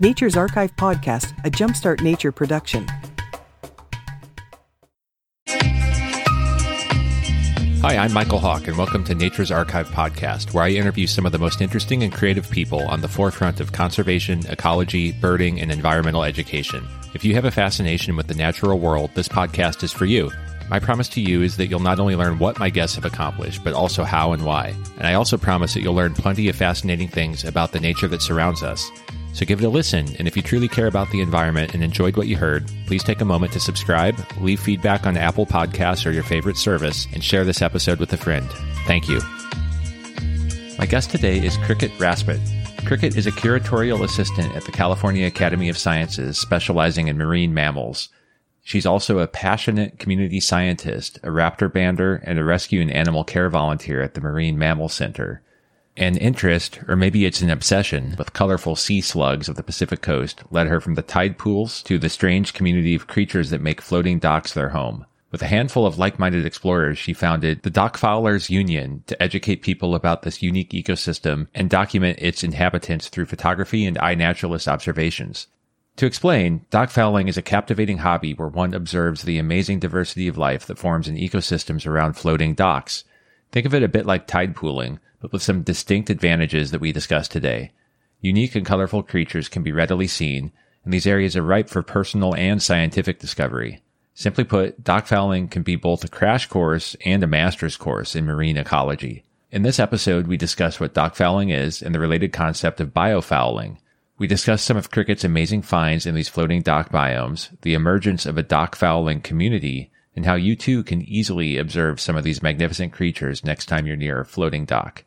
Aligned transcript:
Nature's 0.00 0.36
Archive 0.36 0.74
Podcast, 0.74 1.38
a 1.44 1.50
Jumpstart 1.50 2.02
Nature 2.02 2.32
production. 2.32 2.84
Hi, 7.80 7.98
I'm 7.98 8.12
Michael 8.12 8.40
Hawk, 8.40 8.66
and 8.66 8.76
welcome 8.76 9.04
to 9.04 9.14
Nature's 9.14 9.52
Archive 9.52 9.86
Podcast, 9.86 10.52
where 10.52 10.64
I 10.64 10.70
interview 10.70 11.06
some 11.06 11.26
of 11.26 11.30
the 11.30 11.38
most 11.38 11.60
interesting 11.60 12.02
and 12.02 12.12
creative 12.12 12.50
people 12.50 12.80
on 12.88 13.02
the 13.02 13.08
forefront 13.08 13.60
of 13.60 13.70
conservation, 13.70 14.44
ecology, 14.48 15.12
birding, 15.12 15.60
and 15.60 15.70
environmental 15.70 16.24
education. 16.24 16.84
If 17.14 17.24
you 17.24 17.36
have 17.36 17.44
a 17.44 17.52
fascination 17.52 18.16
with 18.16 18.26
the 18.26 18.34
natural 18.34 18.80
world, 18.80 19.12
this 19.14 19.28
podcast 19.28 19.84
is 19.84 19.92
for 19.92 20.06
you. 20.06 20.32
My 20.68 20.80
promise 20.80 21.08
to 21.10 21.20
you 21.20 21.42
is 21.42 21.56
that 21.58 21.68
you'll 21.68 21.78
not 21.78 22.00
only 22.00 22.16
learn 22.16 22.40
what 22.40 22.58
my 22.58 22.68
guests 22.68 22.96
have 22.96 23.04
accomplished, 23.04 23.62
but 23.62 23.74
also 23.74 24.02
how 24.02 24.32
and 24.32 24.44
why. 24.44 24.74
And 24.96 25.06
I 25.06 25.14
also 25.14 25.38
promise 25.38 25.74
that 25.74 25.82
you'll 25.82 25.94
learn 25.94 26.14
plenty 26.14 26.48
of 26.48 26.56
fascinating 26.56 27.06
things 27.06 27.44
about 27.44 27.70
the 27.70 27.78
nature 27.78 28.08
that 28.08 28.22
surrounds 28.22 28.64
us. 28.64 28.90
So 29.34 29.44
give 29.44 29.60
it 29.60 29.66
a 29.66 29.68
listen, 29.68 30.14
and 30.20 30.28
if 30.28 30.36
you 30.36 30.42
truly 30.42 30.68
care 30.68 30.86
about 30.86 31.10
the 31.10 31.20
environment 31.20 31.74
and 31.74 31.82
enjoyed 31.82 32.16
what 32.16 32.28
you 32.28 32.36
heard, 32.36 32.70
please 32.86 33.02
take 33.02 33.20
a 33.20 33.24
moment 33.24 33.52
to 33.54 33.60
subscribe, 33.60 34.16
leave 34.38 34.60
feedback 34.60 35.06
on 35.06 35.16
Apple 35.16 35.44
Podcasts 35.44 36.06
or 36.06 36.12
your 36.12 36.22
favorite 36.22 36.56
service, 36.56 37.08
and 37.12 37.22
share 37.22 37.44
this 37.44 37.60
episode 37.60 37.98
with 37.98 38.12
a 38.12 38.16
friend. 38.16 38.48
Thank 38.86 39.08
you. 39.08 39.20
My 40.78 40.86
guest 40.86 41.10
today 41.10 41.44
is 41.44 41.56
Cricket 41.58 41.90
Raspet. 41.98 42.38
Cricket 42.84 43.16
is 43.16 43.26
a 43.26 43.32
curatorial 43.32 44.04
assistant 44.04 44.54
at 44.54 44.66
the 44.66 44.72
California 44.72 45.26
Academy 45.26 45.68
of 45.68 45.78
Sciences, 45.78 46.38
specializing 46.38 47.08
in 47.08 47.18
marine 47.18 47.52
mammals. 47.52 48.10
She's 48.62 48.86
also 48.86 49.18
a 49.18 49.26
passionate 49.26 49.98
community 49.98 50.38
scientist, 50.38 51.18
a 51.24 51.28
raptor 51.28 51.68
bander, 51.68 52.20
and 52.22 52.38
a 52.38 52.44
rescue 52.44 52.80
and 52.80 52.90
animal 52.90 53.24
care 53.24 53.50
volunteer 53.50 54.00
at 54.00 54.14
the 54.14 54.20
Marine 54.20 54.58
Mammal 54.58 54.88
Center. 54.88 55.42
An 55.96 56.16
interest, 56.16 56.80
or 56.88 56.96
maybe 56.96 57.24
it's 57.24 57.40
an 57.40 57.50
obsession, 57.50 58.16
with 58.18 58.32
colorful 58.32 58.74
sea 58.74 59.00
slugs 59.00 59.48
of 59.48 59.54
the 59.54 59.62
Pacific 59.62 60.02
coast 60.02 60.42
led 60.50 60.66
her 60.66 60.80
from 60.80 60.94
the 60.94 61.02
tide 61.02 61.38
pools 61.38 61.84
to 61.84 62.00
the 62.00 62.08
strange 62.08 62.52
community 62.52 62.96
of 62.96 63.06
creatures 63.06 63.50
that 63.50 63.60
make 63.60 63.80
floating 63.80 64.18
docks 64.18 64.52
their 64.52 64.70
home. 64.70 65.06
With 65.30 65.42
a 65.42 65.46
handful 65.46 65.86
of 65.86 65.96
like-minded 65.96 66.44
explorers, 66.44 66.98
she 66.98 67.12
founded 67.12 67.62
the 67.62 67.70
Dock 67.70 67.96
Foulers 67.96 68.50
Union 68.50 69.04
to 69.06 69.22
educate 69.22 69.62
people 69.62 69.94
about 69.94 70.22
this 70.22 70.42
unique 70.42 70.70
ecosystem 70.70 71.46
and 71.54 71.70
document 71.70 72.18
its 72.20 72.42
inhabitants 72.42 73.08
through 73.08 73.26
photography 73.26 73.84
and 73.84 73.96
iNaturalist 73.96 74.66
observations. 74.66 75.46
To 75.96 76.06
explain, 76.06 76.66
dock 76.70 76.90
fouling 76.90 77.28
is 77.28 77.36
a 77.36 77.42
captivating 77.42 77.98
hobby 77.98 78.34
where 78.34 78.48
one 78.48 78.74
observes 78.74 79.22
the 79.22 79.38
amazing 79.38 79.78
diversity 79.78 80.26
of 80.26 80.36
life 80.36 80.66
that 80.66 80.78
forms 80.78 81.06
in 81.06 81.14
ecosystems 81.14 81.86
around 81.86 82.14
floating 82.14 82.54
docks. 82.54 83.04
Think 83.52 83.64
of 83.64 83.74
it 83.74 83.84
a 83.84 83.88
bit 83.88 84.06
like 84.06 84.26
tide 84.26 84.56
pooling, 84.56 84.98
but 85.24 85.32
with 85.32 85.40
some 85.40 85.62
distinct 85.62 86.10
advantages 86.10 86.70
that 86.70 86.82
we 86.82 86.92
discuss 86.92 87.28
today. 87.28 87.72
Unique 88.20 88.54
and 88.54 88.66
colorful 88.66 89.02
creatures 89.02 89.48
can 89.48 89.62
be 89.62 89.72
readily 89.72 90.06
seen, 90.06 90.52
and 90.84 90.92
these 90.92 91.06
areas 91.06 91.34
are 91.34 91.40
ripe 91.40 91.70
for 91.70 91.82
personal 91.82 92.34
and 92.34 92.62
scientific 92.62 93.18
discovery. 93.18 93.80
Simply 94.12 94.44
put, 94.44 94.84
dock 94.84 95.06
fouling 95.06 95.48
can 95.48 95.62
be 95.62 95.76
both 95.76 96.04
a 96.04 96.08
crash 96.08 96.46
course 96.46 96.94
and 97.06 97.24
a 97.24 97.26
master's 97.26 97.78
course 97.78 98.14
in 98.14 98.26
marine 98.26 98.58
ecology. 98.58 99.24
In 99.50 99.62
this 99.62 99.80
episode, 99.80 100.26
we 100.26 100.36
discuss 100.36 100.78
what 100.78 100.92
dock 100.92 101.14
fouling 101.14 101.48
is 101.48 101.80
and 101.80 101.94
the 101.94 102.00
related 102.00 102.34
concept 102.34 102.82
of 102.82 102.92
biofouling, 102.92 103.78
we 104.16 104.28
discuss 104.28 104.62
some 104.62 104.76
of 104.76 104.92
Cricket's 104.92 105.24
amazing 105.24 105.62
finds 105.62 106.06
in 106.06 106.14
these 106.14 106.28
floating 106.28 106.62
dock 106.62 106.90
biomes, 106.90 107.48
the 107.62 107.74
emergence 107.74 108.26
of 108.26 108.38
a 108.38 108.44
dock 108.44 108.76
fouling 108.76 109.20
community, 109.20 109.90
and 110.14 110.24
how 110.24 110.34
you 110.36 110.54
too 110.54 110.84
can 110.84 111.02
easily 111.02 111.58
observe 111.58 112.00
some 112.00 112.14
of 112.14 112.22
these 112.22 112.42
magnificent 112.42 112.92
creatures 112.92 113.44
next 113.44 113.66
time 113.66 113.86
you're 113.88 113.96
near 113.96 114.20
a 114.20 114.24
floating 114.24 114.66
dock. 114.66 115.02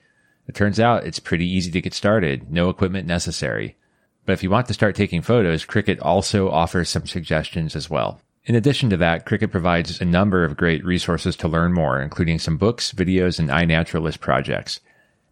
It 0.48 0.56
turns 0.56 0.80
out 0.80 1.06
it's 1.06 1.20
pretty 1.20 1.46
easy 1.46 1.72
to 1.72 1.82
get 1.82 1.94
started, 1.94 2.52
no 2.52 2.70
equipment 2.70 3.08
necessary. 3.08 3.76
But 4.26 4.34
if 4.34 4.44
you 4.44 4.50
want 4.50 4.68
to 4.68 4.74
start 4.74 4.96
taking 4.96 5.22
photos, 5.22 5.66
Cricket 5.66 6.00
also 6.00 6.50
offers 6.50 6.90
some 6.90 7.06
suggestions 7.06 7.76
as 7.76 7.90
well. 7.90 8.22
In 8.46 8.56
addition 8.56 8.90
to 8.92 8.98
that, 8.98 9.26
Cricket 9.26 9.52
provides 9.52 10.00
a 10.00 10.06
number 10.06 10.46
of 10.46 10.56
great 10.56 10.84
resources 10.86 11.36
to 11.38 11.50
learn 11.50 11.74
more, 11.74 12.02
including 12.02 12.40
some 12.40 12.58
books, 12.58 12.94
videos, 12.94 13.40
and 13.40 13.50
iNaturalist 13.50 14.22
projects. 14.22 14.80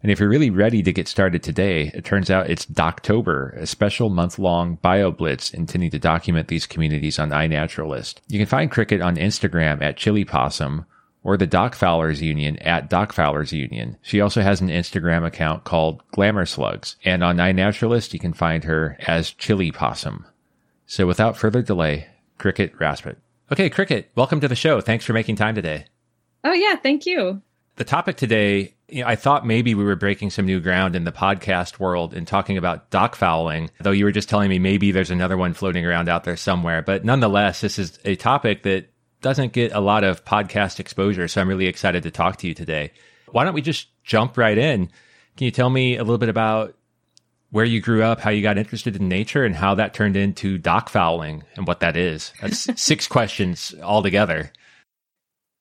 And 0.02 0.12
if 0.12 0.20
you're 0.20 0.28
really 0.28 0.50
ready 0.50 0.82
to 0.82 0.92
get 0.92 1.08
started 1.08 1.42
today, 1.42 1.90
it 1.94 2.04
turns 2.04 2.30
out 2.30 2.50
it's 2.50 2.66
Docktober, 2.66 3.56
a 3.56 3.66
special 3.66 4.10
month 4.10 4.38
long 4.38 4.76
bio 4.76 5.10
blitz 5.10 5.50
intending 5.50 5.90
to 5.90 5.98
document 5.98 6.48
these 6.48 6.66
communities 6.66 7.18
on 7.18 7.30
iNaturalist. 7.30 8.16
You 8.28 8.38
can 8.38 8.46
find 8.46 8.70
Cricket 8.70 9.00
on 9.00 9.16
Instagram 9.16 9.82
at 9.82 9.96
Chili 9.96 10.24
Possum 10.24 10.84
or 11.26 11.36
the 11.36 11.46
Dock 11.46 11.74
Foulers 11.74 12.22
Union 12.22 12.56
at 12.60 12.88
Dock 12.88 13.12
Foulers 13.12 13.50
Union. 13.50 13.96
She 14.00 14.20
also 14.20 14.42
has 14.42 14.60
an 14.60 14.68
Instagram 14.68 15.26
account 15.26 15.64
called 15.64 16.00
Glamour 16.12 16.46
Slugs. 16.46 16.94
And 17.04 17.24
on 17.24 17.38
iNaturalist, 17.38 18.12
you 18.12 18.20
can 18.20 18.32
find 18.32 18.62
her 18.62 18.96
as 19.08 19.32
Chili 19.32 19.72
Possum. 19.72 20.24
So 20.86 21.04
without 21.04 21.36
further 21.36 21.62
delay, 21.62 22.06
Cricket 22.38 22.78
Raspet. 22.78 23.16
Okay, 23.50 23.68
Cricket, 23.68 24.08
welcome 24.14 24.38
to 24.40 24.46
the 24.46 24.54
show. 24.54 24.80
Thanks 24.80 25.04
for 25.04 25.14
making 25.14 25.34
time 25.34 25.56
today. 25.56 25.86
Oh, 26.44 26.52
yeah, 26.52 26.76
thank 26.76 27.06
you. 27.06 27.42
The 27.74 27.84
topic 27.84 28.16
today 28.16 28.74
you 28.88 29.02
know, 29.02 29.08
I 29.08 29.16
thought 29.16 29.44
maybe 29.44 29.74
we 29.74 29.82
were 29.82 29.96
breaking 29.96 30.30
some 30.30 30.46
new 30.46 30.60
ground 30.60 30.94
in 30.94 31.02
the 31.02 31.10
podcast 31.10 31.80
world 31.80 32.14
and 32.14 32.24
talking 32.24 32.56
about 32.56 32.90
dock 32.90 33.16
fouling, 33.16 33.70
though 33.80 33.90
you 33.90 34.04
were 34.04 34.12
just 34.12 34.28
telling 34.28 34.48
me 34.48 34.60
maybe 34.60 34.92
there's 34.92 35.10
another 35.10 35.36
one 35.36 35.54
floating 35.54 35.84
around 35.84 36.08
out 36.08 36.22
there 36.22 36.36
somewhere. 36.36 36.82
But 36.82 37.04
nonetheless, 37.04 37.60
this 37.60 37.80
is 37.80 37.98
a 38.04 38.14
topic 38.14 38.62
that 38.62 38.90
doesn't 39.20 39.52
get 39.52 39.72
a 39.72 39.80
lot 39.80 40.04
of 40.04 40.24
podcast 40.24 40.80
exposure. 40.80 41.28
So 41.28 41.40
I'm 41.40 41.48
really 41.48 41.66
excited 41.66 42.02
to 42.04 42.10
talk 42.10 42.36
to 42.38 42.46
you 42.46 42.54
today. 42.54 42.92
Why 43.30 43.44
don't 43.44 43.54
we 43.54 43.62
just 43.62 43.88
jump 44.04 44.36
right 44.36 44.56
in? 44.56 44.90
Can 45.36 45.44
you 45.44 45.50
tell 45.50 45.70
me 45.70 45.96
a 45.96 46.02
little 46.02 46.18
bit 46.18 46.28
about 46.28 46.74
where 47.50 47.64
you 47.64 47.80
grew 47.80 48.02
up, 48.02 48.20
how 48.20 48.30
you 48.30 48.42
got 48.42 48.58
interested 48.58 48.96
in 48.96 49.08
nature, 49.08 49.44
and 49.44 49.54
how 49.54 49.74
that 49.74 49.94
turned 49.94 50.16
into 50.16 50.58
dock 50.58 50.88
fouling 50.88 51.44
and 51.56 51.66
what 51.66 51.80
that 51.80 51.96
is? 51.96 52.32
That's 52.40 52.68
six 52.80 53.06
questions 53.06 53.74
altogether. 53.82 54.52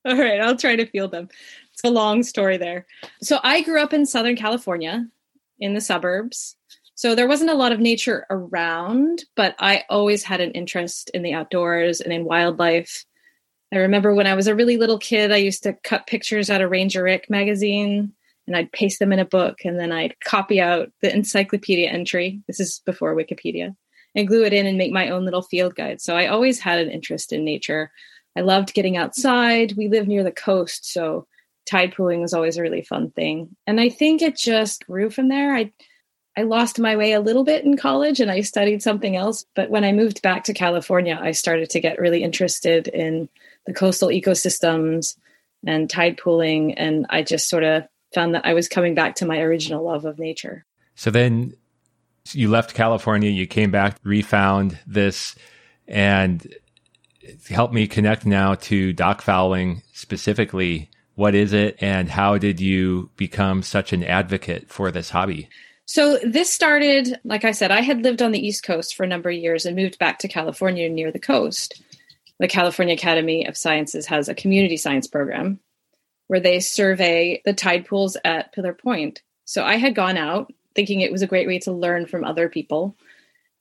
All 0.06 0.16
right, 0.18 0.40
I'll 0.40 0.56
try 0.56 0.76
to 0.76 0.86
field 0.86 1.12
them. 1.12 1.30
It's 1.74 1.84
a 1.84 1.90
long 1.90 2.24
story 2.24 2.58
there. 2.58 2.86
So 3.22 3.40
I 3.44 3.62
grew 3.62 3.82
up 3.82 3.94
in 3.94 4.06
Southern 4.06 4.36
California 4.36 5.08
in 5.60 5.74
the 5.74 5.82
suburbs. 5.82 6.56
So 6.94 7.16
there 7.16 7.28
wasn't 7.28 7.50
a 7.50 7.56
lot 7.56 7.74
of 7.74 7.80
nature 7.80 8.26
around, 8.30 9.26
but 9.36 9.56
I 9.60 9.84
always 9.90 10.24
had 10.24 10.40
an 10.40 10.52
interest 10.52 11.10
in 11.14 11.24
the 11.24 11.34
outdoors 11.34 12.00
and 12.00 12.14
in 12.14 12.24
wildlife. 12.24 13.04
I 13.76 13.80
remember 13.80 14.14
when 14.14 14.28
I 14.28 14.36
was 14.36 14.48
a 14.48 14.56
really 14.56 14.78
little 14.78 15.00
kid, 15.00 15.32
I 15.32 15.38
used 15.38 15.64
to 15.64 15.74
cut 15.84 16.08
pictures 16.08 16.50
out 16.50 16.62
of 16.62 16.72
Ranger 16.72 17.04
Rick 17.04 17.30
magazine 17.30 18.14
and 18.48 18.56
I'd 18.56 18.72
paste 18.72 19.00
them 19.00 19.12
in 19.12 19.20
a 19.20 19.26
book 19.26 19.60
and 19.66 19.80
then 19.80 19.92
I'd 19.92 20.20
copy 20.22 20.62
out 20.62 20.92
the 21.02 21.14
encyclopedia 21.14 21.90
entry. 21.90 22.42
This 22.48 22.60
is 22.60 22.82
before 22.86 23.16
Wikipedia 23.16 23.76
and 24.16 24.28
glue 24.28 24.46
it 24.46 24.54
in 24.54 24.66
and 24.66 24.78
make 24.78 24.92
my 24.92 25.10
own 25.10 25.26
little 25.26 25.42
field 25.42 25.76
guide. 25.76 26.02
So 26.02 26.16
I 26.16 26.28
always 26.28 26.60
had 26.60 26.80
an 26.80 26.90
interest 26.90 27.34
in 27.34 27.44
nature. 27.44 27.92
I 28.38 28.42
loved 28.42 28.74
getting 28.74 28.98
outside. 28.98 29.74
We 29.76 29.90
live 29.90 30.08
near 30.08 30.24
the 30.24 30.32
coast, 30.32 30.92
so 30.92 31.28
tide 31.66 31.94
pooling 31.96 32.22
was 32.22 32.34
always 32.34 32.58
a 32.58 32.62
really 32.62 32.84
fun 32.84 33.12
thing. 33.12 33.56
And 33.66 33.82
I 33.82 33.90
think 33.90 34.22
it 34.22 34.38
just 34.38 34.86
grew 34.86 35.10
from 35.10 35.30
there. 35.30 35.56
I 35.56 35.72
I 36.38 36.44
lost 36.44 36.80
my 36.80 36.98
way 36.98 37.14
a 37.14 37.22
little 37.22 37.46
bit 37.46 37.64
in 37.64 37.78
college 37.78 38.20
and 38.20 38.30
I 38.30 38.42
studied 38.42 38.84
something 38.84 39.16
else, 39.16 39.46
but 39.56 39.70
when 39.70 39.86
I 39.86 39.94
moved 39.94 40.22
back 40.22 40.44
to 40.46 40.54
California, 40.54 41.18
I 41.22 41.32
started 41.32 41.70
to 41.70 41.80
get 41.80 41.98
really 41.98 42.24
interested 42.24 42.90
in 42.90 43.30
the 43.66 43.74
coastal 43.74 44.10
ecosystems 44.10 45.18
and 45.66 45.90
tide 45.90 46.18
pooling 46.18 46.74
and 46.76 47.06
I 47.10 47.24
just 47.24 47.50
sort 47.50 47.64
of 47.64 47.84
found 48.14 48.36
that 48.36 48.46
I 48.46 48.54
was 48.54 48.68
coming 48.68 48.96
back 48.96 49.16
to 49.16 49.26
my 49.26 49.40
original 49.40 49.84
love 49.84 50.06
of 50.06 50.20
nature. 50.20 50.66
So 50.96 51.12
then 51.12 51.54
you 52.32 52.50
left 52.50 52.74
California, 52.74 53.30
you 53.30 53.48
came 53.48 53.72
back, 53.72 53.98
refound 54.04 54.80
this 54.88 55.36
and 55.88 56.54
helped 57.50 57.74
me 57.74 57.88
connect 57.88 58.26
now 58.26 58.56
to 58.56 58.94
dock 58.94 59.22
fouling 59.22 59.82
specifically 59.94 60.90
what 61.16 61.34
is 61.34 61.54
it 61.54 61.78
and 61.80 62.10
how 62.10 62.38
did 62.38 62.60
you 62.60 63.10
become 63.16 63.64
such 63.64 63.94
an 63.94 64.04
advocate 64.04 64.70
for 64.70 64.92
this 64.92 65.10
hobby? 65.10 65.50
So 65.86 66.18
this 66.18 66.50
started, 66.50 67.20
like 67.24 67.46
I 67.46 67.52
said, 67.52 67.72
I 67.72 67.82
had 67.82 68.04
lived 68.04 68.22
on 68.22 68.32
the 68.32 68.46
East 68.46 68.64
Coast 68.64 68.96
for 68.96 69.04
a 69.04 69.08
number 69.08 69.30
of 69.30 69.36
years 69.36 69.66
and 69.66 69.76
moved 69.76 70.00
back 70.00 70.20
to 70.20 70.28
California 70.28 70.90
near 70.90 71.12
the 71.12 71.20
coast. 71.20 71.82
The 72.40 72.48
California 72.48 72.96
Academy 72.96 73.46
of 73.46 73.58
Sciences 73.58 74.06
has 74.08 74.28
a 74.28 74.36
community 74.36 74.78
science 74.78 75.08
program 75.08 75.60
where 76.28 76.40
they 76.40 76.60
survey 76.60 77.42
the 77.46 77.54
tide 77.54 77.86
pools 77.86 78.18
at 78.26 78.52
Pillar 78.52 78.74
Point. 78.74 79.22
So 79.46 79.64
I 79.64 79.76
had 79.76 79.96
gone 79.96 80.18
out 80.18 80.52
thinking 80.76 81.02
it 81.02 81.12
was 81.12 81.22
a 81.22 81.28
great 81.28 81.48
way 81.48 81.60
to 81.60 81.72
learn 81.72 82.06
from 82.06 82.24
other 82.24 82.50
people. 82.50 82.96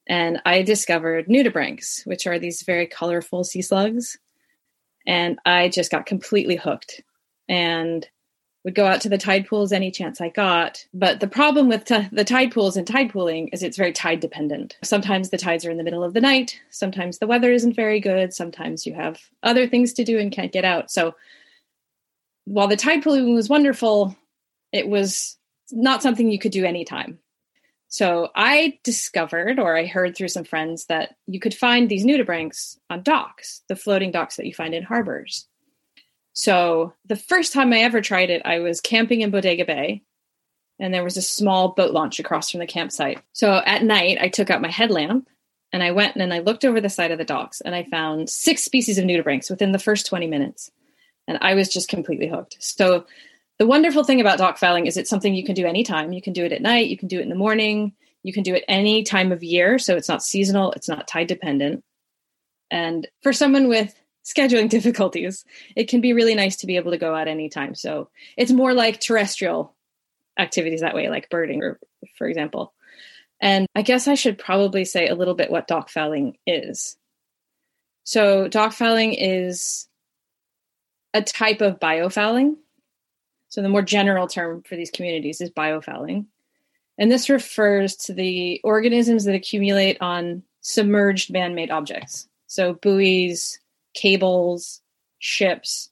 And 0.08 0.40
I 0.44 0.62
discovered 0.62 1.28
nudibranchs, 1.28 2.06
which 2.06 2.26
are 2.26 2.38
these 2.38 2.62
very 2.62 2.86
colorful 2.86 3.44
sea 3.44 3.62
slugs. 3.62 4.18
And 5.06 5.38
I 5.46 5.68
just 5.68 5.90
got 5.90 6.06
completely 6.06 6.56
hooked 6.56 7.02
and 7.48 8.08
would 8.64 8.74
go 8.74 8.86
out 8.86 9.02
to 9.02 9.08
the 9.08 9.18
tide 9.18 9.46
pools 9.46 9.72
any 9.72 9.90
chance 9.90 10.20
I 10.20 10.30
got. 10.30 10.84
But 10.94 11.20
the 11.20 11.28
problem 11.28 11.68
with 11.68 11.84
t- 11.84 12.08
the 12.10 12.24
tide 12.24 12.50
pools 12.50 12.76
and 12.76 12.86
tide 12.86 13.10
pooling 13.10 13.48
is 13.48 13.62
it's 13.62 13.76
very 13.76 13.92
tide 13.92 14.20
dependent. 14.20 14.76
Sometimes 14.82 15.28
the 15.28 15.36
tides 15.36 15.66
are 15.66 15.70
in 15.70 15.76
the 15.76 15.84
middle 15.84 16.02
of 16.02 16.14
the 16.14 16.20
night. 16.20 16.58
Sometimes 16.70 17.18
the 17.18 17.26
weather 17.26 17.52
isn't 17.52 17.76
very 17.76 18.00
good. 18.00 18.32
Sometimes 18.32 18.86
you 18.86 18.94
have 18.94 19.20
other 19.42 19.68
things 19.68 19.92
to 19.94 20.04
do 20.04 20.18
and 20.18 20.32
can't 20.32 20.52
get 20.52 20.64
out. 20.64 20.90
So 20.90 21.14
while 22.46 22.68
the 22.68 22.76
tide 22.76 23.02
pooling 23.02 23.34
was 23.34 23.48
wonderful, 23.48 24.16
it 24.72 24.88
was 24.88 25.36
not 25.70 26.02
something 26.02 26.30
you 26.30 26.38
could 26.38 26.52
do 26.52 26.64
anytime. 26.64 27.18
So 27.88 28.30
I 28.34 28.80
discovered, 28.82 29.60
or 29.60 29.76
I 29.76 29.86
heard 29.86 30.16
through 30.16 30.28
some 30.28 30.42
friends, 30.42 30.86
that 30.86 31.14
you 31.26 31.38
could 31.38 31.54
find 31.54 31.88
these 31.88 32.04
nudibranchs 32.04 32.78
on 32.90 33.02
docks, 33.02 33.62
the 33.68 33.76
floating 33.76 34.10
docks 34.10 34.36
that 34.36 34.46
you 34.46 34.54
find 34.54 34.74
in 34.74 34.82
harbors. 34.82 35.46
So 36.34 36.92
the 37.06 37.16
first 37.16 37.52
time 37.52 37.72
I 37.72 37.78
ever 37.78 38.00
tried 38.00 38.28
it, 38.28 38.42
I 38.44 38.58
was 38.58 38.80
camping 38.80 39.22
in 39.22 39.30
Bodega 39.30 39.64
Bay, 39.64 40.02
and 40.78 40.92
there 40.92 41.04
was 41.04 41.16
a 41.16 41.22
small 41.22 41.68
boat 41.68 41.92
launch 41.92 42.18
across 42.18 42.50
from 42.50 42.60
the 42.60 42.66
campsite. 42.66 43.22
So 43.32 43.62
at 43.64 43.84
night, 43.84 44.18
I 44.20 44.28
took 44.28 44.50
out 44.50 44.60
my 44.60 44.70
headlamp 44.70 45.28
and 45.72 45.82
I 45.82 45.92
went 45.92 46.16
and 46.16 46.34
I 46.34 46.40
looked 46.40 46.64
over 46.64 46.80
the 46.80 46.88
side 46.88 47.10
of 47.12 47.18
the 47.18 47.24
docks, 47.24 47.60
and 47.60 47.74
I 47.74 47.84
found 47.84 48.28
six 48.28 48.62
species 48.62 48.98
of 48.98 49.04
nudibranchs 49.04 49.50
within 49.50 49.72
the 49.72 49.78
first 49.78 50.06
20 50.06 50.26
minutes. 50.26 50.70
And 51.26 51.38
I 51.40 51.54
was 51.54 51.72
just 51.72 51.88
completely 51.88 52.28
hooked. 52.28 52.56
So 52.60 53.06
the 53.58 53.66
wonderful 53.66 54.04
thing 54.04 54.20
about 54.20 54.38
dock 54.38 54.58
fouling 54.58 54.86
is 54.86 54.96
it's 54.96 55.08
something 55.08 55.34
you 55.34 55.44
can 55.44 55.54
do 55.54 55.66
anytime. 55.66 56.12
You 56.12 56.20
can 56.20 56.32
do 56.32 56.44
it 56.44 56.52
at 56.52 56.62
night, 56.62 56.88
you 56.88 56.98
can 56.98 57.08
do 57.08 57.18
it 57.18 57.22
in 57.22 57.28
the 57.28 57.34
morning, 57.34 57.92
you 58.24 58.32
can 58.32 58.42
do 58.42 58.54
it 58.54 58.64
any 58.68 59.04
time 59.04 59.30
of 59.30 59.44
year. 59.44 59.78
So 59.78 59.96
it's 59.96 60.08
not 60.08 60.22
seasonal, 60.22 60.72
it's 60.72 60.88
not 60.88 61.06
tide 61.06 61.28
dependent. 61.28 61.84
And 62.70 63.06
for 63.22 63.32
someone 63.32 63.68
with 63.68 63.94
scheduling 64.24 64.68
difficulties, 64.70 65.44
it 65.76 65.88
can 65.88 66.00
be 66.00 66.12
really 66.12 66.34
nice 66.34 66.56
to 66.56 66.66
be 66.66 66.76
able 66.76 66.92
to 66.92 66.98
go 66.98 67.14
out 67.14 67.28
anytime. 67.28 67.74
So 67.74 68.08
it's 68.36 68.52
more 68.52 68.74
like 68.74 69.00
terrestrial 69.00 69.74
activities 70.38 70.80
that 70.80 70.94
way, 70.94 71.08
like 71.08 71.30
birding, 71.30 71.62
or, 71.62 71.78
for 72.16 72.26
example. 72.26 72.72
And 73.40 73.66
I 73.74 73.82
guess 73.82 74.08
I 74.08 74.14
should 74.14 74.38
probably 74.38 74.84
say 74.84 75.08
a 75.08 75.14
little 75.14 75.34
bit 75.34 75.50
what 75.50 75.68
dock 75.68 75.90
fouling 75.90 76.38
is. 76.46 76.96
So, 78.04 78.48
dock 78.48 78.72
fouling 78.72 79.14
is 79.14 79.88
a 81.14 81.22
type 81.22 81.60
of 81.60 81.78
biofouling. 81.78 82.56
So 83.48 83.62
the 83.62 83.68
more 83.68 83.82
general 83.82 84.26
term 84.26 84.62
for 84.68 84.76
these 84.76 84.90
communities 84.90 85.40
is 85.40 85.50
biofouling. 85.50 86.26
And 86.98 87.10
this 87.10 87.30
refers 87.30 87.96
to 87.96 88.12
the 88.12 88.60
organisms 88.64 89.24
that 89.24 89.34
accumulate 89.34 89.96
on 90.00 90.42
submerged 90.60 91.32
man 91.32 91.54
made 91.54 91.70
objects. 91.70 92.28
So 92.46 92.74
buoys, 92.74 93.58
cables, 93.94 94.80
ships, 95.18 95.90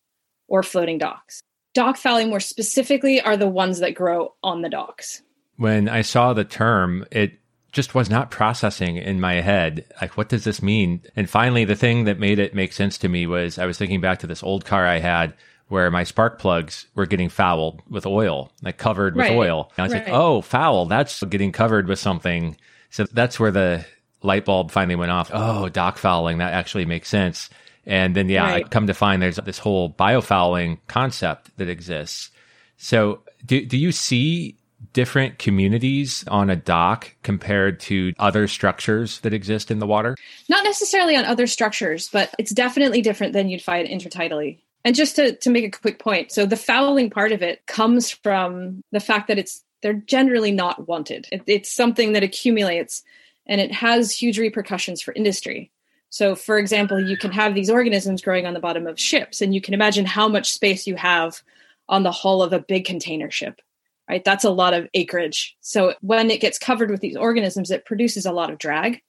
or 0.49 0.63
floating 0.63 0.99
docks. 0.99 1.41
Dock 1.75 1.97
fouling, 1.97 2.29
more 2.29 2.41
specifically, 2.41 3.21
are 3.21 3.37
the 3.37 3.49
ones 3.49 3.79
that 3.79 3.95
grow 3.95 4.35
on 4.43 4.61
the 4.61 4.69
docks. 4.69 5.23
When 5.57 5.89
I 5.89 6.03
saw 6.03 6.33
the 6.33 6.45
term, 6.45 7.07
it 7.11 7.39
just 7.73 7.95
was 7.95 8.11
not 8.11 8.31
processing 8.31 8.97
in 8.97 9.21
my 9.21 9.35
head. 9.35 9.87
Like, 10.01 10.17
what 10.17 10.29
does 10.29 10.45
this 10.45 10.63
mean? 10.63 11.01
And 11.17 11.29
finally, 11.29 11.65
the 11.65 11.77
thing 11.77 12.05
that 12.05 12.19
made 12.19 12.39
it 12.39 12.55
make 12.55 12.75
sense 12.75 12.99
to 12.99 13.09
me 13.09 13.27
was 13.27 13.59
I 13.59 13.65
was 13.65 13.79
thinking 13.79 14.03
back 14.03 14.19
to 14.19 14.27
this 14.27 14.43
old 14.43 14.67
car 14.67 14.87
I 14.87 14.99
had 14.99 15.35
where 15.69 15.91
my 15.91 16.05
spark 16.05 16.39
plugs 16.39 16.87
were 16.95 17.07
getting 17.07 17.31
fouled 17.31 17.81
with 17.89 18.05
oil, 18.05 18.53
like 18.61 18.77
covered 18.77 19.17
with 19.17 19.29
right. 19.29 19.37
oil. 19.37 19.73
And 19.77 19.83
I 19.83 19.83
was 19.85 19.93
right. 19.95 20.05
like, 20.05 20.13
oh, 20.13 20.43
foul, 20.43 20.85
that's 20.85 21.23
getting 21.23 21.51
covered 21.51 21.89
with 21.89 21.99
something. 21.99 22.59
So 22.91 23.05
that's 23.05 23.41
where 23.41 23.51
the 23.51 23.87
light 24.23 24.45
bulb 24.45 24.71
finally 24.71 24.97
went 24.97 25.13
off. 25.13 25.31
Oh, 25.33 25.71
dock 25.71 25.97
fouling, 25.97 26.39
that 26.39 26.53
actually 26.53 26.85
makes 26.85 27.09
sense. 27.09 27.49
And 27.87 28.15
then, 28.15 28.29
yeah, 28.29 28.45
right. 28.45 28.65
I 28.65 28.69
come 28.69 28.87
to 28.87 28.95
find 28.95 29.21
there's 29.21 29.37
this 29.37 29.59
whole 29.59 29.91
biofouling 29.91 30.79
concept 30.87 31.57
that 31.59 31.69
exists. 31.69 32.31
So 32.77 33.23
do, 33.45 33.65
do 33.65 33.77
you 33.77 33.93
see 33.93 34.57
different 34.93 35.39
communities 35.39 36.25
on 36.29 36.51
a 36.51 36.57
dock 36.57 37.15
compared 37.23 37.81
to 37.81 38.13
other 38.19 38.47
structures 38.49 39.21
that 39.21 39.33
exist 39.33 39.71
in 39.71 39.79
the 39.79 39.87
water? 39.87 40.17
Not 40.49 40.65
necessarily 40.65 41.17
on 41.17 41.25
other 41.25 41.47
structures, 41.47 42.09
but 42.09 42.35
it's 42.39 42.53
definitely 42.53 43.03
different 43.03 43.33
than 43.33 43.49
you'd 43.49 43.63
find 43.63 43.89
intertidally. 43.89 44.59
And 44.85 44.97
just 44.97 45.17
to, 45.17 45.37
to 45.37 45.51
make 45.51 45.65
a 45.65 45.71
quick 45.71 45.99
point, 45.99 46.33
so 46.33 46.45
the 46.45 46.57
fouling 46.57 47.11
part 47.11 47.33
of 47.33 47.43
it 47.43 47.67
comes 47.67 48.11
from 48.11 48.83
the 48.91 49.01
fact 49.01 49.29
that 49.29 49.39
it's 49.39 49.65
they're 49.81 49.93
generally 49.95 50.53
not 50.53 50.89
wanted. 50.89 51.27
It, 51.33 51.43
it's 51.47 51.73
something 51.73 52.13
that 52.13 52.23
accumulates 52.23 53.03
and 53.47 53.61
it 53.61 53.73
has 53.73 54.13
huge 54.13 54.39
repercussions 54.39 55.03
for 55.03 55.13
industry. 55.15 55.71
So, 56.13 56.35
for 56.35 56.59
example, 56.59 57.01
you 57.01 57.17
can 57.17 57.33
have 57.33 57.55
these 57.55 57.71
organisms 57.71 58.21
growing 58.21 58.47
on 58.47 58.53
the 58.53 58.61
bottom 58.61 58.87
of 58.87 59.01
ships, 59.01 59.41
and 59.41 59.55
you 59.55 59.63
can 59.63 59.73
imagine 59.73 60.05
how 60.05 60.29
much 60.29 60.53
space 60.53 60.87
you 60.87 60.95
have 60.97 61.41
on 61.89 62.03
the 62.03 62.13
hull 62.13 62.43
of 62.43 62.53
a 62.53 62.61
big 62.61 62.85
container 62.85 63.31
ship, 63.31 63.63
right? 64.11 64.23
That's 64.23 64.45
a 64.45 64.51
lot 64.51 64.75
of 64.75 64.89
acreage. 64.93 65.57
So, 65.63 65.95
when 66.03 66.31
it 66.31 66.43
gets 66.43 66.59
covered 66.59 66.91
with 66.91 67.01
these 67.01 67.17
organisms, 67.17 67.71
it 67.71 67.87
produces 67.87 68.27
a 68.27 68.33
lot 68.33 68.51
of 68.51 68.59
drag. 68.59 69.01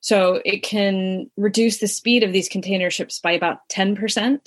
So, 0.00 0.40
it 0.42 0.62
can 0.62 1.30
reduce 1.36 1.80
the 1.80 1.86
speed 1.86 2.22
of 2.22 2.32
these 2.32 2.48
container 2.48 2.88
ships 2.88 3.20
by 3.20 3.32
about 3.32 3.68
10% 3.68 4.40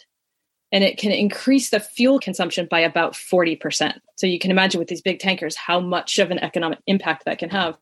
and 0.72 0.84
it 0.84 0.98
can 0.98 1.12
increase 1.12 1.70
the 1.70 1.80
fuel 1.80 2.20
consumption 2.20 2.68
by 2.70 2.80
about 2.80 3.14
40%. 3.14 3.94
So 4.16 4.28
you 4.28 4.40
can 4.40 4.52
imagine 4.52 4.80
with 4.80 4.88
these 4.88 5.02
big 5.02 5.20
tankers 5.20 5.56
how 5.56 5.80
much 5.80 6.20
of 6.20 6.30
an 6.30 6.40
economic 6.40 6.80
impact 6.86 7.26
that 7.26 7.40
can 7.40 7.50
have, 7.50 7.76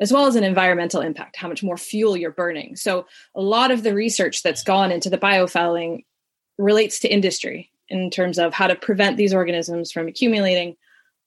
as 0.00 0.12
well 0.12 0.26
as 0.26 0.34
an 0.34 0.44
environmental 0.44 1.00
impact, 1.00 1.36
how 1.36 1.48
much 1.48 1.62
more 1.62 1.76
fuel 1.76 2.16
you're 2.16 2.30
burning. 2.30 2.74
So 2.76 3.06
a 3.34 3.40
lot 3.40 3.70
of 3.70 3.82
the 3.82 3.94
research 3.94 4.42
that's 4.42 4.62
gone 4.62 4.90
into 4.90 5.10
the 5.10 5.18
biofouling 5.18 6.04
relates 6.58 7.00
to 7.00 7.08
industry 7.08 7.70
in 7.88 8.10
terms 8.10 8.38
of 8.38 8.54
how 8.54 8.66
to 8.66 8.74
prevent 8.74 9.16
these 9.16 9.34
organisms 9.34 9.92
from 9.92 10.08
accumulating 10.08 10.76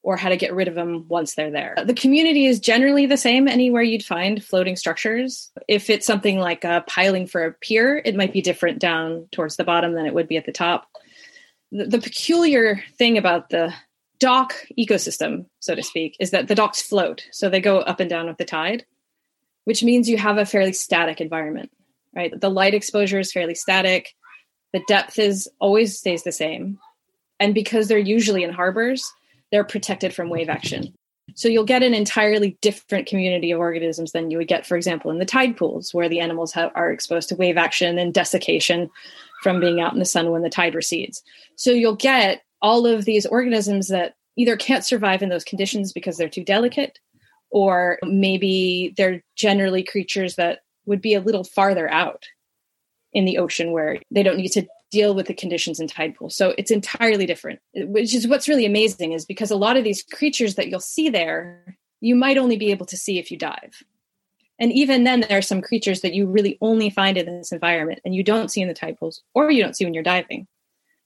or 0.01 0.17
how 0.17 0.27
to 0.27 0.37
get 0.37 0.53
rid 0.53 0.67
of 0.67 0.75
them 0.75 1.05
once 1.07 1.35
they're 1.35 1.51
there. 1.51 1.75
The 1.85 1.93
community 1.93 2.45
is 2.45 2.59
generally 2.59 3.05
the 3.05 3.15
same 3.15 3.47
anywhere 3.47 3.83
you'd 3.83 4.03
find 4.03 4.43
floating 4.43 4.75
structures. 4.75 5.49
If 5.69 5.89
it's 5.89 6.05
something 6.05 6.39
like 6.39 6.65
a 6.65 6.83
piling 6.87 7.27
for 7.27 7.45
a 7.45 7.53
pier, 7.53 8.01
it 8.03 8.15
might 8.15 8.33
be 8.33 8.41
different 8.41 8.79
down 8.79 9.29
towards 9.31 9.55
the 9.55 9.63
bottom 9.63 9.93
than 9.93 10.05
it 10.05 10.13
would 10.13 10.27
be 10.27 10.35
at 10.35 10.45
the 10.45 10.51
top 10.51 10.89
the, 11.73 11.85
the 11.85 11.99
peculiar 11.99 12.81
thing 12.97 13.17
about 13.17 13.49
the 13.49 13.73
dock 14.19 14.53
ecosystem, 14.77 15.45
so 15.59 15.75
to 15.75 15.83
speak, 15.83 16.15
is 16.19 16.31
that 16.31 16.47
the 16.47 16.55
docks 16.55 16.81
float. 16.81 17.27
So 17.31 17.49
they 17.49 17.59
go 17.59 17.79
up 17.79 17.99
and 17.99 18.09
down 18.09 18.27
with 18.27 18.37
the 18.37 18.45
tide, 18.45 18.85
which 19.65 19.83
means 19.83 20.09
you 20.09 20.17
have 20.17 20.37
a 20.37 20.45
fairly 20.45 20.73
static 20.73 21.19
environment, 21.19 21.71
right? 22.15 22.33
The 22.39 22.49
light 22.49 22.73
exposure 22.73 23.19
is 23.19 23.31
fairly 23.31 23.55
static. 23.55 24.13
The 24.71 24.83
depth 24.87 25.19
is 25.19 25.49
always 25.59 25.97
stays 25.97 26.23
the 26.23 26.31
same. 26.31 26.79
And 27.39 27.53
because 27.53 27.87
they're 27.87 27.97
usually 27.97 28.43
in 28.43 28.51
harbors, 28.53 29.11
they're 29.51 29.63
protected 29.63 30.13
from 30.13 30.29
wave 30.29 30.49
action. 30.49 30.93
So 31.35 31.47
you'll 31.47 31.63
get 31.63 31.83
an 31.83 31.93
entirely 31.93 32.57
different 32.61 33.07
community 33.07 33.51
of 33.51 33.59
organisms 33.59 34.11
than 34.11 34.29
you 34.29 34.37
would 34.37 34.47
get, 34.47 34.65
for 34.65 34.77
example, 34.77 35.09
in 35.09 35.19
the 35.19 35.25
tide 35.25 35.57
pools, 35.57 35.93
where 35.93 36.09
the 36.09 36.19
animals 36.19 36.55
are 36.55 36.91
exposed 36.91 37.29
to 37.29 37.35
wave 37.35 37.57
action 37.57 37.97
and 37.97 38.13
desiccation 38.13 38.89
from 39.41 39.59
being 39.59 39.81
out 39.81 39.93
in 39.93 39.99
the 39.99 40.05
sun 40.05 40.31
when 40.31 40.43
the 40.43 40.49
tide 40.49 40.75
recedes. 40.75 41.23
So 41.55 41.71
you'll 41.71 41.95
get 41.95 42.43
all 42.63 42.87
of 42.87 43.05
these 43.05 43.25
organisms 43.27 43.89
that 43.89 44.15
either 44.37 44.57
can't 44.57 44.85
survive 44.85 45.21
in 45.21 45.29
those 45.29 45.43
conditions 45.43 45.93
because 45.93 46.17
they're 46.17 46.29
too 46.29 46.43
delicate, 46.43 46.97
or 47.51 47.99
maybe 48.03 48.93
they're 48.97 49.21
generally 49.35 49.83
creatures 49.83 50.35
that 50.35 50.61
would 50.85 51.01
be 51.01 51.13
a 51.13 51.21
little 51.21 51.43
farther 51.43 51.89
out 51.91 52.25
in 53.11 53.25
the 53.25 53.37
ocean 53.37 53.71
where 53.71 53.99
they 54.09 54.23
don't 54.23 54.37
need 54.37 54.49
to 54.49 54.65
deal 54.89 55.13
with 55.13 55.27
the 55.27 55.33
conditions 55.33 55.79
in 55.79 55.87
tide 55.87 56.15
pools. 56.15 56.35
So 56.35 56.55
it's 56.57 56.71
entirely 56.71 57.25
different, 57.25 57.59
which 57.75 58.15
is 58.15 58.27
what's 58.27 58.47
really 58.47 58.65
amazing 58.65 59.11
is 59.11 59.25
because 59.25 59.51
a 59.51 59.55
lot 59.55 59.77
of 59.77 59.83
these 59.83 60.03
creatures 60.03 60.55
that 60.55 60.69
you'll 60.69 60.79
see 60.79 61.09
there, 61.09 61.77
you 62.01 62.15
might 62.15 62.37
only 62.37 62.57
be 62.57 62.71
able 62.71 62.85
to 62.87 62.97
see 62.97 63.19
if 63.19 63.29
you 63.29 63.37
dive. 63.37 63.83
And 64.59 64.71
even 64.71 65.03
then, 65.03 65.21
there 65.21 65.37
are 65.37 65.43
some 65.43 65.61
creatures 65.61 66.01
that 66.01 66.13
you 66.13 66.27
really 66.27 66.57
only 66.61 66.89
find 66.89 67.17
in 67.17 67.25
this 67.25 67.51
environment 67.51 67.99
and 68.05 68.15
you 68.15 68.23
don't 68.23 68.51
see 68.51 68.61
in 68.61 68.67
the 68.67 68.73
tide 68.73 68.97
pools 68.97 69.21
or 69.33 69.51
you 69.51 69.61
don't 69.61 69.75
see 69.75 69.83
when 69.83 69.93
you're 69.93 70.03
diving. 70.03 70.47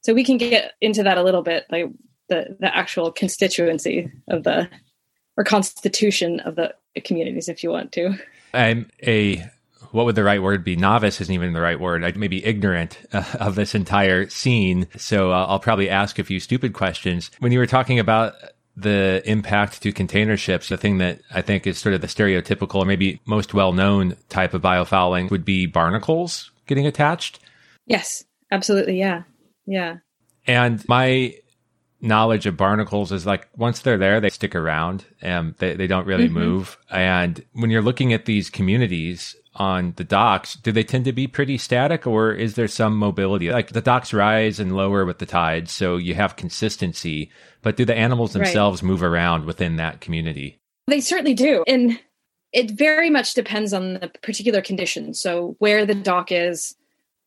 So 0.08 0.14
we 0.14 0.24
can 0.24 0.38
get 0.38 0.72
into 0.80 1.04
that 1.04 1.18
a 1.18 1.22
little 1.22 1.42
bit, 1.42 1.66
like 1.70 1.92
the, 2.30 2.56
the 2.62 2.74
actual 2.74 3.12
constituency 3.12 4.10
of 4.30 4.46
the 4.46 4.70
or 5.36 5.44
constitution 5.44 6.40
of 6.40 6.56
the 6.56 6.74
communities, 7.04 7.50
if 7.50 7.62
you 7.62 7.72
want 7.72 7.92
to. 7.92 8.18
I'm 8.54 8.90
a 9.06 9.44
what 9.92 10.06
would 10.06 10.16
the 10.16 10.24
right 10.24 10.42
word 10.42 10.64
be? 10.64 10.78
Novice 10.78 11.20
isn't 11.20 11.34
even 11.34 11.52
the 11.52 11.60
right 11.60 11.78
word. 11.78 12.06
I 12.06 12.14
may 12.14 12.30
be 12.30 12.46
ignorant 12.46 12.98
uh, 13.12 13.26
of 13.42 13.56
this 13.56 13.76
entire 13.76 14.30
scene. 14.30 14.88
So 14.96 15.34
uh, 15.34 15.46
I'll 15.46 15.60
probably 15.60 15.90
ask 15.90 16.18
a 16.20 16.24
few 16.24 16.40
stupid 16.40 16.72
questions. 16.72 17.30
When 17.40 17.52
you 17.52 17.60
were 17.60 17.68
talking 17.68 18.00
about 18.00 18.36
the 18.78 19.22
impact 19.26 19.82
to 19.82 19.92
container 19.92 20.38
ships, 20.38 20.70
the 20.70 20.78
thing 20.78 21.00
that 21.00 21.20
I 21.34 21.42
think 21.42 21.68
is 21.68 21.80
sort 21.80 21.96
of 21.96 22.00
the 22.00 22.08
stereotypical 22.08 22.76
or 22.76 22.86
maybe 22.86 23.20
most 23.26 23.54
well 23.54 23.74
known 23.74 24.16
type 24.30 24.54
of 24.54 24.62
biofouling 24.62 25.30
would 25.32 25.44
be 25.44 25.66
barnacles 25.66 26.50
getting 26.66 26.88
attached. 26.88 27.40
Yes, 27.88 28.24
absolutely. 28.52 28.98
Yeah. 28.98 29.24
Yeah. 29.68 29.98
And 30.48 30.84
my 30.88 31.36
knowledge 32.02 32.46
of 32.46 32.58
barnacles 32.58 33.12
is 33.12 33.26
like 33.26 33.50
once 33.56 33.82
they're 33.82 33.98
there, 33.98 34.20
they 34.20 34.30
stick 34.30 34.56
around 34.56 35.06
and 35.22 35.56
they, 35.58 35.76
they 35.76 35.88
don't 35.88 36.08
really 36.08 36.26
mm-hmm. 36.26 36.40
move. 36.40 36.78
And 36.90 37.44
when 37.54 37.70
you're 37.70 37.82
looking 37.82 38.14
at 38.14 38.26
these 38.26 38.50
communities 38.50 39.36
on 39.56 39.94
the 39.98 40.04
docks, 40.04 40.56
do 40.56 40.72
they 40.72 40.84
tend 40.84 41.06
to 41.06 41.12
be 41.12 41.28
pretty 41.28 41.58
static 41.58 42.06
or 42.06 42.32
is 42.32 42.56
there 42.56 42.68
some 42.68 42.96
mobility? 42.96 43.52
Like 43.52 43.70
the 43.70 43.82
docks 43.82 44.14
rise 44.14 44.60
and 44.60 44.76
lower 44.76 45.06
with 45.06 45.20
the 45.20 45.26
tides, 45.26 45.72
so 45.72 45.98
you 45.98 46.14
have 46.14 46.36
consistency, 46.36 47.32
but 47.62 47.76
do 47.76 47.86
the 47.86 47.96
animals 47.96 48.34
themselves 48.34 48.82
right. 48.82 48.88
move 48.88 49.04
around 49.04 49.46
within 49.46 49.78
that 49.78 50.00
community? 50.02 50.60
They 50.88 51.02
certainly 51.02 51.34
do. 51.34 51.64
And 51.68 52.00
it 52.54 52.72
very 52.72 53.10
much 53.10 53.34
depends 53.34 53.74
on 53.74 53.96
the 53.96 54.12
particular 54.22 54.62
conditions. 54.62 55.20
So, 55.20 55.56
where 55.60 55.86
the 55.86 55.96
dock 55.96 56.32
is, 56.32 56.76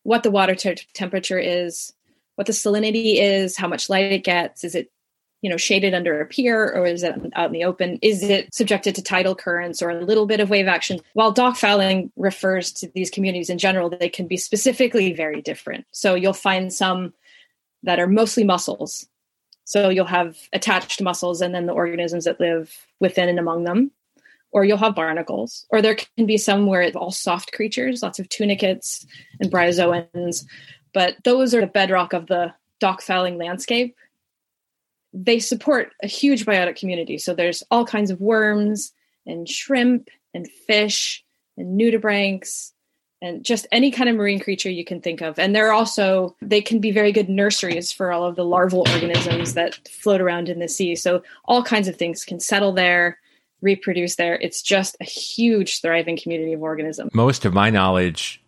what 0.03 0.23
the 0.23 0.31
water 0.31 0.55
te- 0.55 0.79
temperature 0.95 1.39
is, 1.39 1.93
what 2.41 2.47
the 2.47 2.55
salinity 2.55 3.21
is, 3.21 3.55
how 3.55 3.69
much 3.69 3.91
light 3.91 4.13
it 4.13 4.25
gets. 4.25 4.65
Is 4.65 4.75
it 4.75 4.91
you 5.43 5.51
know 5.51 5.59
shaded 5.59 5.93
under 5.93 6.23
a 6.23 6.27
pier 6.27 6.73
or 6.75 6.87
is 6.87 7.03
it 7.03 7.15
out 7.35 7.49
in 7.49 7.53
the 7.53 7.65
open? 7.65 7.99
Is 8.01 8.23
it 8.23 8.55
subjected 8.55 8.95
to 8.95 9.03
tidal 9.03 9.35
currents 9.35 9.83
or 9.83 9.91
a 9.91 10.01
little 10.03 10.25
bit 10.25 10.41
of 10.41 10.49
wave 10.49 10.67
action? 10.67 11.01
While 11.13 11.33
dock 11.33 11.59
fouling 11.59 12.11
refers 12.17 12.73
to 12.73 12.91
these 12.95 13.11
communities 13.11 13.51
in 13.51 13.59
general 13.59 13.91
they 13.91 14.09
can 14.09 14.27
be 14.27 14.39
specifically 14.39 15.13
very 15.13 15.43
different. 15.43 15.85
So 15.91 16.15
you'll 16.15 16.33
find 16.33 16.73
some 16.73 17.13
that 17.83 18.01
are 18.01 18.07
mostly 18.07 18.45
mussels. 18.45 19.07
So 19.65 19.91
you'll 19.91 20.07
have 20.07 20.39
attached 20.55 21.03
mussels 21.03 21.43
and 21.43 21.55
then 21.55 21.67
the 21.67 21.75
organisms 21.75 22.25
that 22.25 22.41
live 22.41 22.75
within 23.01 23.29
and 23.29 23.39
among 23.39 23.65
them. 23.65 23.91
Or 24.51 24.65
you'll 24.65 24.79
have 24.79 24.95
barnacles. 24.95 25.67
Or 25.69 25.83
there 25.83 25.95
can 26.17 26.25
be 26.25 26.39
some 26.39 26.65
where 26.65 26.81
it's 26.81 26.97
all 26.97 27.11
soft 27.11 27.53
creatures 27.53 28.03
lots 28.03 28.19
of 28.19 28.31
tunicates 28.31 29.07
and 29.41 29.53
bryozoans 29.53 30.47
but 30.93 31.17
those 31.25 31.55
are 31.55 31.61
the 31.61 31.67
bedrock 31.67 32.13
of 32.13 32.27
the 32.27 32.53
dock 32.81 33.03
fouling 33.03 33.37
landscape 33.39 33.95
they 35.13 35.39
support 35.39 35.93
a 36.03 36.07
huge 36.07 36.47
biotic 36.47 36.77
community. 36.77 37.19
So 37.19 37.35
there's 37.35 37.63
all 37.71 37.85
kinds 37.85 38.11
of 38.11 38.21
worms 38.21 38.93
and 39.27 39.49
shrimp 39.49 40.09
and 40.35 40.49
fish 40.49 41.25
and 41.57 41.79
nudibranchs 41.79 42.73
and 43.23 43.45
just 43.45 43.67
any 43.71 43.91
kind 43.91 44.09
of 44.09 44.17
marine 44.17 44.41
creature 44.41 44.71
you 44.71 44.85
can 44.85 45.01
think 45.01 45.21
of. 45.21 45.39
And 45.39 45.55
they're 45.55 45.73
also, 45.73 46.37
they 46.41 46.63
can 46.63 46.79
be 46.79 46.91
very 46.91 47.13
good 47.13 47.29
nurseries 47.29 47.93
for 47.93 48.13
all 48.13 48.25
of 48.25 48.37
the 48.37 48.45
larval 48.45 48.89
organisms 48.89 49.55
that 49.55 49.87
float 49.89 50.23
around 50.23 50.49
in 50.49 50.59
the 50.59 50.69
sea. 50.69 50.97
So 50.97 51.23
all 51.45 51.63
kinds 51.63 51.87
of 51.87 51.97
things 51.97 52.25
can 52.25 52.41
settle 52.41 52.73
there, 52.73 53.19
reproduce 53.61 54.17
there. 54.17 54.37
It's 54.37 54.63
just 54.63 54.97
a 55.01 55.05
huge, 55.05 55.83
thriving 55.83 56.17
community 56.17 56.55
of 56.55 56.63
organisms. 56.63 57.13
Most 57.13 57.45
of 57.45 57.53
my 57.53 57.69
knowledge 57.69 58.40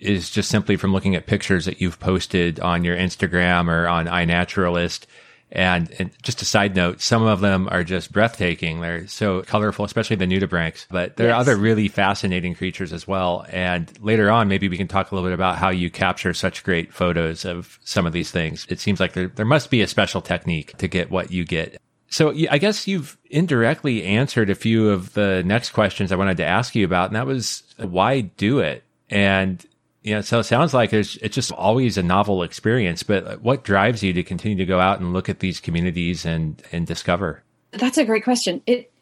is 0.00 0.30
just 0.30 0.50
simply 0.50 0.76
from 0.76 0.92
looking 0.92 1.14
at 1.14 1.26
pictures 1.26 1.64
that 1.64 1.80
you've 1.80 1.98
posted 2.00 2.60
on 2.60 2.84
your 2.84 2.96
Instagram 2.96 3.68
or 3.68 3.86
on 3.86 4.06
iNaturalist 4.06 5.06
and, 5.52 5.90
and, 5.98 6.10
just 6.22 6.42
a 6.42 6.44
side 6.44 6.74
note, 6.74 7.00
some 7.00 7.22
of 7.22 7.40
them 7.40 7.68
are 7.70 7.84
just 7.84 8.12
breathtaking. 8.12 8.80
They're 8.80 9.06
so 9.06 9.42
colorful, 9.42 9.84
especially 9.84 10.16
the 10.16 10.26
nudibranchs, 10.26 10.86
but 10.90 11.16
there 11.16 11.28
yes. 11.28 11.34
are 11.34 11.40
other 11.40 11.56
really 11.56 11.86
fascinating 11.86 12.54
creatures 12.54 12.92
as 12.92 13.06
well. 13.06 13.46
And 13.50 13.90
later 14.00 14.28
on, 14.28 14.48
maybe 14.48 14.68
we 14.68 14.76
can 14.76 14.88
talk 14.88 15.10
a 15.10 15.14
little 15.14 15.28
bit 15.28 15.34
about 15.34 15.56
how 15.56 15.68
you 15.68 15.88
capture 15.88 16.34
such 16.34 16.64
great 16.64 16.92
photos 16.92 17.44
of 17.44 17.78
some 17.84 18.06
of 18.06 18.12
these 18.12 18.30
things. 18.30 18.66
It 18.68 18.80
seems 18.80 18.98
like 18.98 19.12
there, 19.12 19.28
there 19.28 19.46
must 19.46 19.70
be 19.70 19.82
a 19.82 19.86
special 19.86 20.20
technique 20.20 20.76
to 20.78 20.88
get 20.88 21.10
what 21.10 21.30
you 21.30 21.44
get. 21.44 21.80
So 22.08 22.34
I 22.50 22.58
guess 22.58 22.88
you've 22.88 23.16
indirectly 23.30 24.04
answered 24.04 24.50
a 24.50 24.54
few 24.54 24.90
of 24.90 25.14
the 25.14 25.42
next 25.44 25.70
questions 25.70 26.10
I 26.10 26.16
wanted 26.16 26.38
to 26.38 26.44
ask 26.44 26.74
you 26.74 26.84
about. 26.84 27.10
And 27.10 27.16
that 27.16 27.26
was 27.26 27.62
why 27.78 28.22
do 28.22 28.58
it? 28.58 28.82
And 29.10 29.64
know, 30.14 30.20
so 30.20 30.38
it 30.38 30.44
sounds 30.44 30.72
like 30.72 30.92
it's, 30.92 31.16
it's 31.16 31.34
just 31.34 31.52
always 31.52 31.98
a 31.98 32.02
novel 32.02 32.42
experience, 32.42 33.02
but 33.02 33.26
uh, 33.26 33.36
what 33.36 33.64
drives 33.64 34.02
you 34.02 34.12
to 34.12 34.22
continue 34.22 34.56
to 34.56 34.66
go 34.66 34.80
out 34.80 35.00
and 35.00 35.12
look 35.12 35.28
at 35.28 35.40
these 35.40 35.60
communities 35.60 36.24
and, 36.24 36.62
and 36.72 36.86
discover? 36.86 37.42
That's 37.72 37.98
a 37.98 38.04
great 38.04 38.24
question. 38.24 38.62
It, 38.66 38.92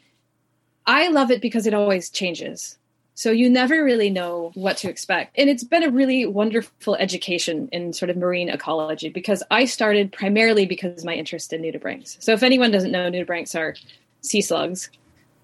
I 0.86 1.08
love 1.08 1.30
it 1.30 1.40
because 1.40 1.66
it 1.66 1.74
always 1.74 2.10
changes. 2.10 2.78
So 3.16 3.30
you 3.30 3.48
never 3.48 3.84
really 3.84 4.10
know 4.10 4.50
what 4.54 4.76
to 4.78 4.88
expect. 4.88 5.38
And 5.38 5.48
it's 5.48 5.62
been 5.62 5.84
a 5.84 5.90
really 5.90 6.26
wonderful 6.26 6.96
education 6.96 7.68
in 7.70 7.92
sort 7.92 8.10
of 8.10 8.16
marine 8.16 8.48
ecology 8.48 9.08
because 9.08 9.42
I 9.50 9.66
started 9.66 10.10
primarily 10.12 10.66
because 10.66 11.00
of 11.00 11.04
my 11.04 11.14
interest 11.14 11.52
in 11.52 11.62
nudibranchs. 11.62 12.20
So 12.20 12.32
if 12.32 12.42
anyone 12.42 12.72
doesn't 12.72 12.90
know, 12.90 13.10
nudibranchs 13.10 13.54
are 13.54 13.76
sea 14.22 14.40
slugs 14.40 14.90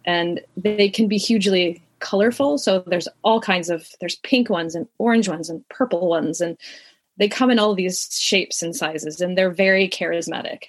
and 0.04 0.40
they 0.56 0.88
can 0.88 1.06
be 1.06 1.18
hugely 1.18 1.82
colorful. 2.00 2.58
So 2.58 2.82
there's 2.86 3.08
all 3.22 3.40
kinds 3.40 3.70
of 3.70 3.88
there's 4.00 4.16
pink 4.16 4.50
ones 4.50 4.74
and 4.74 4.86
orange 4.98 5.28
ones 5.28 5.48
and 5.50 5.66
purple 5.68 6.08
ones 6.08 6.40
and 6.40 6.58
they 7.16 7.28
come 7.28 7.50
in 7.50 7.58
all 7.58 7.74
these 7.74 8.08
shapes 8.18 8.62
and 8.62 8.74
sizes 8.74 9.20
and 9.20 9.36
they're 9.36 9.50
very 9.50 9.88
charismatic. 9.88 10.64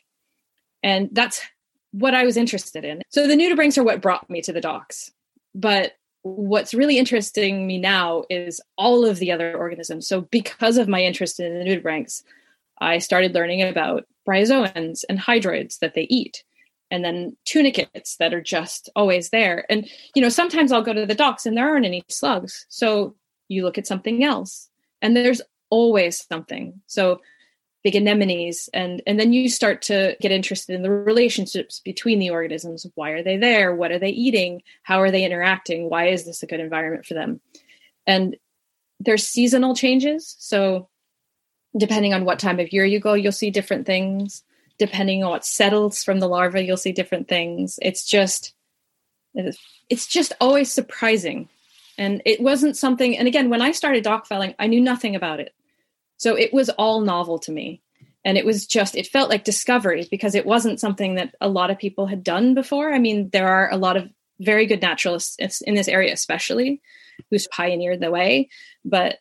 And 0.84 1.10
that's 1.12 1.42
what 1.92 2.14
I 2.14 2.26
was 2.26 2.38
interested 2.38 2.84
in. 2.84 3.02
So 3.10 3.28
the 3.28 3.36
nudibranchs 3.36 3.78
are 3.78 3.84
what 3.84 4.02
brought 4.02 4.30
me 4.30 4.42
to 4.42 4.54
the 4.54 4.62
docks. 4.62 5.12
But 5.56 5.94
what's 6.24 6.74
really 6.74 6.98
interesting 6.98 7.68
me 7.68 7.78
now 7.78 8.24
is 8.30 8.62
all 8.78 9.06
of 9.06 9.20
the 9.20 9.32
other 9.32 9.56
organisms. 9.56 10.08
So 10.08 10.22
because 10.22 10.78
of 10.78 10.88
my 10.88 11.02
interest 11.02 11.40
in 11.40 11.58
the 11.58 11.66
nudibranchs, 11.66 12.24
I 12.80 12.98
started 12.98 13.34
learning 13.34 13.62
about 13.62 14.06
bryozoans 14.28 15.04
and 15.08 15.20
hydroids 15.20 15.80
that 15.80 15.94
they 15.94 16.04
eat 16.04 16.44
and 16.92 17.04
then 17.04 17.36
tunicates 17.46 18.18
that 18.18 18.34
are 18.34 18.42
just 18.42 18.90
always 18.96 19.30
there. 19.30 19.66
And, 19.70 19.90
you 20.14 20.22
know, 20.22 20.30
sometimes 20.30 20.72
I'll 20.72 20.84
go 20.84 20.94
to 20.94 21.06
the 21.06 21.16
docks 21.16 21.46
and 21.46 21.58
there 21.58 21.70
aren't 21.70 21.86
any 21.86 22.04
slugs. 22.10 22.66
So 22.70 23.16
you 23.48 23.64
look 23.64 23.78
at 23.78 23.88
something 23.88 24.24
else 24.24 24.70
and 25.02 25.16
there's 25.16 25.42
always 25.70 26.26
something. 26.28 26.82
So 26.88 27.22
big 27.84 27.96
anemones 27.96 28.70
and 28.76 29.02
and 29.08 29.20
then 29.20 29.34
you 29.34 29.50
start 29.50 29.82
to 29.82 30.16
get 30.22 30.32
interested 30.32 30.76
in 30.76 30.84
the 30.84 30.92
relationships 30.92 31.80
between 31.80 32.20
the 32.20 32.30
organisms. 32.30 32.86
Why 32.94 33.12
are 33.12 33.24
they 33.24 33.38
there? 33.38 33.74
What 33.74 33.92
are 33.92 33.98
they 33.98 34.10
eating? 34.10 34.62
How 34.84 35.02
are 35.02 35.10
they 35.10 35.24
interacting? 35.24 35.90
Why 35.90 36.10
is 36.10 36.26
this 36.26 36.44
a 36.44 36.48
good 36.48 36.60
environment 36.60 37.06
for 37.06 37.16
them? 37.16 37.42
And 38.06 38.36
there's 39.00 39.28
seasonal 39.28 39.76
changes. 39.76 40.36
So 40.38 40.90
depending 41.76 42.14
on 42.14 42.26
what 42.26 42.38
time 42.38 42.60
of 42.60 42.72
year 42.74 42.86
you 42.86 43.00
go 43.00 43.14
you'll 43.14 43.32
see 43.32 43.50
different 43.50 43.86
things 43.86 44.44
depending 44.82 45.24
on 45.24 45.30
what 45.30 45.46
settles 45.46 46.04
from 46.04 46.20
the 46.20 46.28
larva, 46.28 46.64
you'll 46.64 46.76
see 46.76 46.92
different 46.92 47.28
things. 47.28 47.78
It's 47.84 48.04
just, 48.04 48.56
it's 49.36 50.08
just 50.08 50.34
always 50.42 50.72
surprising. 50.72 51.50
And 52.00 52.24
it 52.26 52.42
wasn't 52.42 52.76
something, 52.76 53.16
and 53.16 53.28
again, 53.28 53.52
when 53.52 53.62
I 53.62 53.74
started 53.74 54.04
dock 54.04 54.26
fouling, 54.26 54.56
I 54.58 54.66
knew 54.66 54.82
nothing 54.82 55.16
about 55.16 55.40
it. 55.40 55.54
So 56.18 56.36
it 56.36 56.52
was 56.52 56.70
all 56.70 57.02
novel 57.02 57.38
to 57.40 57.52
me. 57.52 57.84
And 58.26 58.40
it 58.40 58.46
was 58.46 58.66
just, 58.66 58.96
it 58.96 59.06
felt 59.06 59.30
like 59.30 59.44
discovery 59.44 60.08
because 60.10 60.34
it 60.34 60.48
wasn't 60.48 60.80
something 60.80 61.14
that 61.14 61.36
a 61.40 61.48
lot 61.48 61.70
of 61.70 61.78
people 61.78 62.08
had 62.08 62.24
done 62.24 62.56
before. 62.56 62.92
I 62.92 62.98
mean, 62.98 63.30
there 63.30 63.50
are 63.50 63.72
a 63.72 63.78
lot 63.78 63.98
of 63.98 64.10
very 64.40 64.66
good 64.66 64.82
naturalists 64.82 65.62
in 65.62 65.76
this 65.76 65.88
area, 65.88 66.12
especially, 66.12 66.82
who's 67.30 67.48
pioneered 67.50 68.00
the 68.00 68.10
way. 68.10 68.50
But 68.84 69.20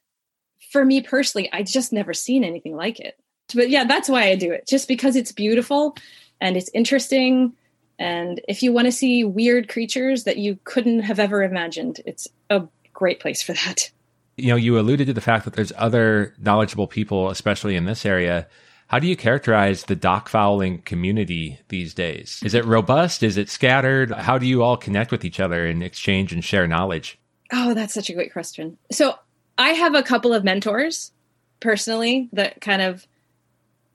for 0.72 0.86
me 0.86 1.02
personally, 1.02 1.52
I'd 1.52 1.66
just 1.66 1.92
never 1.92 2.14
seen 2.14 2.44
anything 2.44 2.74
like 2.74 2.98
it 2.98 3.14
but 3.54 3.70
yeah, 3.70 3.84
that's 3.84 4.08
why 4.08 4.28
I 4.28 4.36
do 4.36 4.52
it. 4.52 4.66
Just 4.66 4.88
because 4.88 5.16
it's 5.16 5.32
beautiful 5.32 5.96
and 6.40 6.56
it's 6.56 6.70
interesting. 6.74 7.52
And 7.98 8.40
if 8.48 8.62
you 8.62 8.72
want 8.72 8.86
to 8.86 8.92
see 8.92 9.24
weird 9.24 9.68
creatures 9.68 10.24
that 10.24 10.38
you 10.38 10.58
couldn't 10.64 11.00
have 11.00 11.18
ever 11.18 11.42
imagined, 11.42 12.00
it's 12.06 12.26
a 12.48 12.62
great 12.92 13.20
place 13.20 13.42
for 13.42 13.52
that. 13.52 13.90
You 14.36 14.48
know, 14.48 14.56
you 14.56 14.78
alluded 14.78 15.06
to 15.08 15.12
the 15.12 15.20
fact 15.20 15.44
that 15.44 15.54
there's 15.54 15.72
other 15.76 16.34
knowledgeable 16.38 16.86
people, 16.86 17.28
especially 17.28 17.76
in 17.76 17.84
this 17.84 18.06
area. 18.06 18.46
How 18.86 18.98
do 18.98 19.06
you 19.06 19.16
characterize 19.16 19.84
the 19.84 19.94
dock 19.94 20.28
fouling 20.28 20.82
community 20.82 21.60
these 21.68 21.94
days? 21.94 22.40
Is 22.42 22.54
it 22.54 22.64
robust? 22.64 23.22
Is 23.22 23.36
it 23.36 23.48
scattered? 23.48 24.10
How 24.10 24.38
do 24.38 24.46
you 24.46 24.62
all 24.62 24.76
connect 24.76 25.12
with 25.12 25.24
each 25.24 25.38
other 25.38 25.66
and 25.66 25.82
exchange 25.82 26.32
and 26.32 26.42
share 26.42 26.66
knowledge? 26.66 27.18
Oh, 27.52 27.74
that's 27.74 27.94
such 27.94 28.10
a 28.10 28.14
great 28.14 28.32
question. 28.32 28.78
So 28.90 29.14
I 29.58 29.70
have 29.70 29.94
a 29.94 30.02
couple 30.02 30.32
of 30.32 30.42
mentors 30.42 31.12
personally 31.60 32.30
that 32.32 32.60
kind 32.60 32.80
of 32.82 33.06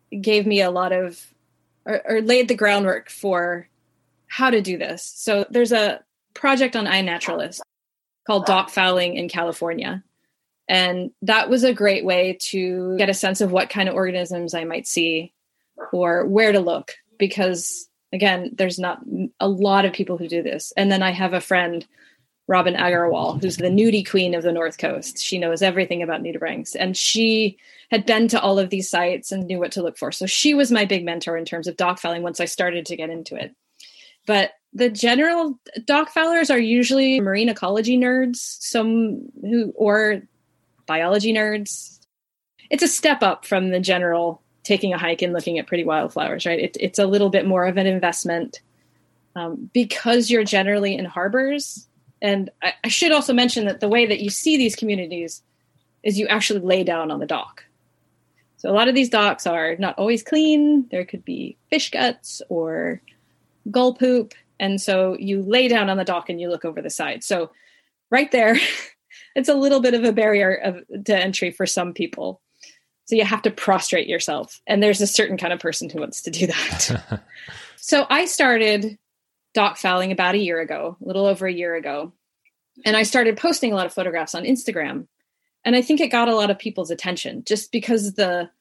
gave 0.10 0.46
me 0.46 0.62
a 0.62 0.72
lot 0.72 0.92
of 0.92 1.26
or, 1.86 2.02
or 2.06 2.22
laid 2.22 2.48
the 2.48 2.56
groundwork 2.56 3.10
for 3.10 3.68
how 4.28 4.50
to 4.50 4.62
do 4.62 4.78
this. 4.78 5.04
So 5.16 5.46
there's 5.50 5.72
a 5.72 6.02
project 6.34 6.76
on 6.76 6.86
iNaturalist 6.86 7.62
called 8.26 8.46
Dock 8.46 8.70
Fouling 8.70 9.16
in 9.16 9.30
California. 9.30 10.04
And 10.68 11.12
that 11.22 11.50
was 11.50 11.64
a 11.64 11.74
great 11.74 12.04
way 12.04 12.38
to 12.42 12.98
get 12.98 13.10
a 13.10 13.14
sense 13.14 13.40
of 13.40 13.52
what 13.52 13.70
kind 13.70 13.88
of 13.88 13.96
organisms 13.96 14.56
I 14.56 14.64
might 14.64 14.88
see 14.88 15.32
or 15.94 16.26
where 16.26 16.52
to 16.52 16.60
look 16.60 16.96
because 17.20 17.88
again, 18.12 18.52
there's 18.54 18.80
not 18.80 19.02
a 19.40 19.48
lot 19.48 19.86
of 19.86 19.94
people 19.94 20.18
who 20.18 20.28
do 20.28 20.42
this. 20.42 20.74
And 20.76 20.92
then 20.92 21.04
I 21.04 21.12
have 21.12 21.34
a 21.34 21.42
friend 21.42 21.86
Robin 22.48 22.76
Agarwal, 22.76 23.42
who's 23.42 23.58
the 23.58 23.70
nudie 23.70 24.08
queen 24.08 24.36
of 24.36 24.44
the 24.44 24.52
North 24.52 24.78
Coast. 24.78 25.20
She 25.20 25.40
knows 25.40 25.62
everything 25.62 26.04
about 26.04 26.22
nudibranchs, 26.22 26.76
and 26.80 26.96
she 26.96 27.58
had 27.90 28.06
been 28.06 28.28
to 28.30 28.42
all 28.42 28.60
of 28.60 28.70
these 28.70 28.90
sites 28.90 29.32
and 29.32 29.48
knew 29.48 29.60
what 29.60 29.72
to 29.74 29.82
look 29.82 29.98
for. 29.98 30.12
So 30.12 30.26
she 30.26 30.54
was 30.54 30.72
my 30.72 30.86
big 30.86 31.04
mentor 31.04 31.38
in 31.38 31.46
terms 31.46 31.68
of 31.68 31.78
dock 31.78 32.00
fouling 32.00 32.22
once 32.22 32.40
I 32.40 32.46
started 32.46 32.86
to 32.88 32.96
get 32.96 33.10
into 33.10 33.36
it. 33.36 33.56
But 34.28 34.52
the 34.74 34.90
general 34.90 35.60
dock 35.86 36.12
are 36.18 36.60
usually 36.60 37.20
marine 37.20 37.50
ecology 37.50 37.98
nerds, 37.98 38.38
some 38.38 39.30
who 39.42 39.72
or 39.76 40.22
biology 40.86 41.34
nerds. 41.34 42.00
It's 42.70 42.84
a 42.84 42.88
step 42.88 43.24
up 43.24 43.46
from 43.46 43.70
the 43.70 43.80
general 43.80 44.42
taking 44.64 44.94
a 44.94 44.98
hike 44.98 45.22
and 45.22 45.34
looking 45.34 45.60
at 45.60 45.68
pretty 45.68 45.84
wildflowers, 45.84 46.46
right? 46.46 46.60
It, 46.60 46.78
it's 46.80 47.00
a 47.00 47.06
little 47.06 47.30
bit 47.30 47.46
more 47.46 47.66
of 47.66 47.78
an 47.78 47.86
investment 47.86 48.62
um, 49.36 49.70
because 49.74 50.30
you're 50.30 50.44
generally 50.44 50.96
in 50.96 51.06
harbors 51.06 51.88
and 52.22 52.50
I, 52.62 52.74
I 52.84 52.88
should 52.88 53.12
also 53.12 53.34
mention 53.34 53.66
that 53.66 53.80
the 53.80 53.88
way 53.88 54.06
that 54.06 54.20
you 54.20 54.30
see 54.30 54.58
these 54.58 54.76
communities 54.76 55.44
is 56.04 56.20
you 56.20 56.28
actually 56.28 56.60
lay 56.60 56.84
down 56.84 57.12
on 57.12 57.20
the 57.20 57.26
dock. 57.26 57.64
So 58.58 58.70
a 58.70 58.74
lot 58.74 58.88
of 58.88 58.96
these 58.96 59.10
docks 59.10 59.46
are 59.46 59.76
not 59.78 59.98
always 59.98 60.24
clean. 60.24 60.88
There 60.90 61.06
could 61.06 61.26
be 61.26 61.58
fish 61.70 61.92
guts 61.92 62.42
or 62.50 63.02
gull 63.70 63.94
poop. 63.94 64.34
And 64.60 64.82
so 64.82 65.18
you 65.20 65.42
lay 65.42 65.68
down 65.68 65.90
on 65.90 65.98
the 65.98 66.06
dock 66.06 66.30
and 66.30 66.40
you 66.40 66.50
look 66.50 66.66
over 66.66 66.82
the 66.82 66.90
side. 66.90 67.24
So 67.24 67.52
right 68.10 68.32
there, 68.32 68.58
it's 69.36 69.50
a 69.50 69.56
little 69.56 69.82
bit 69.82 69.94
of 69.94 70.04
a 70.04 70.14
barrier 70.14 70.54
of, 70.54 70.84
to 71.06 71.18
entry 71.18 71.52
for 71.52 71.66
some 71.66 71.94
people. 71.94 72.42
So 73.06 73.16
you 73.16 73.26
have 73.26 73.44
to 73.44 73.52
prostrate 73.52 74.08
yourself. 74.08 74.62
And 74.66 74.82
there's 74.82 75.02
a 75.02 75.08
certain 75.08 75.38
kind 75.38 75.54
of 75.54 75.60
person 75.60 75.90
who 75.90 76.00
wants 76.00 76.22
to 76.24 76.32
do 76.32 76.48
that. 76.48 77.22
So 77.86 78.08
I 78.10 78.26
started 78.26 78.98
dock 79.56 79.78
fouling 79.78 80.12
about 80.12 80.36
a 80.36 80.40
year 80.40 80.60
ago, 80.60 80.98
a 81.02 81.08
little 81.08 81.26
over 81.26 81.48
a 81.48 81.54
year 81.54 81.76
ago. 81.76 82.14
And 82.86 82.96
I 82.96 83.04
started 83.04 83.38
posting 83.38 83.72
a 83.72 83.76
lot 83.76 83.88
of 83.88 83.94
photographs 83.94 84.36
on 84.36 84.44
Instagram. 84.44 85.08
And 85.64 85.76
I 85.76 85.82
think 85.82 86.00
it 86.00 86.12
got 86.12 86.28
a 86.28 86.36
lot 86.36 86.52
of 86.52 86.60
people's 86.60 86.92
attention 86.92 87.44
just 87.46 87.72
because 87.72 88.14
the 88.14 88.52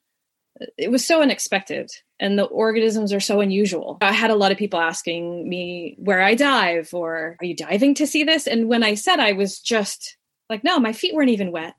it 0.78 0.88
was 0.88 1.04
so 1.04 1.20
unexpected 1.20 1.90
and 2.20 2.38
the 2.38 2.44
organisms 2.44 3.12
are 3.12 3.20
so 3.20 3.40
unusual. 3.40 3.98
I 4.00 4.12
had 4.12 4.30
a 4.30 4.36
lot 4.36 4.52
of 4.52 4.56
people 4.56 4.78
asking 4.78 5.48
me 5.48 5.96
where 5.98 6.22
I 6.22 6.36
dive 6.36 6.94
or 6.94 7.36
are 7.40 7.44
you 7.44 7.56
diving 7.56 7.94
to 7.96 8.06
see 8.06 8.22
this? 8.22 8.46
And 8.46 8.68
when 8.68 8.84
I 8.84 8.94
said 8.94 9.18
I 9.18 9.32
was 9.32 9.58
just 9.58 10.16
like, 10.48 10.62
no, 10.62 10.78
my 10.78 10.92
feet 10.92 11.12
weren't 11.12 11.30
even 11.30 11.50
wet. 11.50 11.74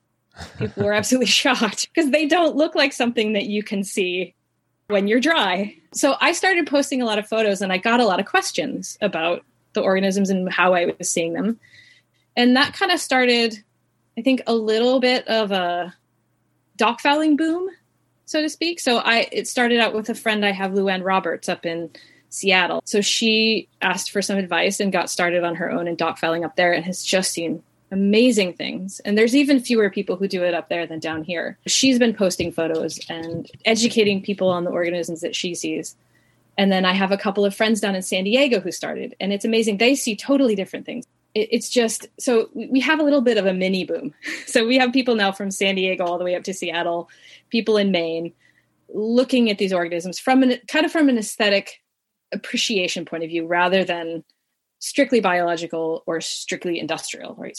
People 0.58 0.84
were 0.84 0.92
absolutely 1.00 1.26
shocked 1.26 1.88
because 1.88 2.10
they 2.10 2.26
don't 2.26 2.54
look 2.54 2.74
like 2.74 2.92
something 2.92 3.32
that 3.32 3.46
you 3.46 3.62
can 3.62 3.82
see 3.82 4.34
when 4.88 5.08
you're 5.08 5.20
dry. 5.20 5.76
So 5.92 6.16
I 6.20 6.32
started 6.32 6.66
posting 6.66 7.02
a 7.02 7.04
lot 7.04 7.18
of 7.18 7.26
photos 7.26 7.60
and 7.60 7.72
I 7.72 7.78
got 7.78 8.00
a 8.00 8.04
lot 8.04 8.20
of 8.20 8.26
questions 8.26 8.96
about 9.00 9.44
the 9.72 9.80
organisms 9.80 10.30
and 10.30 10.50
how 10.50 10.74
I 10.74 10.94
was 10.98 11.10
seeing 11.10 11.32
them. 11.32 11.58
And 12.36 12.56
that 12.56 12.74
kind 12.74 12.92
of 12.92 13.00
started, 13.00 13.62
I 14.16 14.22
think, 14.22 14.42
a 14.46 14.54
little 14.54 15.00
bit 15.00 15.26
of 15.28 15.52
a 15.52 15.94
dock 16.76 17.00
fouling 17.00 17.36
boom, 17.36 17.68
so 18.26 18.42
to 18.42 18.48
speak. 18.48 18.78
So 18.80 18.98
I 18.98 19.28
it 19.32 19.48
started 19.48 19.80
out 19.80 19.94
with 19.94 20.08
a 20.08 20.14
friend 20.14 20.44
I 20.44 20.52
have, 20.52 20.72
Luann 20.72 21.04
Roberts, 21.04 21.48
up 21.48 21.66
in 21.66 21.90
Seattle. 22.28 22.82
So 22.84 23.00
she 23.00 23.68
asked 23.80 24.10
for 24.10 24.20
some 24.22 24.36
advice 24.36 24.80
and 24.80 24.92
got 24.92 25.10
started 25.10 25.44
on 25.44 25.56
her 25.56 25.70
own 25.70 25.88
in 25.88 25.96
dock 25.96 26.18
fouling 26.18 26.44
up 26.44 26.56
there 26.56 26.72
and 26.72 26.84
has 26.84 27.02
just 27.02 27.32
seen 27.32 27.62
amazing 27.90 28.54
things. 28.54 29.00
And 29.00 29.16
there's 29.16 29.36
even 29.36 29.60
fewer 29.60 29.90
people 29.90 30.16
who 30.16 30.28
do 30.28 30.42
it 30.42 30.54
up 30.54 30.68
there 30.68 30.86
than 30.86 30.98
down 30.98 31.22
here. 31.22 31.58
She's 31.66 31.98
been 31.98 32.14
posting 32.14 32.52
photos 32.52 32.98
and 33.08 33.50
educating 33.64 34.22
people 34.22 34.48
on 34.48 34.64
the 34.64 34.70
organisms 34.70 35.20
that 35.20 35.36
she 35.36 35.54
sees. 35.54 35.96
And 36.58 36.72
then 36.72 36.84
I 36.84 36.92
have 36.92 37.12
a 37.12 37.18
couple 37.18 37.44
of 37.44 37.54
friends 37.54 37.80
down 37.80 37.94
in 37.94 38.02
San 38.02 38.24
Diego 38.24 38.60
who 38.60 38.72
started, 38.72 39.14
and 39.20 39.32
it's 39.32 39.44
amazing. 39.44 39.76
They 39.76 39.94
see 39.94 40.16
totally 40.16 40.54
different 40.54 40.86
things. 40.86 41.04
it's 41.34 41.68
just 41.68 42.06
so 42.18 42.48
we 42.54 42.80
have 42.80 42.98
a 42.98 43.02
little 43.02 43.20
bit 43.20 43.36
of 43.36 43.44
a 43.46 43.52
mini 43.52 43.84
boom. 43.84 44.14
So 44.46 44.66
we 44.66 44.78
have 44.78 44.92
people 44.92 45.16
now 45.16 45.32
from 45.32 45.50
San 45.50 45.74
Diego 45.74 46.04
all 46.04 46.18
the 46.18 46.24
way 46.24 46.34
up 46.34 46.44
to 46.44 46.54
Seattle, 46.54 47.10
people 47.50 47.76
in 47.76 47.90
Maine, 47.90 48.32
looking 48.88 49.50
at 49.50 49.58
these 49.58 49.72
organisms 49.72 50.18
from 50.18 50.42
an 50.42 50.58
kind 50.66 50.86
of 50.86 50.92
from 50.92 51.10
an 51.10 51.18
aesthetic 51.18 51.82
appreciation 52.32 53.04
point 53.04 53.22
of 53.22 53.28
view 53.28 53.46
rather 53.46 53.84
than 53.84 54.24
strictly 54.78 55.20
biological 55.20 56.02
or 56.06 56.20
strictly 56.20 56.78
industrial, 56.78 57.34
right? 57.34 57.58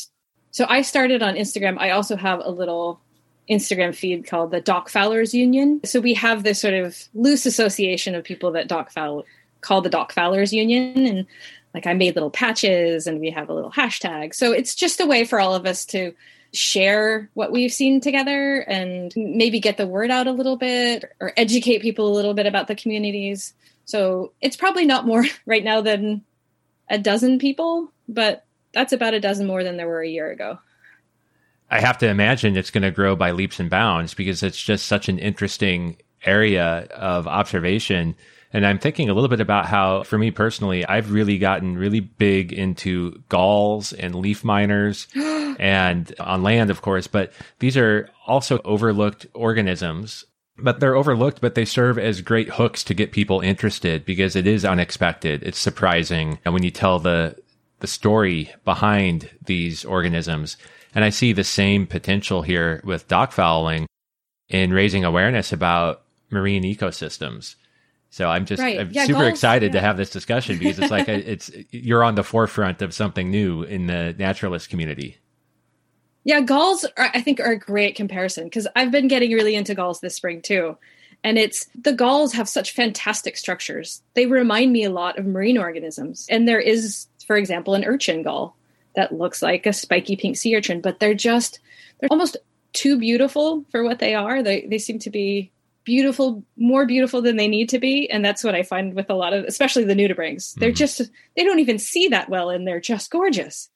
So 0.52 0.66
I 0.68 0.82
started 0.82 1.22
on 1.22 1.36
Instagram. 1.36 1.78
I 1.78 1.92
also 1.92 2.16
have 2.16 2.42
a 2.44 2.50
little 2.50 3.00
Instagram 3.50 3.96
feed 3.96 4.28
called 4.28 4.52
the 4.52 4.62
Dock 4.62 4.90
Foulers 4.90 5.34
Union. 5.34 5.82
So 5.86 6.00
we 6.00 6.14
have 6.16 6.44
this 6.44 6.60
sort 6.60 6.74
of 6.74 6.98
loose 7.14 7.46
association 7.46 8.16
of 8.16 8.24
people 8.24 8.52
that 8.54 8.68
Dock 8.68 8.92
foul 8.92 9.24
called 9.62 9.86
the 9.86 9.90
Dock 9.90 10.14
Foulers 10.14 10.52
Union. 10.52 11.06
And 11.06 11.26
like 11.74 11.88
I 11.88 11.94
made 11.94 12.16
little 12.16 12.32
patches 12.32 13.08
and 13.08 13.20
we 13.20 13.30
have 13.32 13.50
a 13.50 13.54
little 13.54 13.72
hashtag. 13.72 14.34
So 14.34 14.52
it's 14.52 14.76
just 14.76 15.00
a 15.00 15.06
way 15.06 15.26
for 15.26 15.40
all 15.40 15.54
of 15.54 15.66
us 15.66 15.86
to 15.88 16.14
share 16.54 17.30
what 17.34 17.52
we've 17.52 17.72
seen 17.72 18.02
together 18.02 18.62
and 18.62 19.14
maybe 19.16 19.60
get 19.60 19.78
the 19.78 19.88
word 19.88 20.10
out 20.10 20.28
a 20.28 20.32
little 20.32 20.58
bit 20.58 21.06
or 21.20 21.34
educate 21.38 21.82
people 21.82 22.08
a 22.08 22.16
little 22.16 22.34
bit 22.34 22.46
about 22.46 22.68
the 22.68 22.76
communities. 22.76 23.54
So 23.86 24.32
it's 24.42 24.58
probably 24.58 24.86
not 24.86 25.06
more 25.06 25.24
right 25.46 25.64
now 25.64 25.82
than 25.82 26.24
a 26.90 26.98
dozen 26.98 27.38
people, 27.38 27.92
but 28.08 28.47
that's 28.78 28.94
about 28.94 29.16
a 29.16 29.20
dozen 29.20 29.48
more 29.48 29.64
than 29.64 29.76
there 29.78 29.88
were 29.88 30.04
a 30.04 30.08
year 30.08 30.30
ago. 30.30 30.60
I 31.72 31.80
have 31.80 31.98
to 31.98 32.08
imagine 32.08 32.56
it's 32.56 32.70
going 32.70 32.84
to 32.84 32.92
grow 32.92 33.16
by 33.16 33.32
leaps 33.32 33.60
and 33.60 33.72
bounds 33.72 34.14
because 34.14 34.44
it's 34.44 34.62
just 34.62 34.86
such 34.86 35.10
an 35.10 35.18
interesting 35.18 35.98
area 36.24 36.88
of 36.92 37.28
observation. 37.28 38.16
And 38.54 38.68
I'm 38.68 38.78
thinking 38.78 39.10
a 39.10 39.16
little 39.16 39.30
bit 39.30 39.42
about 39.42 39.66
how, 39.66 40.04
for 40.04 40.20
me 40.20 40.30
personally, 40.30 40.86
I've 40.86 41.12
really 41.12 41.40
gotten 41.40 41.76
really 41.76 42.02
big 42.02 42.54
into 42.54 43.24
galls 43.30 43.94
and 43.94 44.14
leaf 44.14 44.44
miners 44.44 45.08
and 45.16 46.14
on 46.20 46.44
land, 46.44 46.70
of 46.70 46.84
course, 46.84 47.08
but 47.08 47.34
these 47.58 47.78
are 47.78 48.08
also 48.28 48.60
overlooked 48.64 49.26
organisms. 49.34 50.24
But 50.60 50.80
they're 50.80 50.96
overlooked, 50.96 51.42
but 51.42 51.56
they 51.56 51.66
serve 51.66 52.00
as 52.00 52.22
great 52.22 52.50
hooks 52.50 52.84
to 52.86 52.94
get 52.94 53.12
people 53.12 53.42
interested 53.42 54.06
because 54.06 54.36
it 54.36 54.48
is 54.48 54.66
unexpected. 54.66 55.44
It's 55.44 55.60
surprising. 55.60 56.40
And 56.46 56.54
when 56.54 56.64
you 56.64 56.72
tell 56.72 57.00
the 57.00 57.36
the 57.80 57.88
story 57.88 58.52
behind 58.66 59.30
these 59.46 59.86
organisms. 59.86 60.58
And 60.96 61.04
I 61.04 61.10
see 61.10 61.34
the 61.34 61.44
same 61.44 61.86
potential 61.86 62.42
here 62.42 62.82
with 62.84 63.08
dock 63.08 63.32
fouling 63.32 63.88
in 64.50 64.72
raising 64.74 65.04
awareness 65.04 65.52
about 65.52 66.04
marine 66.30 66.64
ecosystems. 66.64 67.56
So 68.10 68.30
I'm 68.30 68.46
just 68.46 68.62
right. 68.62 68.80
I'm 68.80 68.90
yeah, 68.92 69.06
super 69.06 69.28
excited 69.28 69.74
yeah. 69.74 69.80
to 69.80 69.86
have 69.86 69.98
this 69.98 70.10
discussion 70.10 70.58
because 70.60 70.80
it's 70.80 70.92
like 70.92 71.10
uh, 71.10 71.14
it's 71.14 71.52
you're 71.72 72.04
on 72.04 72.16
the 72.16 72.24
forefront 72.24 72.82
of 72.82 72.94
something 72.94 73.30
new 73.30 73.64
in 73.64 73.88
the 73.88 74.16
naturalist 74.18 74.70
community. 74.70 75.18
Yeah, 76.24 76.42
galls 76.42 76.86
are, 76.98 77.10
I 77.14 77.22
think 77.22 77.40
are 77.40 77.52
a 77.52 77.60
great 77.60 77.96
comparison 77.96 78.46
because 78.46 78.68
I've 78.76 78.92
been 78.92 79.08
getting 79.08 79.32
really 79.32 79.56
into 79.56 79.76
galls 79.76 80.02
this 80.02 80.16
spring 80.16 80.42
too. 80.42 80.78
And 81.24 81.38
it's 81.38 81.68
the 81.74 81.94
galls 81.94 82.34
have 82.34 82.48
such 82.48 82.72
fantastic 82.72 83.38
structures. 83.38 84.02
They 84.14 84.26
remind 84.26 84.72
me 84.72 84.84
a 84.84 84.90
lot 84.90 85.18
of 85.18 85.26
marine 85.26 85.58
organisms. 85.58 86.28
And 86.30 86.48
there 86.48 86.60
is 86.60 87.08
for 87.28 87.36
example, 87.36 87.76
an 87.76 87.86
urchin 87.86 88.24
gall 88.24 88.56
that 88.96 89.14
looks 89.14 89.42
like 89.42 89.66
a 89.66 89.74
spiky 89.74 90.16
pink 90.16 90.38
sea 90.38 90.56
urchin, 90.56 90.82
but 90.82 91.00
they're 91.00 91.14
just 91.14 91.60
they're 92.00 92.10
almost 92.10 92.38
too 92.74 92.98
beautiful 92.98 93.66
for 93.70 93.84
what 93.84 94.00
they 94.00 94.16
are. 94.16 94.42
They 94.42 94.66
they 94.66 94.80
seem 94.80 94.98
to 95.00 95.10
be 95.10 95.52
beautiful, 95.84 96.44
more 96.58 96.86
beautiful 96.86 97.22
than 97.22 97.38
they 97.38 97.48
need 97.48 97.70
to 97.70 97.80
be, 97.80 98.10
and 98.10 98.26
that's 98.26 98.44
what 98.44 98.56
I 98.56 98.64
find 98.64 98.94
with 98.94 99.10
a 99.10 99.14
lot 99.14 99.34
of, 99.34 99.46
especially 99.46 99.84
the 99.84 99.94
nudibranchs. 99.94 100.56
They're 100.56 100.70
mm-hmm. 100.70 100.76
just 100.76 101.02
they 101.36 101.44
don't 101.44 101.60
even 101.60 101.80
see 101.80 102.08
that 102.08 102.30
well, 102.30 102.50
and 102.50 102.66
they're 102.66 102.82
just 102.82 103.12
gorgeous. 103.12 103.70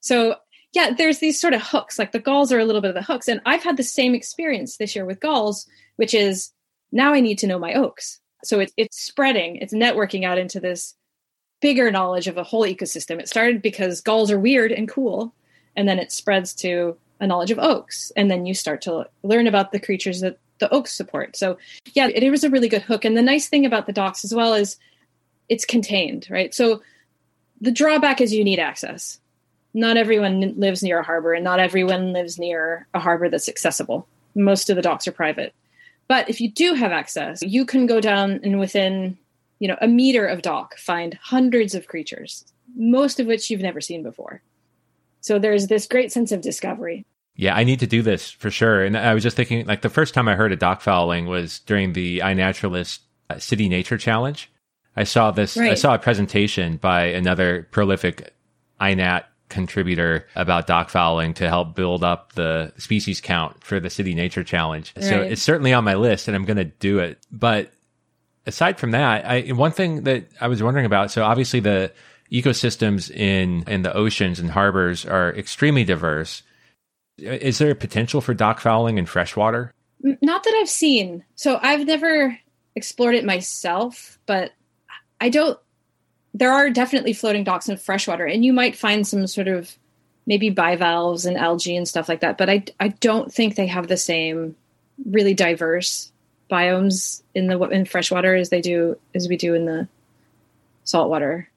So 0.00 0.36
yeah, 0.72 0.90
there's 0.96 1.18
these 1.18 1.40
sort 1.40 1.54
of 1.54 1.62
hooks. 1.62 1.98
Like 1.98 2.12
the 2.12 2.18
galls 2.18 2.52
are 2.52 2.58
a 2.58 2.64
little 2.64 2.82
bit 2.82 2.90
of 2.90 2.94
the 2.94 3.02
hooks, 3.02 3.28
and 3.28 3.40
I've 3.46 3.62
had 3.62 3.76
the 3.76 3.82
same 3.82 4.14
experience 4.14 4.76
this 4.76 4.94
year 4.94 5.04
with 5.04 5.20
galls, 5.20 5.66
which 5.96 6.14
is 6.14 6.52
now 6.92 7.12
I 7.12 7.20
need 7.20 7.38
to 7.38 7.46
know 7.46 7.58
my 7.58 7.74
oaks. 7.74 8.20
So 8.44 8.60
it's 8.60 8.72
it's 8.76 9.02
spreading, 9.02 9.56
it's 9.56 9.74
networking 9.74 10.24
out 10.24 10.38
into 10.38 10.60
this 10.60 10.94
bigger 11.60 11.90
knowledge 11.90 12.26
of 12.26 12.36
a 12.36 12.44
whole 12.44 12.64
ecosystem. 12.64 13.18
It 13.18 13.28
started 13.28 13.62
because 13.62 14.00
galls 14.00 14.30
are 14.30 14.38
weird 14.38 14.72
and 14.72 14.88
cool, 14.88 15.32
and 15.76 15.88
then 15.88 15.98
it 15.98 16.12
spreads 16.12 16.54
to 16.54 16.96
a 17.20 17.26
knowledge 17.26 17.50
of 17.50 17.58
oaks, 17.58 18.12
and 18.16 18.30
then 18.30 18.46
you 18.46 18.54
start 18.54 18.80
to 18.82 19.08
learn 19.22 19.46
about 19.46 19.72
the 19.72 19.80
creatures 19.80 20.20
that 20.20 20.38
the 20.58 20.72
oaks 20.72 20.92
support. 20.92 21.36
So, 21.36 21.58
yeah, 21.94 22.08
it, 22.08 22.22
it 22.22 22.30
was 22.30 22.44
a 22.44 22.50
really 22.50 22.68
good 22.68 22.82
hook. 22.82 23.04
And 23.04 23.16
the 23.16 23.22
nice 23.22 23.48
thing 23.48 23.64
about 23.64 23.86
the 23.86 23.92
docks 23.92 24.24
as 24.24 24.34
well 24.34 24.54
is 24.54 24.76
it's 25.48 25.64
contained, 25.64 26.28
right? 26.30 26.54
So 26.54 26.82
the 27.60 27.70
drawback 27.70 28.20
is 28.20 28.32
you 28.32 28.44
need 28.44 28.58
access. 28.58 29.20
Not 29.74 29.96
everyone 29.96 30.54
lives 30.58 30.82
near 30.82 31.00
a 31.00 31.04
harbor, 31.04 31.32
and 31.32 31.44
not 31.44 31.60
everyone 31.60 32.12
lives 32.12 32.38
near 32.38 32.86
a 32.94 33.00
harbor 33.00 33.28
that's 33.28 33.48
accessible. 33.48 34.06
Most 34.34 34.70
of 34.70 34.76
the 34.76 34.82
docks 34.82 35.06
are 35.06 35.12
private. 35.12 35.54
But 36.08 36.28
if 36.28 36.40
you 36.40 36.50
do 36.50 36.74
have 36.74 36.90
access, 36.90 37.42
you 37.42 37.66
can 37.66 37.86
go 37.86 38.00
down 38.00 38.40
and 38.42 38.58
within 38.58 39.18
you 39.58 39.68
know, 39.68 39.76
a 39.80 39.88
meter 39.88 40.26
of 40.26 40.42
dock 40.42 40.76
find 40.78 41.18
hundreds 41.22 41.74
of 41.74 41.86
creatures, 41.86 42.44
most 42.76 43.20
of 43.20 43.26
which 43.26 43.50
you've 43.50 43.60
never 43.60 43.80
seen 43.80 44.02
before. 44.02 44.42
So 45.20 45.38
there's 45.38 45.66
this 45.66 45.86
great 45.86 46.12
sense 46.12 46.32
of 46.32 46.40
discovery. 46.40 47.04
Yeah, 47.34 47.54
I 47.54 47.64
need 47.64 47.80
to 47.80 47.86
do 47.86 48.02
this 48.02 48.30
for 48.30 48.50
sure. 48.50 48.84
And 48.84 48.96
I 48.96 49.14
was 49.14 49.22
just 49.22 49.36
thinking, 49.36 49.66
like, 49.66 49.82
the 49.82 49.88
first 49.88 50.12
time 50.12 50.28
I 50.28 50.34
heard 50.34 50.52
of 50.52 50.58
dock 50.58 50.80
fouling 50.80 51.26
was 51.26 51.60
during 51.60 51.92
the 51.92 52.18
iNaturalist 52.18 53.00
uh, 53.30 53.38
City 53.38 53.68
Nature 53.68 53.98
Challenge. 53.98 54.50
I 54.96 55.04
saw 55.04 55.30
this, 55.30 55.56
right. 55.56 55.70
I 55.70 55.74
saw 55.74 55.94
a 55.94 55.98
presentation 55.98 56.78
by 56.78 57.04
another 57.04 57.68
prolific 57.70 58.34
iNat 58.80 59.24
contributor 59.48 60.26
about 60.34 60.66
dock 60.66 60.90
fouling 60.90 61.34
to 61.34 61.48
help 61.48 61.74
build 61.76 62.02
up 62.02 62.32
the 62.32 62.72
species 62.76 63.20
count 63.20 63.62
for 63.62 63.78
the 63.80 63.90
City 63.90 64.14
Nature 64.14 64.42
Challenge. 64.44 64.92
Right. 64.96 65.04
So 65.04 65.20
it's 65.20 65.42
certainly 65.42 65.72
on 65.72 65.84
my 65.84 65.94
list 65.94 66.26
and 66.26 66.36
I'm 66.36 66.44
going 66.44 66.56
to 66.56 66.64
do 66.64 66.98
it. 66.98 67.18
But 67.30 67.70
aside 68.48 68.78
from 68.78 68.90
that, 68.92 69.24
I, 69.24 69.52
one 69.52 69.72
thing 69.72 70.04
that 70.04 70.24
I 70.40 70.48
was 70.48 70.62
wondering 70.62 70.86
about, 70.86 71.10
so 71.10 71.22
obviously 71.22 71.60
the 71.60 71.92
ecosystems 72.32 73.10
in, 73.10 73.62
in 73.68 73.82
the 73.82 73.94
oceans 73.94 74.40
and 74.40 74.50
harbors 74.50 75.06
are 75.06 75.34
extremely 75.34 75.84
diverse. 75.84 76.42
Is 77.18 77.58
there 77.58 77.70
a 77.70 77.76
potential 77.76 78.20
for 78.20 78.34
dock 78.34 78.60
fouling 78.60 78.98
in 78.98 79.06
freshwater? 79.06 79.72
Not 80.00 80.44
that 80.44 80.54
I've 80.60 80.68
seen. 80.68 81.24
So 81.34 81.58
I've 81.60 81.86
never 81.86 82.38
explored 82.74 83.14
it 83.14 83.24
myself, 83.24 84.18
but 84.26 84.52
I 85.20 85.28
don't. 85.28 85.58
There 86.34 86.52
are 86.52 86.70
definitely 86.70 87.14
floating 87.14 87.42
docks 87.42 87.68
in 87.68 87.76
freshwater, 87.76 88.24
and 88.24 88.44
you 88.44 88.52
might 88.52 88.76
find 88.76 89.06
some 89.06 89.26
sort 89.26 89.48
of 89.48 89.76
maybe 90.26 90.50
bivalves 90.50 91.26
and 91.26 91.36
algae 91.36 91.76
and 91.76 91.88
stuff 91.88 92.08
like 92.08 92.20
that. 92.20 92.38
But 92.38 92.48
I, 92.48 92.64
I 92.78 92.88
don't 92.88 93.32
think 93.32 93.56
they 93.56 93.66
have 93.66 93.88
the 93.88 93.96
same 93.96 94.54
really 95.04 95.34
diverse 95.34 96.12
biomes 96.50 97.22
in 97.34 97.46
the 97.46 97.58
in 97.68 97.84
freshwater 97.84 98.34
as 98.34 98.48
they 98.50 98.60
do 98.60 98.96
as 99.14 99.28
we 99.28 99.36
do 99.36 99.54
in 99.54 99.64
the 99.66 99.88
saltwater. 100.84 101.48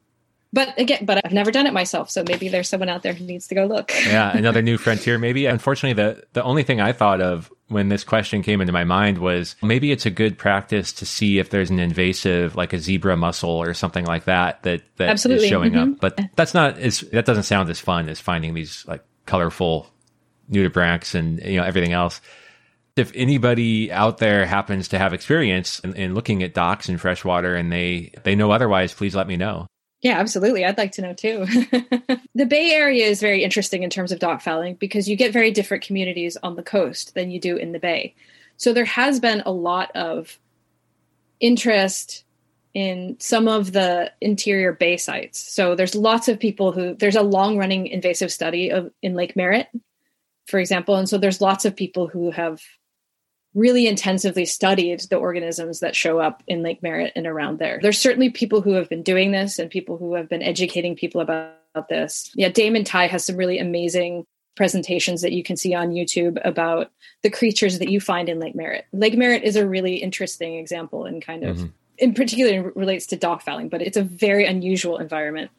But 0.54 0.78
again, 0.78 1.06
but 1.06 1.22
I've 1.24 1.32
never 1.32 1.50
done 1.50 1.66
it 1.66 1.72
myself, 1.72 2.10
so 2.10 2.26
maybe 2.28 2.50
there's 2.50 2.68
someone 2.68 2.90
out 2.90 3.04
there 3.04 3.14
who 3.14 3.24
needs 3.24 3.48
to 3.48 3.56
go 3.56 3.66
look. 3.68 3.94
yeah, 4.06 4.36
another 4.36 4.62
new 4.62 4.78
frontier, 4.78 5.18
maybe. 5.18 5.46
Unfortunately, 5.46 5.94
the 6.04 6.24
the 6.34 6.44
only 6.44 6.64
thing 6.64 6.82
I 6.82 6.92
thought 6.92 7.22
of 7.22 7.50
when 7.70 7.88
this 7.88 8.04
question 8.04 8.44
came 8.44 8.60
into 8.60 8.74
my 8.74 8.84
mind 8.84 9.20
was 9.20 9.56
maybe 9.64 9.94
it's 9.94 10.06
a 10.06 10.10
good 10.10 10.38
practice 10.38 10.92
to 10.92 11.06
see 11.06 11.40
if 11.40 11.52
there's 11.52 11.70
an 11.70 11.80
invasive 11.80 12.58
like 12.58 12.74
a 12.74 12.80
zebra 12.80 13.16
mussel 13.16 13.50
or 13.50 13.74
something 13.74 14.04
like 14.04 14.26
that 14.26 14.62
that 14.64 14.82
that 14.98 15.08
Absolutely. 15.08 15.46
is 15.46 15.50
showing 15.50 15.72
Mhm. 15.72 15.94
up. 15.94 16.00
But 16.02 16.20
that's 16.36 16.54
not 16.54 16.78
as 16.80 17.00
that 17.14 17.26
doesn't 17.26 17.44
sound 17.44 17.70
as 17.70 17.80
fun 17.80 18.10
as 18.10 18.20
finding 18.20 18.54
these 18.54 18.84
like 18.90 19.06
colorful 19.26 19.88
nudibranchs 20.52 21.16
and 21.16 21.40
you 21.42 21.56
know 21.56 21.64
everything 21.64 21.94
else. 21.94 22.20
If 22.96 23.12
anybody 23.16 23.92
out 23.92 24.18
there 24.18 24.46
happens 24.46 24.90
to 24.90 25.00
have 25.00 25.14
experience 25.14 25.80
in, 25.80 25.94
in 25.96 26.14
looking 26.14 26.44
at 26.44 26.54
docks 26.54 26.90
in 26.90 26.98
freshwater 26.98 27.56
and 27.56 27.72
they 27.72 28.12
they 28.24 28.36
know 28.36 28.52
otherwise, 28.52 28.94
please 28.94 29.16
let 29.16 29.28
me 29.28 29.38
know. 29.38 29.68
Yeah, 30.02 30.18
absolutely. 30.18 30.66
I'd 30.66 30.78
like 30.78 30.94
to 30.94 31.02
know 31.02 31.14
too. 31.14 31.46
the 32.36 32.46
Bay 32.46 32.72
Area 32.72 33.06
is 33.06 33.22
very 33.22 33.44
interesting 33.44 33.84
in 33.84 33.90
terms 33.90 34.12
of 34.12 34.20
dock 34.20 34.42
fouling 34.42 34.76
because 34.76 35.08
you 35.08 35.16
get 35.16 35.32
very 35.32 35.52
different 35.52 35.84
communities 35.84 36.38
on 36.42 36.56
the 36.56 36.64
coast 36.64 37.14
than 37.14 37.30
you 37.30 37.40
do 37.40 37.56
in 37.56 37.72
the 37.72 37.80
Bay. 37.80 38.16
So 38.58 38.74
there 38.74 38.86
has 38.86 39.20
been 39.20 39.42
a 39.46 39.52
lot 39.52 39.92
of 39.96 40.40
interest 41.40 42.24
in 42.74 43.18
some 43.20 43.48
of 43.48 43.74
the 43.74 44.12
interior 44.22 44.72
bay 44.72 44.98
sites. 44.98 45.40
So 45.40 45.76
there's 45.76 45.96
lots 45.96 46.28
of 46.28 46.40
people 46.40 46.72
who 46.72 46.96
there's 46.96 47.16
a 47.16 47.22
long 47.22 47.58
running 47.58 47.88
invasive 47.88 48.32
study 48.32 48.70
of 48.72 48.92
in 49.02 49.14
Lake 49.14 49.36
Merritt, 49.36 49.68
for 50.48 50.60
example, 50.60 50.96
and 50.96 51.08
so 51.08 51.18
there's 51.18 51.42
lots 51.42 51.66
of 51.66 51.76
people 51.76 52.08
who 52.08 52.32
have 52.32 52.62
really 53.54 53.88
intensively 53.88 54.46
studied 54.46 55.02
the 55.10 55.18
organisms 55.18 55.82
that 55.82 55.96
show 55.96 56.20
up 56.20 56.42
in 56.48 56.64
Lake 56.64 56.82
Merritt 56.82 57.12
and 57.16 57.28
around 57.28 57.60
there. 57.60 57.80
There's 57.82 57.98
certainly 57.98 58.30
people 58.30 58.62
who 58.62 58.74
have 58.74 58.88
been 58.88 59.04
doing 59.04 59.32
this 59.32 59.60
and 59.60 59.70
people 59.70 59.98
who 59.98 60.14
have 60.16 60.30
been 60.30 60.42
educating 60.42 60.96
people 60.96 61.20
about, 61.20 61.56
about 61.76 61.90
this. 61.90 62.32
Yeah, 62.34 62.50
Damon 62.50 62.84
Tighe 62.84 63.10
has 63.10 63.26
some 63.26 63.36
really 63.36 63.60
amazing 63.60 64.26
presentations 64.56 65.22
that 65.22 65.34
you 65.34 65.44
can 65.44 65.58
see 65.58 65.74
on 65.74 65.92
YouTube 65.92 66.40
about 66.46 66.92
the 67.24 67.30
creatures 67.30 67.80
that 67.80 67.90
you 67.90 68.00
find 68.00 68.30
in 68.30 68.40
Lake 68.40 68.56
Merritt. 68.56 68.86
Lake 68.94 69.18
Merritt 69.18 69.44
is 69.44 69.56
a 69.56 69.68
really 69.68 69.98
interesting 69.98 70.56
example 70.56 71.06
and 71.06 71.22
kind 71.22 71.44
of 71.44 71.58
Mhm. 71.58 71.72
in 71.98 72.14
particular 72.14 72.72
relates 72.76 73.06
to 73.08 73.16
dock 73.18 73.42
fouling, 73.42 73.70
but 73.70 73.82
it's 73.82 73.98
a 73.98 74.04
very 74.04 74.46
unusual 74.46 74.98
environment. 74.98 75.52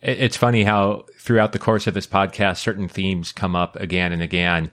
It's 0.00 0.36
funny 0.36 0.62
how 0.62 1.06
throughout 1.18 1.52
the 1.52 1.58
course 1.58 1.86
of 1.86 1.94
this 1.94 2.06
podcast, 2.06 2.58
certain 2.58 2.86
themes 2.88 3.32
come 3.32 3.56
up 3.56 3.76
again 3.76 4.12
and 4.12 4.22
again. 4.22 4.70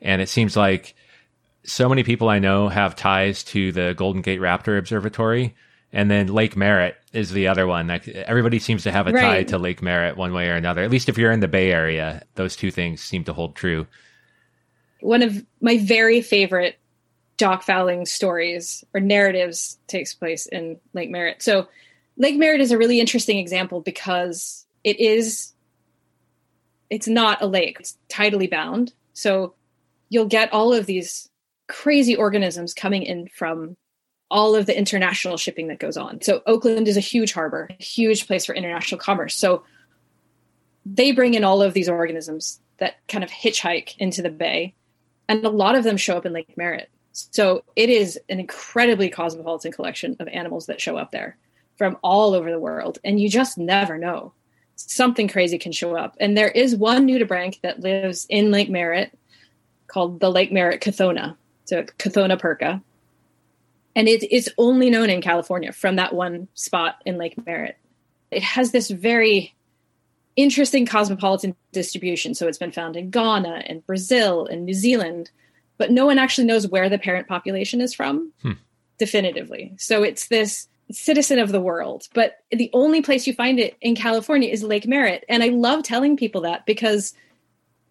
And 0.00 0.22
it 0.22 0.28
seems 0.28 0.56
like 0.56 0.94
so 1.68 1.88
many 1.88 2.02
people 2.02 2.28
I 2.28 2.38
know 2.38 2.68
have 2.68 2.96
ties 2.96 3.44
to 3.44 3.72
the 3.72 3.94
Golden 3.96 4.22
Gate 4.22 4.40
Raptor 4.40 4.78
Observatory. 4.78 5.54
And 5.92 6.10
then 6.10 6.26
Lake 6.26 6.56
Merritt 6.56 6.96
is 7.12 7.30
the 7.30 7.48
other 7.48 7.66
one. 7.66 7.86
Like 7.86 8.06
everybody 8.08 8.58
seems 8.58 8.82
to 8.82 8.92
have 8.92 9.06
a 9.06 9.12
tie 9.12 9.44
to 9.44 9.58
Lake 9.58 9.80
Merritt 9.80 10.16
one 10.16 10.34
way 10.34 10.48
or 10.48 10.54
another. 10.54 10.82
At 10.82 10.90
least 10.90 11.08
if 11.08 11.16
you're 11.16 11.32
in 11.32 11.40
the 11.40 11.48
Bay 11.48 11.72
Area, 11.72 12.22
those 12.34 12.56
two 12.56 12.70
things 12.70 13.00
seem 13.00 13.24
to 13.24 13.32
hold 13.32 13.56
true. 13.56 13.86
one 15.00 15.22
of 15.22 15.44
my 15.60 15.78
very 15.78 16.20
favorite 16.20 16.78
Dock 17.38 17.62
Fouling 17.62 18.04
stories 18.04 18.84
or 18.92 19.00
narratives 19.00 19.78
takes 19.86 20.12
place 20.12 20.46
in 20.46 20.78
Lake 20.92 21.10
Merritt. 21.10 21.40
So 21.42 21.68
Lake 22.16 22.36
Merritt 22.36 22.60
is 22.60 22.72
a 22.72 22.78
really 22.78 23.00
interesting 23.00 23.38
example 23.38 23.80
because 23.80 24.66
it 24.84 24.98
is 25.00 25.52
it's 26.90 27.08
not 27.08 27.42
a 27.42 27.46
lake. 27.46 27.76
It's 27.80 27.96
tidally 28.08 28.50
bound. 28.50 28.92
So 29.12 29.54
you'll 30.08 30.26
get 30.26 30.52
all 30.52 30.72
of 30.72 30.86
these 30.86 31.28
crazy 31.68 32.16
organisms 32.16 32.74
coming 32.74 33.02
in 33.02 33.28
from 33.28 33.76
all 34.30 34.54
of 34.54 34.66
the 34.66 34.76
international 34.76 35.36
shipping 35.36 35.68
that 35.68 35.78
goes 35.78 35.96
on. 35.96 36.20
So 36.20 36.42
Oakland 36.46 36.88
is 36.88 36.96
a 36.96 37.00
huge 37.00 37.32
harbor, 37.32 37.68
a 37.70 37.82
huge 37.82 38.26
place 38.26 38.44
for 38.44 38.54
international 38.54 39.00
commerce. 39.00 39.34
So 39.34 39.62
they 40.84 41.12
bring 41.12 41.34
in 41.34 41.44
all 41.44 41.62
of 41.62 41.74
these 41.74 41.88
organisms 41.88 42.60
that 42.78 42.96
kind 43.08 43.24
of 43.24 43.30
hitchhike 43.30 43.96
into 43.98 44.22
the 44.22 44.30
bay 44.30 44.74
and 45.28 45.44
a 45.44 45.50
lot 45.50 45.76
of 45.76 45.84
them 45.84 45.96
show 45.96 46.16
up 46.16 46.26
in 46.26 46.32
Lake 46.32 46.56
Merritt. 46.56 46.90
So 47.12 47.64
it 47.76 47.90
is 47.90 48.18
an 48.28 48.40
incredibly 48.40 49.08
cosmopolitan 49.08 49.72
collection 49.72 50.16
of 50.20 50.28
animals 50.28 50.66
that 50.66 50.80
show 50.80 50.96
up 50.96 51.10
there 51.10 51.36
from 51.76 51.96
all 52.02 52.34
over 52.34 52.50
the 52.50 52.58
world, 52.58 52.98
and 53.04 53.20
you 53.20 53.28
just 53.28 53.58
never 53.58 53.98
know. 53.98 54.32
Something 54.76 55.28
crazy 55.28 55.58
can 55.58 55.72
show 55.72 55.96
up. 55.96 56.16
And 56.20 56.36
there 56.36 56.48
is 56.48 56.74
one 56.74 57.06
nudibranch 57.06 57.60
that 57.62 57.80
lives 57.80 58.26
in 58.28 58.50
Lake 58.50 58.70
Merritt 58.70 59.16
called 59.86 60.20
the 60.20 60.30
Lake 60.30 60.52
Merritt 60.52 60.80
Cuthona, 60.80 61.36
so 61.68 61.82
Cuthona 61.98 62.40
perca. 62.40 62.82
And 63.94 64.08
it 64.08 64.22
is 64.32 64.50
only 64.58 64.90
known 64.90 65.10
in 65.10 65.20
California 65.20 65.72
from 65.72 65.96
that 65.96 66.14
one 66.14 66.48
spot 66.54 67.02
in 67.04 67.18
Lake 67.18 67.34
Merritt. 67.44 67.76
It 68.30 68.42
has 68.42 68.70
this 68.70 68.90
very 68.90 69.54
interesting 70.36 70.86
cosmopolitan 70.86 71.56
distribution. 71.72 72.34
So 72.34 72.46
it's 72.46 72.58
been 72.58 72.72
found 72.72 72.96
in 72.96 73.10
Ghana 73.10 73.64
and 73.66 73.84
Brazil 73.86 74.46
and 74.46 74.64
New 74.64 74.74
Zealand, 74.74 75.30
but 75.78 75.90
no 75.90 76.06
one 76.06 76.18
actually 76.18 76.46
knows 76.46 76.66
where 76.68 76.88
the 76.88 76.98
parent 76.98 77.26
population 77.28 77.80
is 77.80 77.92
from 77.92 78.32
Hmm. 78.42 78.52
definitively. 78.98 79.74
So 79.78 80.02
it's 80.04 80.28
this 80.28 80.68
citizen 80.90 81.38
of 81.38 81.50
the 81.52 81.60
world, 81.60 82.08
but 82.14 82.38
the 82.50 82.70
only 82.72 83.02
place 83.02 83.26
you 83.26 83.34
find 83.34 83.58
it 83.58 83.76
in 83.80 83.94
California 83.94 84.48
is 84.48 84.62
Lake 84.62 84.86
Merritt. 84.86 85.24
And 85.28 85.42
I 85.42 85.48
love 85.48 85.82
telling 85.82 86.16
people 86.16 86.42
that 86.42 86.64
because 86.66 87.14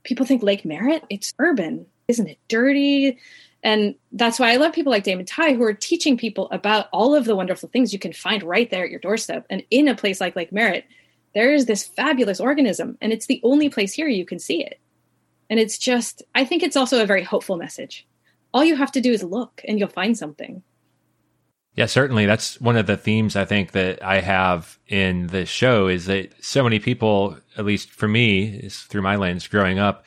people 0.03 0.25
think 0.25 0.41
Lake 0.41 0.65
Merritt, 0.65 1.03
it's 1.09 1.33
urban. 1.37 1.85
Isn't 2.07 2.27
it 2.29 2.39
dirty? 2.47 3.17
And 3.63 3.95
that's 4.11 4.39
why 4.39 4.51
I 4.51 4.57
love 4.57 4.73
people 4.73 4.91
like 4.91 5.03
Damon 5.03 5.25
Tighe 5.25 5.55
who 5.55 5.63
are 5.63 5.73
teaching 5.73 6.17
people 6.17 6.47
about 6.51 6.87
all 6.93 7.15
of 7.15 7.25
the 7.25 7.35
wonderful 7.35 7.69
things 7.69 7.91
you 7.91 7.99
can 7.99 8.13
find 8.13 8.43
right 8.43 8.69
there 8.69 8.83
at 8.83 8.91
your 8.91 8.99
doorstep. 8.99 9.45
And 9.49 9.63
in 9.71 9.87
a 9.87 9.95
place 9.95 10.21
like 10.21 10.35
Lake 10.35 10.51
Merritt, 10.51 10.85
there 11.33 11.53
is 11.53 11.65
this 11.65 11.83
fabulous 11.83 12.39
organism, 12.39 12.97
and 13.01 13.11
it's 13.11 13.25
the 13.25 13.41
only 13.43 13.69
place 13.69 13.93
here 13.93 14.07
you 14.07 14.25
can 14.25 14.39
see 14.39 14.63
it. 14.63 14.79
And 15.49 15.59
it's 15.59 15.77
just, 15.77 16.23
I 16.33 16.45
think 16.45 16.63
it's 16.63 16.75
also 16.75 17.01
a 17.01 17.05
very 17.05 17.23
hopeful 17.23 17.57
message. 17.57 18.07
All 18.53 18.63
you 18.63 18.75
have 18.75 18.91
to 18.93 19.01
do 19.01 19.11
is 19.11 19.23
look, 19.23 19.61
and 19.67 19.79
you'll 19.79 19.89
find 19.89 20.17
something. 20.17 20.63
Yeah, 21.75 21.85
certainly. 21.85 22.25
That's 22.25 22.59
one 22.59 22.75
of 22.75 22.87
the 22.87 22.97
themes 22.97 23.35
I 23.35 23.45
think 23.45 23.73
that 23.73 24.03
I 24.03 24.19
have 24.19 24.79
in 24.87 25.27
this 25.27 25.47
show 25.47 25.87
is 25.87 26.07
that 26.07 26.33
so 26.43 26.63
many 26.63 26.79
people, 26.79 27.37
at 27.55 27.65
least 27.65 27.91
for 27.91 28.07
me, 28.07 28.45
is 28.45 28.79
through 28.81 29.03
my 29.03 29.15
lens 29.15 29.47
growing 29.47 29.77
up, 29.77 30.05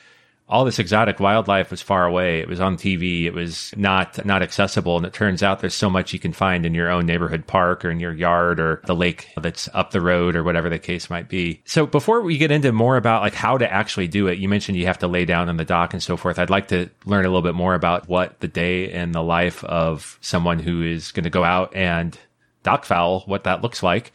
all 0.51 0.65
this 0.65 0.79
exotic 0.79 1.21
wildlife 1.21 1.71
was 1.71 1.81
far 1.81 2.05
away. 2.05 2.41
It 2.41 2.49
was 2.49 2.59
on 2.59 2.75
TV. 2.75 3.23
It 3.23 3.33
was 3.33 3.73
not 3.77 4.23
not 4.25 4.43
accessible. 4.43 4.97
And 4.97 5.05
it 5.05 5.13
turns 5.13 5.41
out 5.41 5.61
there's 5.61 5.73
so 5.73 5.89
much 5.89 6.11
you 6.11 6.19
can 6.19 6.33
find 6.33 6.65
in 6.65 6.75
your 6.75 6.89
own 6.89 7.05
neighborhood 7.05 7.47
park 7.47 7.85
or 7.85 7.89
in 7.89 8.01
your 8.01 8.13
yard 8.13 8.59
or 8.59 8.81
the 8.85 8.93
lake 8.93 9.29
that's 9.37 9.69
up 9.73 9.91
the 9.91 10.01
road 10.01 10.35
or 10.35 10.43
whatever 10.43 10.69
the 10.69 10.77
case 10.77 11.09
might 11.09 11.29
be. 11.29 11.61
So 11.63 11.85
before 11.85 12.21
we 12.21 12.37
get 12.37 12.51
into 12.51 12.73
more 12.73 12.97
about 12.97 13.21
like 13.21 13.33
how 13.33 13.57
to 13.57 13.71
actually 13.71 14.09
do 14.09 14.27
it, 14.27 14.39
you 14.39 14.49
mentioned 14.49 14.77
you 14.77 14.87
have 14.87 14.99
to 14.99 15.07
lay 15.07 15.23
down 15.23 15.47
on 15.47 15.55
the 15.55 15.63
dock 15.63 15.93
and 15.93 16.03
so 16.03 16.17
forth. 16.17 16.37
I'd 16.37 16.49
like 16.49 16.67
to 16.67 16.89
learn 17.05 17.23
a 17.23 17.29
little 17.29 17.41
bit 17.41 17.55
more 17.55 17.73
about 17.73 18.09
what 18.09 18.37
the 18.41 18.49
day 18.49 18.91
in 18.91 19.13
the 19.13 19.23
life 19.23 19.63
of 19.63 20.19
someone 20.19 20.59
who 20.59 20.83
is 20.83 21.13
going 21.13 21.23
to 21.23 21.29
go 21.29 21.45
out 21.45 21.73
and 21.73 22.17
dock 22.63 22.83
foul, 22.83 23.21
what 23.21 23.45
that 23.45 23.61
looks 23.61 23.81
like. 23.81 24.11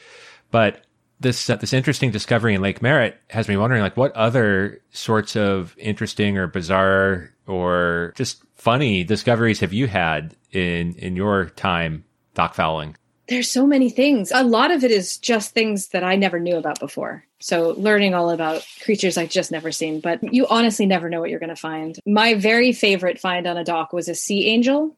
But 0.51 0.86
this 1.21 1.49
uh, 1.49 1.57
this 1.57 1.73
interesting 1.73 2.11
discovery 2.11 2.55
in 2.55 2.63
Lake 2.63 2.83
Merritt 2.83 3.19
has 3.31 3.49
me 3.49 3.57
wondering, 3.57 3.83
like, 3.83 3.97
what 3.97 4.13
other 4.13 4.81
sorts 4.91 5.37
of 5.37 5.75
interesting 5.79 6.39
or 6.39 6.47
bizarre 6.47 7.31
or 7.47 8.13
just 8.17 8.43
funny 8.55 9.05
discoveries 9.05 9.61
have 9.61 9.73
you 9.73 9.87
had 9.87 10.37
in 10.53 10.95
in 10.95 11.17
your 11.17 11.47
time 11.51 12.05
dock 12.35 12.55
fouling? 12.55 12.97
There's 13.29 13.51
so 13.51 13.67
many 13.67 13.91
things. 13.91 14.31
A 14.33 14.45
lot 14.45 14.71
of 14.71 14.85
it 14.85 14.93
is 14.93 15.19
just 15.19 15.53
things 15.53 15.89
that 15.89 16.05
I 16.05 16.15
never 16.15 16.39
knew 16.39 16.57
about 16.57 16.79
before. 16.79 17.25
So 17.41 17.75
learning 17.77 18.15
all 18.15 18.31
about 18.31 18.65
creatures 18.85 19.19
I've 19.19 19.31
just 19.31 19.51
never 19.51 19.73
seen, 19.73 20.01
but 20.01 20.23
you 20.33 20.47
honestly 20.47 20.87
never 20.87 21.11
know 21.11 21.21
what 21.21 21.31
you're 21.31 21.41
going 21.41 21.49
to 21.49 21.57
find. 21.57 21.99
My 22.07 22.35
very 22.35 22.73
favorite 22.73 23.19
find 23.19 23.49
on 23.49 23.57
a 23.57 23.65
dock 23.65 23.93
was 23.93 24.09
a 24.09 24.15
sea 24.15 24.47
angel. 24.47 24.97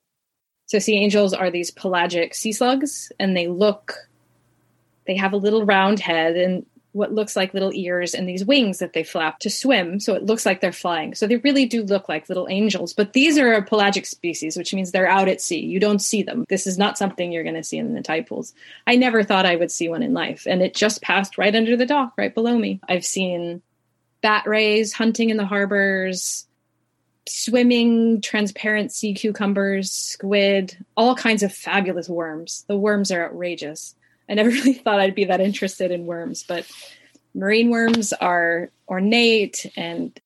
So 0.67 0.79
sea 0.79 0.99
angels 0.99 1.33
are 1.33 1.51
these 1.51 1.71
pelagic 1.71 2.35
sea 2.35 2.53
slugs 2.53 3.11
and 3.19 3.35
they 3.35 3.49
look 3.49 4.08
they 5.09 5.17
have 5.17 5.33
a 5.33 5.39
little 5.39 5.65
round 5.65 5.99
head 5.99 6.37
and 6.37 6.65
what 6.93 7.13
looks 7.13 7.37
like 7.37 7.55
little 7.55 7.73
ears 7.75 8.15
and 8.15 8.29
these 8.29 8.45
wings 8.45 8.79
that 8.79 8.93
they 8.93 9.03
flap 9.03 9.39
to 9.41 9.51
swim. 9.51 10.01
So 10.01 10.15
it 10.15 10.25
looks 10.25 10.47
like 10.47 10.61
they're 10.61 10.73
flying. 10.73 11.15
So 11.15 11.27
they 11.27 11.37
really 11.37 11.67
do 11.67 11.83
look 11.83 12.09
like 12.09 12.29
little 12.29 12.47
angels. 12.49 12.93
But 12.93 13.13
these 13.13 13.39
are 13.39 13.53
a 13.53 13.63
pelagic 13.63 14.07
species, 14.07 14.57
which 14.57 14.73
means 14.73 14.91
they're 14.91 15.09
out 15.09 15.29
at 15.29 15.41
sea. 15.41 15.61
You 15.61 15.81
don't 15.81 16.01
see 16.01 16.23
them. 16.23 16.45
This 16.49 16.67
is 16.67 16.79
not 16.79 16.99
something 16.99 17.31
you're 17.31 17.43
going 17.43 17.55
to 17.55 17.65
see 17.65 17.79
in 17.79 17.95
the 17.95 18.03
tide 18.03 18.27
pools. 18.27 18.55
I 18.87 18.97
never 18.97 19.23
thought 19.23 19.47
I 19.47 19.57
would 19.57 19.71
see 19.71 19.89
one 19.89 20.03
in 20.03 20.15
life. 20.15 20.47
And 20.47 20.63
it 20.63 20.75
just 20.75 21.03
passed 21.03 21.39
right 21.39 21.55
under 21.55 21.77
the 21.77 21.87
dock, 21.87 22.15
right 22.17 22.35
below 22.35 22.57
me. 22.57 22.81
I've 22.89 23.05
seen 23.05 23.63
bat 24.21 24.47
rays 24.47 24.93
hunting 24.93 25.31
in 25.31 25.37
the 25.37 25.47
harbors, 25.47 26.47
swimming 27.29 28.21
transparent 28.21 28.93
sea 28.93 29.15
cucumbers, 29.15 29.93
squid, 29.93 30.77
all 30.97 31.15
kinds 31.15 31.43
of 31.43 31.53
fabulous 31.53 32.09
worms. 32.09 32.65
The 32.67 32.77
worms 32.77 33.13
are 33.13 33.25
outrageous. 33.25 33.95
I 34.29 34.35
never 34.35 34.51
really 34.51 34.75
thought 34.75 35.01
I'd 35.01 35.15
be 35.15 35.25
that 35.25 35.41
interested 35.41 35.91
in 35.91 36.07
worms, 36.07 36.43
but 36.43 36.67
marine 37.35 37.71
worms 37.71 38.13
are 38.13 38.71
ornate 38.89 39.71
and 39.77 40.19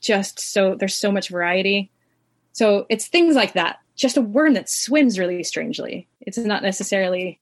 just 0.00 0.38
so 0.38 0.74
there's 0.74 0.96
so 0.96 1.10
much 1.10 1.30
variety. 1.30 1.90
So 2.52 2.86
it's 2.88 3.08
things 3.08 3.34
like 3.34 3.54
that. 3.54 3.78
Just 3.96 4.16
a 4.16 4.22
worm 4.22 4.54
that 4.54 4.68
swims 4.68 5.18
really 5.18 5.42
strangely. 5.42 6.08
It's 6.20 6.38
not 6.38 6.62
necessarily 6.62 7.40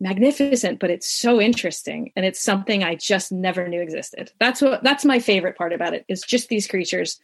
magnificent, 0.00 0.80
but 0.80 0.90
it's 0.90 1.08
so 1.08 1.40
interesting 1.40 2.12
and 2.16 2.26
it's 2.26 2.42
something 2.42 2.82
I 2.82 2.96
just 2.96 3.30
never 3.30 3.68
knew 3.68 3.80
existed. 3.80 4.32
That's 4.40 4.60
what 4.60 4.82
that's 4.82 5.04
my 5.04 5.20
favorite 5.20 5.56
part 5.56 5.72
about 5.72 5.94
it 5.94 6.04
is 6.08 6.22
just 6.22 6.48
these 6.48 6.66
creatures 6.66 7.20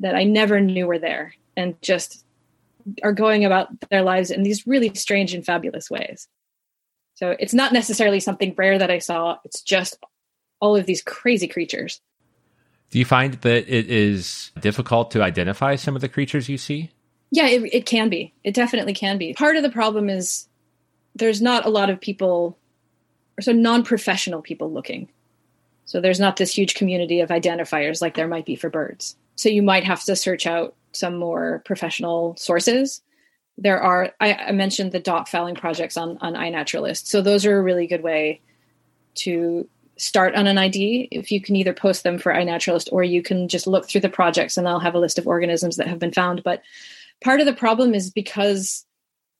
that 0.00 0.14
I 0.14 0.24
never 0.24 0.60
knew 0.60 0.86
were 0.86 0.98
there 0.98 1.34
and 1.56 1.80
just 1.80 2.24
are 3.02 3.12
going 3.12 3.44
about 3.44 3.68
their 3.90 4.02
lives 4.02 4.30
in 4.30 4.42
these 4.42 4.66
really 4.66 4.94
strange 4.94 5.34
and 5.34 5.44
fabulous 5.44 5.90
ways. 5.90 6.28
So 7.18 7.34
it's 7.40 7.52
not 7.52 7.72
necessarily 7.72 8.20
something 8.20 8.54
rare 8.56 8.78
that 8.78 8.92
I 8.92 8.98
saw. 8.98 9.38
It's 9.44 9.60
just 9.60 9.98
all 10.60 10.76
of 10.76 10.86
these 10.86 11.02
crazy 11.02 11.48
creatures. 11.48 12.00
Do 12.90 13.00
you 13.00 13.04
find 13.04 13.34
that 13.34 13.68
it 13.68 13.90
is 13.90 14.52
difficult 14.60 15.10
to 15.10 15.22
identify 15.24 15.74
some 15.74 15.96
of 15.96 16.00
the 16.00 16.08
creatures 16.08 16.48
you 16.48 16.58
see? 16.58 16.92
Yeah, 17.32 17.48
it, 17.48 17.74
it 17.74 17.86
can 17.86 18.08
be. 18.08 18.32
It 18.44 18.54
definitely 18.54 18.94
can 18.94 19.18
be. 19.18 19.34
Part 19.34 19.56
of 19.56 19.64
the 19.64 19.68
problem 19.68 20.08
is 20.08 20.46
there's 21.16 21.42
not 21.42 21.66
a 21.66 21.70
lot 21.70 21.90
of 21.90 22.00
people, 22.00 22.56
or 23.36 23.42
so 23.42 23.50
non 23.50 23.82
professional 23.82 24.40
people 24.40 24.72
looking. 24.72 25.08
So 25.86 26.00
there's 26.00 26.20
not 26.20 26.36
this 26.36 26.56
huge 26.56 26.76
community 26.76 27.20
of 27.20 27.30
identifiers 27.30 28.00
like 28.00 28.14
there 28.14 28.28
might 28.28 28.46
be 28.46 28.54
for 28.54 28.70
birds. 28.70 29.16
So 29.34 29.48
you 29.48 29.64
might 29.64 29.82
have 29.82 30.04
to 30.04 30.14
search 30.14 30.46
out 30.46 30.76
some 30.92 31.16
more 31.16 31.64
professional 31.64 32.36
sources. 32.36 33.02
There 33.58 33.80
are, 33.80 34.12
I, 34.20 34.34
I 34.34 34.52
mentioned 34.52 34.92
the 34.92 35.00
dock 35.00 35.28
fouling 35.28 35.56
projects 35.56 35.96
on, 35.96 36.16
on 36.20 36.34
iNaturalist. 36.34 37.06
So 37.06 37.20
those 37.20 37.44
are 37.44 37.58
a 37.58 37.62
really 37.62 37.86
good 37.86 38.02
way 38.02 38.40
to 39.16 39.68
start 39.96 40.36
on 40.36 40.46
an 40.46 40.58
ID. 40.58 41.08
If 41.10 41.32
you 41.32 41.40
can 41.40 41.56
either 41.56 41.74
post 41.74 42.04
them 42.04 42.18
for 42.18 42.32
iNaturalist 42.32 42.88
or 42.92 43.02
you 43.02 43.20
can 43.20 43.48
just 43.48 43.66
look 43.66 43.88
through 43.88 44.02
the 44.02 44.08
projects 44.08 44.56
and 44.56 44.66
they'll 44.66 44.78
have 44.78 44.94
a 44.94 45.00
list 45.00 45.18
of 45.18 45.26
organisms 45.26 45.76
that 45.76 45.88
have 45.88 45.98
been 45.98 46.12
found. 46.12 46.44
But 46.44 46.62
part 47.22 47.40
of 47.40 47.46
the 47.46 47.52
problem 47.52 47.94
is 47.94 48.10
because 48.10 48.86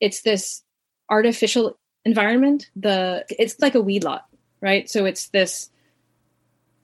it's 0.01 0.21
this 0.21 0.63
artificial 1.09 1.77
environment, 2.05 2.69
the 2.75 3.25
it's 3.29 3.59
like 3.59 3.75
a 3.75 3.81
weed 3.81 4.03
lot, 4.03 4.25
right? 4.61 4.89
So 4.89 5.05
it's 5.05 5.29
this 5.29 5.69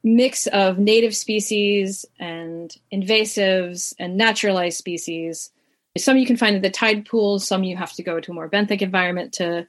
mix 0.04 0.48
of 0.48 0.78
native 0.78 1.15
species 1.15 2.06
and 2.19 2.74
invasives 2.93 3.93
and 4.00 4.17
naturalized 4.17 4.78
species. 4.78 5.52
Some 5.97 6.17
you 6.17 6.25
can 6.25 6.38
find 6.38 6.55
in 6.55 6.62
the 6.62 6.69
tide 6.69 7.05
pools, 7.05 7.47
some 7.47 7.63
you 7.63 7.77
have 7.77 7.93
to 7.93 8.03
go 8.03 8.19
to 8.19 8.31
a 8.31 8.34
more 8.34 8.49
benthic 8.49 8.81
environment 8.81 9.34
to 9.34 9.67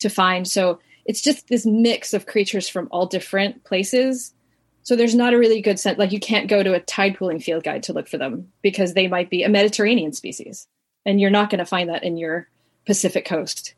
to 0.00 0.08
find. 0.08 0.46
So 0.46 0.80
it's 1.04 1.20
just 1.20 1.48
this 1.48 1.66
mix 1.66 2.14
of 2.14 2.26
creatures 2.26 2.68
from 2.68 2.88
all 2.90 3.06
different 3.06 3.64
places. 3.64 4.34
So 4.82 4.96
there's 4.96 5.14
not 5.14 5.32
a 5.32 5.38
really 5.38 5.62
good 5.62 5.80
sense 5.80 5.98
like 5.98 6.12
you 6.12 6.20
can't 6.20 6.48
go 6.48 6.62
to 6.62 6.74
a 6.74 6.80
tide 6.80 7.16
pooling 7.16 7.40
field 7.40 7.64
guide 7.64 7.84
to 7.84 7.92
look 7.92 8.08
for 8.08 8.18
them 8.18 8.52
because 8.62 8.92
they 8.92 9.08
might 9.08 9.30
be 9.30 9.42
a 9.42 9.48
Mediterranean 9.48 10.12
species. 10.12 10.66
And 11.06 11.20
you're 11.20 11.30
not 11.30 11.50
going 11.50 11.58
to 11.58 11.64
find 11.64 11.88
that 11.88 12.04
in 12.04 12.16
your 12.16 12.48
Pacific 12.86 13.24
coast 13.24 13.74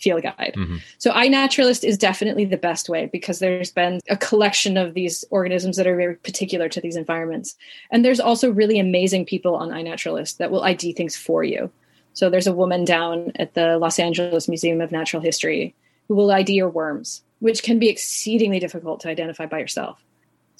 field 0.00 0.22
guide. 0.22 0.54
Mm-hmm. 0.56 0.76
So 0.98 1.12
iNaturalist 1.12 1.84
is 1.84 1.98
definitely 1.98 2.44
the 2.44 2.56
best 2.56 2.88
way 2.88 3.06
because 3.06 3.38
there's 3.38 3.70
been 3.70 4.00
a 4.08 4.16
collection 4.16 4.76
of 4.76 4.94
these 4.94 5.24
organisms 5.30 5.76
that 5.76 5.86
are 5.86 5.96
very 5.96 6.16
particular 6.16 6.68
to 6.68 6.80
these 6.80 6.96
environments. 6.96 7.56
And 7.90 8.04
there's 8.04 8.20
also 8.20 8.50
really 8.50 8.78
amazing 8.78 9.26
people 9.26 9.54
on 9.54 9.70
iNaturalist 9.70 10.38
that 10.38 10.50
will 10.50 10.64
ID 10.64 10.92
things 10.92 11.16
for 11.16 11.44
you. 11.44 11.70
So 12.12 12.28
there's 12.28 12.46
a 12.46 12.52
woman 12.52 12.84
down 12.84 13.32
at 13.36 13.54
the 13.54 13.78
Los 13.78 13.98
Angeles 13.98 14.48
Museum 14.48 14.80
of 14.80 14.90
Natural 14.92 15.22
History 15.22 15.74
who 16.08 16.16
will 16.16 16.32
ID 16.32 16.54
your 16.54 16.68
worms, 16.68 17.22
which 17.38 17.62
can 17.62 17.78
be 17.78 17.88
exceedingly 17.88 18.58
difficult 18.58 19.00
to 19.00 19.08
identify 19.08 19.46
by 19.46 19.58
yourself. 19.58 20.04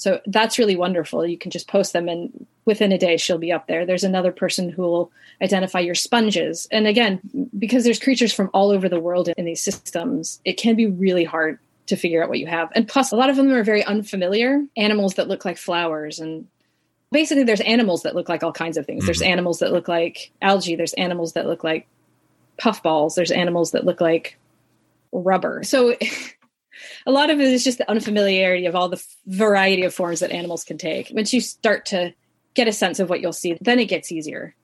So 0.00 0.18
that's 0.26 0.58
really 0.58 0.76
wonderful. 0.76 1.26
You 1.26 1.36
can 1.36 1.50
just 1.50 1.68
post 1.68 1.92
them, 1.92 2.08
and 2.08 2.46
within 2.64 2.90
a 2.90 2.96
day, 2.96 3.18
she'll 3.18 3.36
be 3.36 3.52
up 3.52 3.66
there. 3.66 3.84
There's 3.84 4.02
another 4.02 4.32
person 4.32 4.70
who 4.70 4.80
will 4.80 5.12
identify 5.42 5.80
your 5.80 5.94
sponges. 5.94 6.66
And 6.70 6.86
again, 6.86 7.20
because 7.58 7.84
there's 7.84 7.98
creatures 7.98 8.32
from 8.32 8.48
all 8.54 8.70
over 8.70 8.88
the 8.88 8.98
world 8.98 9.28
in 9.36 9.44
these 9.44 9.62
systems, 9.62 10.40
it 10.46 10.54
can 10.54 10.74
be 10.74 10.86
really 10.86 11.24
hard 11.24 11.58
to 11.88 11.96
figure 11.96 12.22
out 12.22 12.30
what 12.30 12.38
you 12.38 12.46
have. 12.46 12.72
And 12.74 12.88
plus, 12.88 13.12
a 13.12 13.16
lot 13.16 13.28
of 13.28 13.36
them 13.36 13.52
are 13.52 13.62
very 13.62 13.84
unfamiliar 13.84 14.64
animals 14.74 15.16
that 15.16 15.28
look 15.28 15.44
like 15.44 15.58
flowers. 15.58 16.18
And 16.18 16.46
basically, 17.12 17.44
there's 17.44 17.60
animals 17.60 18.04
that 18.04 18.14
look 18.14 18.30
like 18.30 18.42
all 18.42 18.52
kinds 18.54 18.78
of 18.78 18.86
things. 18.86 19.02
Mm-hmm. 19.02 19.06
There's 19.06 19.20
animals 19.20 19.58
that 19.58 19.70
look 19.70 19.86
like 19.86 20.30
algae, 20.40 20.76
there's 20.76 20.94
animals 20.94 21.34
that 21.34 21.46
look 21.46 21.62
like 21.62 21.86
puffballs, 22.56 23.16
there's 23.16 23.32
animals 23.32 23.72
that 23.72 23.84
look 23.84 24.00
like 24.00 24.38
rubber. 25.12 25.62
So, 25.62 25.94
a 27.06 27.10
lot 27.10 27.30
of 27.30 27.40
it 27.40 27.48
is 27.48 27.64
just 27.64 27.78
the 27.78 27.90
unfamiliarity 27.90 28.66
of 28.66 28.74
all 28.74 28.88
the 28.88 29.02
variety 29.26 29.84
of 29.84 29.94
forms 29.94 30.20
that 30.20 30.30
animals 30.30 30.64
can 30.64 30.78
take. 30.78 31.10
Once 31.14 31.32
you 31.32 31.40
start 31.40 31.86
to 31.86 32.12
get 32.54 32.68
a 32.68 32.72
sense 32.72 33.00
of 33.00 33.08
what 33.08 33.20
you'll 33.20 33.32
see, 33.32 33.56
then 33.60 33.78
it 33.78 33.86
gets 33.86 34.12
easier. 34.12 34.54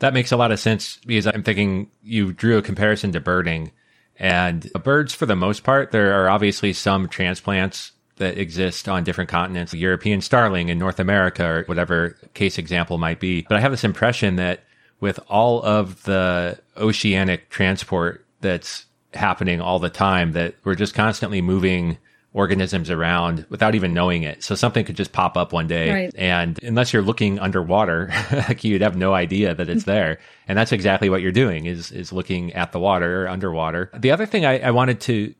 That 0.00 0.14
makes 0.14 0.32
a 0.32 0.36
lot 0.36 0.52
of 0.52 0.60
sense 0.60 0.98
because 1.06 1.26
I'm 1.26 1.42
thinking 1.42 1.90
you 2.02 2.32
drew 2.32 2.58
a 2.58 2.62
comparison 2.62 3.12
to 3.12 3.20
birding. 3.20 3.72
And 4.16 4.70
birds, 4.82 5.14
for 5.14 5.26
the 5.26 5.36
most 5.36 5.64
part, 5.64 5.92
there 5.92 6.12
are 6.20 6.28
obviously 6.28 6.72
some 6.72 7.08
transplants 7.08 7.92
that 8.16 8.38
exist 8.38 8.88
on 8.88 9.02
different 9.02 9.30
continents, 9.30 9.74
European 9.74 10.20
starling 10.20 10.68
in 10.68 10.78
North 10.78 11.00
America, 11.00 11.44
or 11.44 11.64
whatever 11.64 12.16
case 12.34 12.58
example 12.58 12.98
might 12.98 13.18
be. 13.18 13.42
But 13.42 13.56
I 13.56 13.60
have 13.60 13.72
this 13.72 13.84
impression 13.84 14.36
that 14.36 14.64
with 15.00 15.18
all 15.28 15.62
of 15.64 16.02
the 16.04 16.58
oceanic 16.76 17.50
transport 17.50 18.24
that's 18.40 18.86
happening 19.14 19.60
all 19.60 19.78
the 19.78 19.90
time 19.90 20.32
that 20.32 20.54
we're 20.64 20.74
just 20.74 20.94
constantly 20.94 21.40
moving 21.40 21.98
organisms 22.34 22.90
around 22.90 23.46
without 23.48 23.76
even 23.76 23.94
knowing 23.94 24.24
it. 24.24 24.42
So 24.42 24.56
something 24.56 24.84
could 24.84 24.96
just 24.96 25.12
pop 25.12 25.36
up 25.36 25.52
one 25.52 25.68
day 25.68 25.90
right. 25.92 26.14
and 26.16 26.60
unless 26.64 26.92
you're 26.92 27.02
looking 27.02 27.38
underwater, 27.38 28.12
like 28.32 28.64
you'd 28.64 28.82
have 28.82 28.96
no 28.96 29.14
idea 29.14 29.54
that 29.54 29.68
it's 29.68 29.84
there. 29.84 30.18
And 30.48 30.58
that's 30.58 30.72
exactly 30.72 31.08
what 31.08 31.22
you're 31.22 31.32
doing 31.32 31.66
is 31.66 31.92
is 31.92 32.12
looking 32.12 32.52
at 32.52 32.72
the 32.72 32.80
water 32.80 33.24
or 33.24 33.28
underwater. 33.28 33.90
The 33.96 34.10
other 34.10 34.26
thing 34.26 34.44
I, 34.44 34.58
I 34.58 34.70
wanted 34.72 35.00
to 35.02 35.34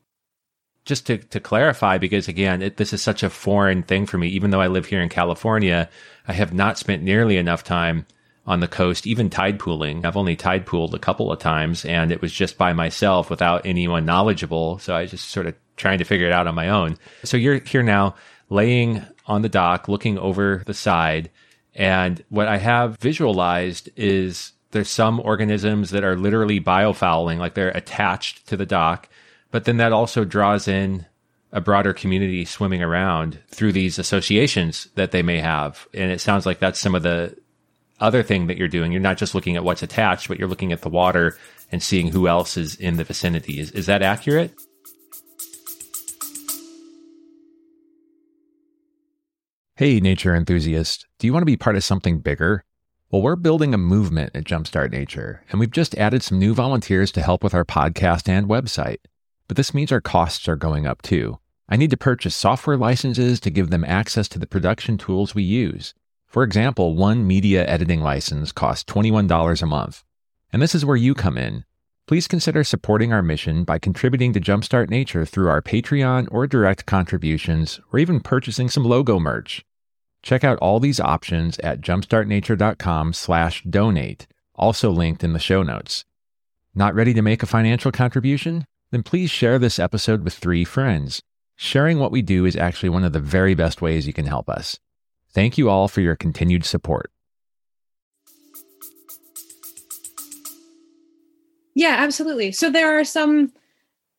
just 0.85 1.07
to, 1.07 1.17
to 1.17 1.39
clarify, 1.39 1.97
because 1.97 2.27
again, 2.27 2.61
it, 2.61 2.77
this 2.77 2.93
is 2.93 3.01
such 3.01 3.23
a 3.23 3.29
foreign 3.29 3.83
thing 3.83 4.05
for 4.05 4.17
me. 4.17 4.29
Even 4.29 4.51
though 4.51 4.61
I 4.61 4.67
live 4.67 4.85
here 4.85 5.01
in 5.01 5.09
California, 5.09 5.89
I 6.27 6.33
have 6.33 6.53
not 6.53 6.77
spent 6.77 7.03
nearly 7.03 7.37
enough 7.37 7.63
time 7.63 8.05
on 8.47 8.59
the 8.59 8.67
coast, 8.67 9.07
even 9.07 9.29
tide 9.29 9.59
pooling. 9.59 10.05
I've 10.05 10.17
only 10.17 10.35
tide 10.35 10.65
pooled 10.65 10.93
a 10.93 10.99
couple 10.99 11.31
of 11.31 11.39
times 11.39 11.83
and 11.83 12.11
it 12.11 12.21
was 12.21 12.31
just 12.31 12.57
by 12.57 12.73
myself 12.73 13.29
without 13.29 13.65
anyone 13.65 14.05
knowledgeable. 14.05 14.77
So 14.79 14.95
I 14.95 15.05
just 15.07 15.29
sort 15.29 15.47
of 15.47 15.55
trying 15.77 15.97
to 15.97 16.05
figure 16.05 16.27
it 16.27 16.33
out 16.33 16.47
on 16.47 16.55
my 16.55 16.69
own. 16.69 16.97
So 17.23 17.37
you're 17.37 17.59
here 17.59 17.83
now 17.83 18.15
laying 18.49 19.03
on 19.25 19.41
the 19.41 19.49
dock, 19.49 19.87
looking 19.87 20.17
over 20.19 20.63
the 20.65 20.73
side. 20.73 21.31
And 21.73 22.23
what 22.29 22.47
I 22.47 22.57
have 22.57 22.97
visualized 22.99 23.89
is 23.95 24.53
there's 24.71 24.89
some 24.89 25.19
organisms 25.19 25.89
that 25.91 26.03
are 26.03 26.15
literally 26.15 26.59
biofouling, 26.59 27.39
like 27.39 27.55
they're 27.55 27.69
attached 27.69 28.47
to 28.47 28.57
the 28.57 28.65
dock. 28.65 29.09
But 29.51 29.65
then 29.65 29.77
that 29.77 29.91
also 29.91 30.23
draws 30.23 30.67
in 30.67 31.05
a 31.51 31.61
broader 31.61 31.93
community 31.93 32.45
swimming 32.45 32.83
around 32.83 33.39
through 33.47 33.71
these 33.71 33.97
associations 33.97 34.89
that 34.95 35.11
they 35.11 35.23
may 35.23 35.39
have. 35.39 35.87
And 35.93 36.11
it 36.11 36.19
sounds 36.19 36.45
like 36.45 36.59
that's 36.59 36.79
some 36.79 36.93
of 36.93 37.03
the 37.03 37.35
other 37.99 38.23
thing 38.23 38.47
that 38.47 38.57
you're 38.57 38.67
doing. 38.67 38.91
You're 38.91 39.01
not 39.01 39.17
just 39.17 39.35
looking 39.35 39.55
at 39.55 39.63
what's 39.63 39.83
attached, 39.83 40.27
but 40.27 40.37
you're 40.37 40.47
looking 40.47 40.71
at 40.71 40.81
the 40.81 40.89
water 40.89 41.37
and 41.71 41.81
seeing 41.81 42.09
who 42.09 42.27
else 42.27 42.57
is 42.57 42.75
in 42.75 42.97
the 42.97 43.03
vicinity. 43.03 43.59
Is, 43.59 43.71
is 43.71 43.85
that 43.85 44.01
accurate? 44.01 44.53
Hey, 49.77 49.99
nature 49.99 50.33
enthusiast. 50.33 51.05
Do 51.19 51.27
you 51.27 51.33
want 51.33 51.41
to 51.41 51.47
be 51.47 51.57
part 51.57 51.75
of 51.75 51.83
something 51.83 52.19
bigger? 52.19 52.63
Well, 53.11 53.21
we're 53.21 53.35
building 53.35 53.73
a 53.73 53.77
movement 53.77 54.31
at 54.33 54.45
Jumpstart 54.45 54.91
Nature, 54.91 55.43
and 55.49 55.59
we've 55.59 55.71
just 55.71 55.95
added 55.95 56.23
some 56.23 56.39
new 56.39 56.53
volunteers 56.53 57.11
to 57.11 57.21
help 57.21 57.43
with 57.43 57.53
our 57.53 57.65
podcast 57.65 58.29
and 58.29 58.47
website. 58.47 58.99
But 59.47 59.57
this 59.57 59.73
means 59.73 59.91
our 59.91 60.01
costs 60.01 60.47
are 60.47 60.55
going 60.55 60.87
up 60.87 61.01
too. 61.01 61.39
I 61.67 61.77
need 61.77 61.89
to 61.91 61.97
purchase 61.97 62.35
software 62.35 62.77
licenses 62.77 63.39
to 63.41 63.49
give 63.49 63.69
them 63.69 63.83
access 63.83 64.27
to 64.29 64.39
the 64.39 64.47
production 64.47 64.97
tools 64.97 65.35
we 65.35 65.43
use. 65.43 65.93
For 66.35 66.43
example, 66.43 66.95
one 66.95 67.25
media 67.25 67.65
editing 67.65 68.01
license 68.01 68.51
costs 68.51 68.83
$21 68.91 69.61
a 69.61 69.65
month. 69.65 70.03
And 70.51 70.61
this 70.61 70.75
is 70.75 70.83
where 70.83 70.97
you 70.97 71.13
come 71.13 71.37
in. 71.37 71.63
Please 72.07 72.27
consider 72.27 72.65
supporting 72.65 73.13
our 73.13 73.21
mission 73.21 73.63
by 73.63 73.79
contributing 73.79 74.33
to 74.33 74.41
Jumpstart 74.41 74.89
Nature 74.89 75.25
through 75.25 75.47
our 75.47 75.61
Patreon 75.61 76.27
or 76.29 76.45
direct 76.45 76.85
contributions, 76.85 77.79
or 77.93 77.99
even 77.99 78.19
purchasing 78.19 78.67
some 78.67 78.83
logo 78.83 79.17
merch. 79.17 79.63
Check 80.23 80.43
out 80.43 80.57
all 80.57 80.81
these 80.81 80.99
options 80.99 81.57
at 81.59 81.79
jumpstartnature.com/donate, 81.79 84.27
also 84.55 84.91
linked 84.91 85.23
in 85.23 85.31
the 85.31 85.39
show 85.39 85.63
notes. 85.63 86.03
Not 86.75 86.95
ready 86.95 87.13
to 87.13 87.21
make 87.21 87.43
a 87.43 87.47
financial 87.47 87.93
contribution? 87.93 88.65
Then 88.91 89.03
please 89.03 89.31
share 89.31 89.57
this 89.57 89.79
episode 89.79 90.25
with 90.25 90.33
3 90.33 90.65
friends. 90.65 91.21
Sharing 91.55 91.97
what 91.97 92.11
we 92.11 92.21
do 92.21 92.43
is 92.43 92.57
actually 92.57 92.89
one 92.89 93.05
of 93.05 93.13
the 93.13 93.21
very 93.21 93.55
best 93.55 93.81
ways 93.81 94.05
you 94.05 94.11
can 94.11 94.25
help 94.25 94.49
us. 94.49 94.81
Thank 95.35 95.57
you 95.57 95.69
all 95.69 95.89
for 95.89 95.99
your 95.99 96.15
continued 96.15 96.63
support. 96.63 97.11
Yeah, 101.75 101.97
absolutely. 101.99 102.53
So 102.53 102.69
there 102.69 102.97
are 102.97 103.03
some 103.03 103.51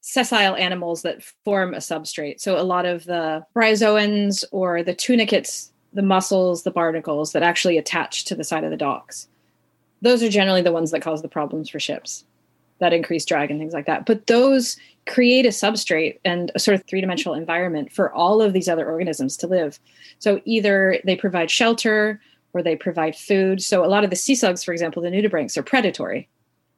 sessile 0.02 0.54
animals 0.56 1.00
that 1.02 1.22
form 1.42 1.72
a 1.72 1.78
substrate. 1.78 2.38
So 2.40 2.60
a 2.60 2.62
lot 2.62 2.84
of 2.84 3.04
the 3.04 3.46
bryozoans 3.56 4.44
or 4.52 4.82
the 4.82 4.94
tunicates, 4.94 5.72
the 5.94 6.02
mussels, 6.02 6.64
the 6.64 6.70
barnacles 6.70 7.32
that 7.32 7.42
actually 7.42 7.78
attach 7.78 8.26
to 8.26 8.34
the 8.34 8.44
side 8.44 8.64
of 8.64 8.70
the 8.70 8.76
docks. 8.76 9.26
Those 10.02 10.22
are 10.22 10.28
generally 10.28 10.60
the 10.60 10.70
ones 10.70 10.90
that 10.90 11.00
cause 11.00 11.22
the 11.22 11.28
problems 11.28 11.70
for 11.70 11.80
ships 11.80 12.24
that 12.78 12.92
increase 12.92 13.24
drag 13.24 13.50
and 13.50 13.58
things 13.58 13.72
like 13.72 13.86
that. 13.86 14.06
But 14.06 14.26
those 14.26 14.76
create 15.06 15.46
a 15.46 15.50
substrate 15.50 16.18
and 16.24 16.50
a 16.54 16.58
sort 16.58 16.74
of 16.74 16.84
three 16.84 17.00
dimensional 17.00 17.34
environment 17.34 17.92
for 17.92 18.12
all 18.12 18.42
of 18.42 18.52
these 18.52 18.68
other 18.68 18.86
organisms 18.86 19.36
to 19.38 19.46
live. 19.46 19.78
So 20.18 20.40
either 20.44 21.00
they 21.04 21.16
provide 21.16 21.50
shelter 21.50 22.20
or 22.52 22.62
they 22.62 22.76
provide 22.76 23.14
food. 23.14 23.62
So 23.62 23.84
a 23.84 23.86
lot 23.86 24.04
of 24.04 24.10
the 24.10 24.16
sea 24.16 24.34
slugs, 24.34 24.64
for 24.64 24.72
example, 24.72 25.02
the 25.02 25.10
nudibranchs 25.10 25.56
are 25.56 25.62
predatory. 25.62 26.28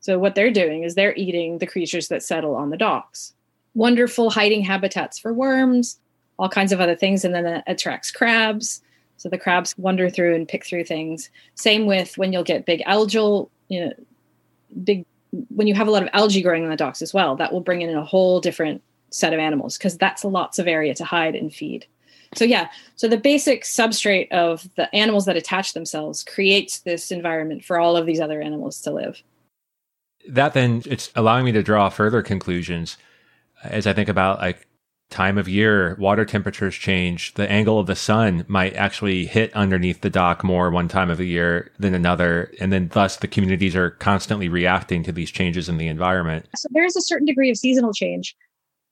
So 0.00 0.18
what 0.18 0.34
they're 0.34 0.50
doing 0.50 0.82
is 0.82 0.94
they're 0.94 1.14
eating 1.16 1.58
the 1.58 1.66
creatures 1.66 2.08
that 2.08 2.22
settle 2.22 2.54
on 2.54 2.70
the 2.70 2.76
docks. 2.76 3.32
Wonderful 3.74 4.30
hiding 4.30 4.62
habitats 4.62 5.18
for 5.18 5.32
worms, 5.32 5.98
all 6.38 6.48
kinds 6.48 6.72
of 6.72 6.80
other 6.80 6.96
things, 6.96 7.24
and 7.24 7.34
then 7.34 7.46
it 7.46 7.64
attracts 7.66 8.10
crabs. 8.10 8.82
So 9.16 9.28
the 9.28 9.38
crabs 9.38 9.76
wander 9.78 10.10
through 10.10 10.34
and 10.34 10.46
pick 10.46 10.64
through 10.64 10.84
things. 10.84 11.30
Same 11.54 11.86
with 11.86 12.16
when 12.18 12.32
you'll 12.32 12.44
get 12.44 12.66
big 12.66 12.82
algal, 12.84 13.50
you 13.68 13.86
know, 13.86 13.92
big 14.84 15.04
when 15.48 15.66
you 15.66 15.74
have 15.74 15.88
a 15.88 15.90
lot 15.90 16.02
of 16.02 16.08
algae 16.12 16.42
growing 16.42 16.64
on 16.64 16.70
the 16.70 16.76
docks 16.76 17.02
as 17.02 17.12
well. 17.12 17.36
That 17.36 17.52
will 17.52 17.60
bring 17.60 17.82
in 17.82 17.94
a 17.94 18.04
whole 18.04 18.40
different 18.40 18.82
set 19.10 19.32
of 19.32 19.38
animals 19.38 19.78
because 19.78 19.96
that's 19.96 20.24
lots 20.24 20.58
of 20.58 20.68
area 20.68 20.94
to 20.94 21.04
hide 21.04 21.34
and 21.34 21.52
feed. 21.52 21.86
So 22.34 22.44
yeah, 22.44 22.68
so 22.94 23.08
the 23.08 23.16
basic 23.16 23.64
substrate 23.64 24.30
of 24.30 24.68
the 24.76 24.94
animals 24.94 25.24
that 25.24 25.36
attach 25.36 25.72
themselves 25.72 26.22
creates 26.22 26.80
this 26.80 27.10
environment 27.10 27.64
for 27.64 27.78
all 27.78 27.96
of 27.96 28.04
these 28.04 28.20
other 28.20 28.42
animals 28.42 28.80
to 28.82 28.90
live. 28.90 29.22
That 30.28 30.52
then 30.52 30.82
it's 30.84 31.10
allowing 31.16 31.46
me 31.46 31.52
to 31.52 31.62
draw 31.62 31.88
further 31.88 32.20
conclusions 32.20 32.98
as 33.64 33.86
I 33.86 33.92
think 33.92 34.08
about 34.08 34.40
like 34.40 34.67
time 35.10 35.38
of 35.38 35.48
year, 35.48 35.96
water 35.98 36.24
temperatures 36.24 36.74
change, 36.74 37.34
the 37.34 37.50
angle 37.50 37.78
of 37.78 37.86
the 37.86 37.96
sun 37.96 38.44
might 38.46 38.74
actually 38.74 39.26
hit 39.26 39.52
underneath 39.54 40.00
the 40.02 40.10
dock 40.10 40.44
more 40.44 40.70
one 40.70 40.88
time 40.88 41.10
of 41.10 41.18
the 41.18 41.26
year 41.26 41.70
than 41.78 41.94
another. 41.94 42.52
And 42.60 42.72
then 42.72 42.88
thus 42.88 43.16
the 43.16 43.28
communities 43.28 43.74
are 43.74 43.90
constantly 43.90 44.48
reacting 44.48 45.02
to 45.04 45.12
these 45.12 45.30
changes 45.30 45.68
in 45.68 45.78
the 45.78 45.88
environment. 45.88 46.46
So 46.56 46.68
there's 46.72 46.96
a 46.96 47.00
certain 47.00 47.26
degree 47.26 47.50
of 47.50 47.56
seasonal 47.56 47.92
change 47.92 48.36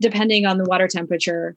depending 0.01 0.47
on 0.47 0.59
the 0.59 0.65
water 0.65 0.89
temperature 0.89 1.57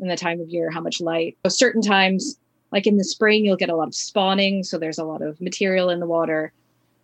and 0.00 0.10
the 0.10 0.16
time 0.16 0.40
of 0.40 0.48
year, 0.48 0.70
how 0.70 0.80
much 0.80 1.00
light. 1.00 1.36
So 1.44 1.50
certain 1.50 1.82
times, 1.82 2.38
like 2.72 2.86
in 2.86 2.96
the 2.96 3.04
spring, 3.04 3.44
you'll 3.44 3.56
get 3.56 3.70
a 3.70 3.76
lot 3.76 3.88
of 3.88 3.94
spawning. 3.94 4.64
So 4.64 4.78
there's 4.78 4.98
a 4.98 5.04
lot 5.04 5.22
of 5.22 5.40
material 5.40 5.90
in 5.90 6.00
the 6.00 6.06
water. 6.06 6.52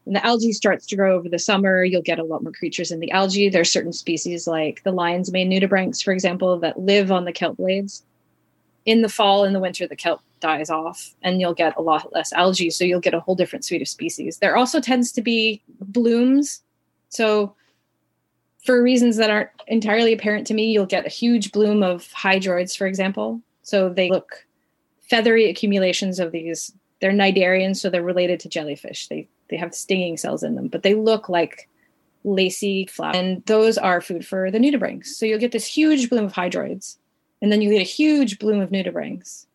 When 0.07 0.15
the 0.15 0.25
algae 0.25 0.53
starts 0.53 0.87
to 0.87 0.97
grow 0.97 1.17
over 1.17 1.29
the 1.29 1.37
summer, 1.37 1.83
you'll 1.83 2.01
get 2.01 2.21
a 2.21 2.25
lot 2.25 2.45
more 2.45 2.53
creatures 2.53 2.93
in 2.93 3.01
the 3.01 3.11
algae. 3.11 3.49
There's 3.49 3.73
certain 3.73 3.93
species 3.93 4.47
like 4.47 4.85
the 4.85 4.93
lion's 4.93 5.33
mane 5.33 5.51
nudibranchs, 5.51 6.01
for 6.01 6.13
example, 6.13 6.61
that 6.61 6.79
live 6.79 7.11
on 7.11 7.25
the 7.25 7.33
kelp 7.33 7.57
blades. 7.57 8.05
In 8.85 9.03
the 9.03 9.09
fall 9.09 9.43
and 9.43 9.53
the 9.53 9.59
winter, 9.59 9.85
the 9.85 9.97
kelp 9.97 10.21
dies 10.39 10.71
off 10.71 11.13
and 11.23 11.41
you'll 11.41 11.55
get 11.55 11.77
a 11.77 11.83
lot 11.83 12.13
less 12.13 12.33
algae. 12.33 12.71
So 12.71 12.85
you'll 12.85 13.01
get 13.01 13.15
a 13.15 13.21
whole 13.21 13.35
different 13.35 13.65
suite 13.65 13.83
of 13.83 13.89
species. 13.89 14.39
There 14.39 14.57
also 14.57 14.81
tends 14.81 15.11
to 15.11 15.23
be 15.23 15.61
blooms. 15.81 16.63
So 17.09 17.57
for 18.65 18.81
reasons 18.81 19.17
that 19.17 19.31
aren't 19.31 19.51
entirely 19.67 20.13
apparent 20.13 20.47
to 20.47 20.55
me, 20.55 20.71
you'll 20.71 20.87
get 20.87 21.05
a 21.05 21.09
huge 21.09 21.51
bloom 21.51 21.83
of 21.83 22.07
hydroids, 22.13 22.79
for 22.79 22.87
example. 22.87 23.41
So 23.63 23.89
they 23.89 24.09
look 24.09 24.47
feathery 25.11 25.51
accumulations 25.51 26.21
of 26.21 26.31
these. 26.31 26.73
They're 27.01 27.11
cnidarians, 27.11 27.79
so 27.79 27.91
they're 27.91 28.05
related 28.05 28.39
to 28.41 28.49
jellyfish. 28.49 29.09
They 29.09 29.29
they 29.49 29.57
have 29.57 29.75
stinging 29.75 30.17
cells 30.17 30.43
in 30.43 30.55
them, 30.55 30.69
but 30.69 30.83
they 30.83 30.95
look 30.95 31.29
like 31.29 31.69
lacy 32.25 32.87
flowers. 32.87 33.17
And 33.17 33.45
those 33.47 33.79
are 33.79 34.01
food 34.01 34.27
for 34.27 34.51
the 34.51 34.59
nudibranchs. 34.59 35.07
So 35.07 35.27
you'll 35.27 35.39
get 35.39 35.53
this 35.53 35.67
huge 35.67 36.11
bloom 36.11 36.25
of 36.25 36.33
hydroids, 36.33 36.97
and 37.41 37.53
then 37.53 37.61
you 37.61 37.71
get 37.71 37.81
a 37.81 37.85
huge 37.85 38.39
bloom 38.39 38.61
of 38.61 38.71
nudibranchs. 38.71 39.47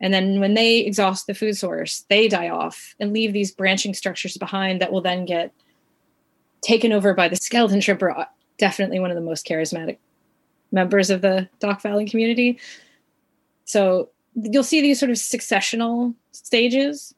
And 0.00 0.14
then 0.14 0.38
when 0.38 0.54
they 0.54 0.78
exhaust 0.78 1.26
the 1.26 1.34
food 1.34 1.56
source, 1.56 2.04
they 2.08 2.28
die 2.28 2.48
off 2.48 2.94
and 3.00 3.12
leave 3.12 3.32
these 3.32 3.50
branching 3.50 3.94
structures 3.94 4.36
behind 4.36 4.80
that 4.80 4.92
will 4.92 5.00
then 5.00 5.24
get 5.24 5.52
taken 6.60 6.92
over 6.92 7.14
by 7.14 7.28
the 7.28 7.36
skeleton 7.36 7.80
shrimp 7.80 8.02
uh, 8.02 8.24
definitely 8.58 9.00
one 9.00 9.10
of 9.10 9.16
the 9.16 9.22
most 9.22 9.46
charismatic 9.46 9.98
members 10.70 11.10
of 11.10 11.20
the 11.22 11.48
dock 11.60 11.80
fouling 11.80 12.08
community. 12.08 12.58
So 13.64 14.10
you'll 14.34 14.62
see 14.62 14.80
these 14.80 14.98
sort 14.98 15.10
of 15.10 15.16
successional 15.16 16.14
stages 16.32 17.14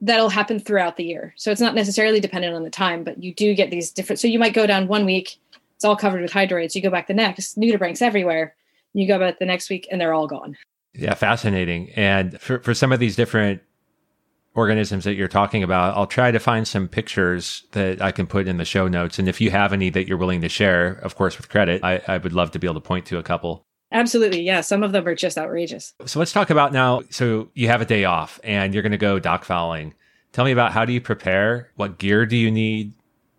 that'll 0.00 0.28
happen 0.28 0.58
throughout 0.58 0.96
the 0.96 1.04
year. 1.04 1.32
So 1.36 1.50
it's 1.50 1.60
not 1.60 1.74
necessarily 1.74 2.20
dependent 2.20 2.54
on 2.54 2.62
the 2.62 2.70
time, 2.70 3.04
but 3.04 3.22
you 3.22 3.34
do 3.34 3.54
get 3.54 3.70
these 3.70 3.90
different. 3.90 4.20
So 4.20 4.28
you 4.28 4.38
might 4.38 4.54
go 4.54 4.66
down 4.66 4.88
one 4.88 5.04
week, 5.04 5.38
it's 5.76 5.84
all 5.84 5.96
covered 5.96 6.22
with 6.22 6.32
hydroids. 6.32 6.74
You 6.74 6.82
go 6.82 6.90
back 6.90 7.06
the 7.08 7.14
next, 7.14 7.58
nudibranchs 7.58 8.02
everywhere. 8.02 8.54
You 8.92 9.06
go 9.08 9.18
back 9.18 9.38
the 9.38 9.46
next 9.46 9.68
week, 9.68 9.88
and 9.90 10.00
they're 10.00 10.14
all 10.14 10.26
gone. 10.26 10.56
Yeah, 10.94 11.14
fascinating. 11.14 11.90
And 11.96 12.40
for, 12.40 12.60
for 12.60 12.74
some 12.74 12.92
of 12.92 13.00
these 13.00 13.16
different 13.16 13.60
organisms 14.54 15.04
that 15.04 15.14
you're 15.14 15.26
talking 15.26 15.64
about, 15.64 15.96
I'll 15.96 16.06
try 16.06 16.30
to 16.30 16.38
find 16.38 16.66
some 16.66 16.86
pictures 16.86 17.64
that 17.72 18.00
I 18.00 18.12
can 18.12 18.26
put 18.26 18.46
in 18.46 18.56
the 18.56 18.64
show 18.64 18.86
notes. 18.86 19.18
And 19.18 19.28
if 19.28 19.40
you 19.40 19.50
have 19.50 19.72
any 19.72 19.90
that 19.90 20.06
you're 20.06 20.16
willing 20.16 20.40
to 20.42 20.48
share, 20.48 20.92
of 21.02 21.16
course, 21.16 21.36
with 21.36 21.48
credit, 21.48 21.82
I, 21.82 22.00
I 22.06 22.18
would 22.18 22.32
love 22.32 22.52
to 22.52 22.58
be 22.60 22.68
able 22.68 22.80
to 22.80 22.80
point 22.80 23.06
to 23.06 23.18
a 23.18 23.22
couple. 23.22 23.64
Absolutely. 23.94 24.42
Yeah. 24.42 24.60
Some 24.60 24.82
of 24.82 24.92
them 24.92 25.06
are 25.06 25.14
just 25.14 25.38
outrageous. 25.38 25.94
So 26.04 26.18
let's 26.18 26.32
talk 26.32 26.50
about 26.50 26.72
now. 26.72 27.02
So 27.10 27.48
you 27.54 27.68
have 27.68 27.80
a 27.80 27.86
day 27.86 28.04
off 28.04 28.40
and 28.44 28.74
you're 28.74 28.82
going 28.82 28.92
to 28.92 28.98
go 28.98 29.18
dock 29.18 29.44
fouling. 29.44 29.94
Tell 30.32 30.44
me 30.44 30.52
about 30.52 30.72
how 30.72 30.84
do 30.84 30.92
you 30.92 31.00
prepare? 31.00 31.70
What 31.76 31.98
gear 31.98 32.26
do 32.26 32.36
you 32.36 32.50
need? 32.50 32.92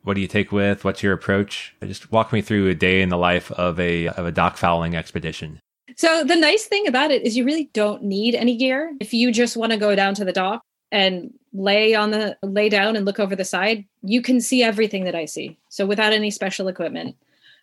What 0.03 0.15
do 0.15 0.21
you 0.21 0.27
take 0.27 0.51
with? 0.51 0.83
What's 0.83 1.03
your 1.03 1.13
approach? 1.13 1.75
Just 1.83 2.11
walk 2.11 2.31
me 2.31 2.41
through 2.41 2.69
a 2.69 2.75
day 2.75 3.01
in 3.01 3.09
the 3.09 3.17
life 3.17 3.51
of 3.51 3.79
a 3.79 4.07
of 4.07 4.25
a 4.25 4.31
dock 4.31 4.55
fouling 4.55 4.95
expedition. 4.95 5.59
So 5.97 6.23
the 6.23 6.35
nice 6.35 6.65
thing 6.65 6.87
about 6.87 7.11
it 7.11 7.23
is 7.23 7.35
you 7.35 7.43
really 7.43 7.69
don't 7.73 8.03
need 8.03 8.35
any 8.35 8.55
gear. 8.55 8.95
If 8.99 9.13
you 9.13 9.31
just 9.31 9.57
want 9.57 9.71
to 9.71 9.77
go 9.77 9.95
down 9.95 10.13
to 10.15 10.25
the 10.25 10.31
dock, 10.31 10.61
and 10.91 11.33
lay 11.53 11.93
on 11.93 12.11
the 12.11 12.37
lay 12.41 12.69
down 12.69 12.95
and 12.95 13.05
look 13.05 13.19
over 13.19 13.35
the 13.35 13.43
side, 13.43 13.85
you 14.01 14.21
can 14.21 14.39
see 14.39 14.63
everything 14.63 15.03
that 15.03 15.15
I 15.15 15.25
see. 15.25 15.57
So 15.69 15.85
without 15.85 16.13
any 16.13 16.31
special 16.31 16.67
equipment. 16.67 17.15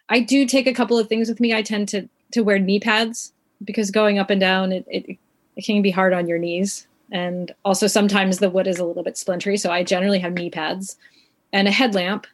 I 0.09 0.21
do 0.21 0.45
take 0.45 0.67
a 0.67 0.75
couple 0.75 0.99
of 0.99 1.09
things 1.09 1.29
with 1.29 1.41
me. 1.41 1.55
I 1.55 1.63
tend 1.63 1.89
to 1.91 2.09
to 2.33 2.42
wear 2.42 2.59
knee 2.59 2.81
pads 2.81 3.33
because 3.64 3.90
going 3.90 4.18
up 4.18 4.31
and 4.31 4.40
down 4.40 4.73
it, 4.73 4.85
it, 4.88 5.18
it 5.57 5.64
can 5.64 5.83
be 5.83 5.90
hard 5.90 6.12
on 6.12 6.27
your 6.27 6.38
knees. 6.38 6.87
And 7.11 7.55
also 7.64 7.87
sometimes 7.87 8.38
the 8.38 8.51
wood 8.51 8.66
is 8.66 8.79
a 8.79 8.85
little 8.85 9.03
bit 9.03 9.14
splintery. 9.14 9.59
So 9.59 9.71
I 9.71 9.85
generally 9.85 10.18
have 10.18 10.33
knee 10.33 10.51
pads 10.51 10.97
and 11.53 11.68
a 11.68 11.71
headlamp. 11.71 12.27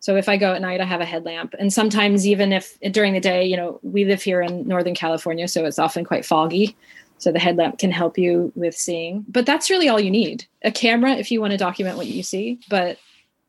So 0.00 0.16
if 0.16 0.28
I 0.28 0.36
go 0.36 0.52
at 0.52 0.60
night, 0.60 0.80
I 0.80 0.84
have 0.84 1.00
a 1.00 1.06
headlamp. 1.06 1.54
And 1.58 1.72
sometimes 1.72 2.26
even 2.26 2.52
if 2.52 2.78
during 2.90 3.12
the 3.12 3.20
day, 3.20 3.44
you 3.44 3.56
know, 3.56 3.80
we 3.82 4.04
live 4.04 4.22
here 4.22 4.40
in 4.40 4.66
Northern 4.66 4.94
California, 4.94 5.48
so 5.48 5.64
it's 5.64 5.78
often 5.78 6.04
quite 6.04 6.24
foggy. 6.24 6.76
So 7.18 7.32
the 7.32 7.38
headlamp 7.38 7.78
can 7.78 7.90
help 7.90 8.18
you 8.18 8.52
with 8.54 8.76
seeing. 8.76 9.24
But 9.28 9.46
that's 9.46 9.70
really 9.70 9.88
all 9.88 9.98
you 9.98 10.10
need. 10.10 10.44
A 10.62 10.70
camera 10.70 11.12
if 11.12 11.30
you 11.30 11.40
want 11.40 11.52
to 11.52 11.56
document 11.56 11.96
what 11.96 12.06
you 12.06 12.22
see, 12.22 12.58
but 12.68 12.98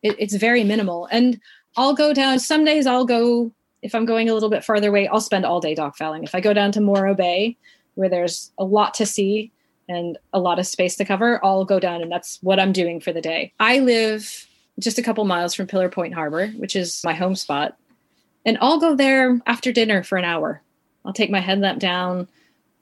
it, 0.03 0.15
it's 0.19 0.35
very 0.35 0.63
minimal. 0.63 1.07
And 1.11 1.39
I'll 1.75 1.93
go 1.93 2.13
down, 2.13 2.39
some 2.39 2.63
days 2.63 2.87
I'll 2.87 3.05
go, 3.05 3.51
if 3.87 3.95
I'm 3.95 4.05
going 4.05 4.29
a 4.29 4.33
little 4.33 4.49
bit 4.49 4.65
farther 4.65 4.89
away, 4.89 5.07
I'll 5.07 5.21
spend 5.21 5.45
all 5.45 5.61
day 5.61 5.73
dock 5.73 5.95
fouling. 5.95 6.25
If 6.25 6.35
I 6.35 6.41
go 6.41 6.53
down 6.53 6.73
to 6.73 6.81
Morro 6.81 7.15
Bay, 7.15 7.55
where 7.95 8.09
there's 8.09 8.51
a 8.57 8.65
lot 8.65 8.93
to 8.95 9.05
see 9.05 9.49
and 9.87 10.17
a 10.33 10.39
lot 10.39 10.59
of 10.59 10.67
space 10.67 10.97
to 10.97 11.05
cover, 11.05 11.43
I'll 11.43 11.63
go 11.63 11.79
down 11.79 12.01
and 12.01 12.11
that's 12.11 12.37
what 12.43 12.59
I'm 12.59 12.73
doing 12.73 12.99
for 12.99 13.13
the 13.13 13.21
day. 13.21 13.53
I 13.61 13.79
live 13.79 14.45
just 14.77 14.99
a 14.99 15.01
couple 15.01 15.23
miles 15.23 15.53
from 15.53 15.67
Pillar 15.67 15.87
Point 15.87 16.13
Harbor, 16.13 16.47
which 16.57 16.75
is 16.75 17.01
my 17.05 17.13
home 17.13 17.33
spot. 17.33 17.77
And 18.45 18.57
I'll 18.59 18.77
go 18.77 18.93
there 18.93 19.39
after 19.47 19.71
dinner 19.71 20.03
for 20.03 20.17
an 20.17 20.25
hour. 20.25 20.61
I'll 21.05 21.13
take 21.13 21.31
my 21.31 21.39
headlamp 21.39 21.79
down, 21.79 22.27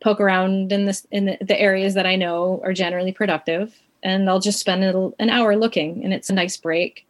poke 0.01 0.19
around 0.19 0.71
in 0.71 0.85
this 0.85 1.05
in 1.11 1.25
the, 1.25 1.37
the 1.39 1.61
areas 1.61 1.93
that 1.93 2.07
I 2.07 2.15
know 2.15 2.61
are 2.63 2.73
generally 2.73 3.11
productive, 3.11 3.79
and 4.01 4.27
I'll 4.27 4.39
just 4.39 4.59
spend 4.59 4.83
an 4.83 5.29
hour 5.29 5.55
looking, 5.55 6.03
and 6.03 6.13
it's 6.13 6.31
a 6.31 6.33
nice 6.33 6.57
break, 6.57 7.05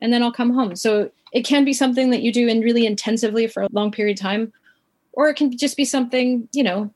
and 0.00 0.12
then 0.12 0.22
I'll 0.22 0.32
come 0.32 0.52
home. 0.52 0.76
So 0.76 1.10
it 1.32 1.42
can 1.42 1.64
be 1.64 1.72
something 1.72 2.10
that 2.10 2.22
you 2.22 2.32
do 2.32 2.48
in 2.48 2.60
really 2.60 2.86
intensively 2.86 3.46
for 3.46 3.62
a 3.62 3.68
long 3.72 3.90
period 3.90 4.18
of 4.18 4.22
time, 4.22 4.52
or 5.12 5.28
it 5.28 5.34
can 5.34 5.56
just 5.56 5.76
be 5.76 5.84
something 5.84 6.48
you 6.52 6.62
know 6.62 6.90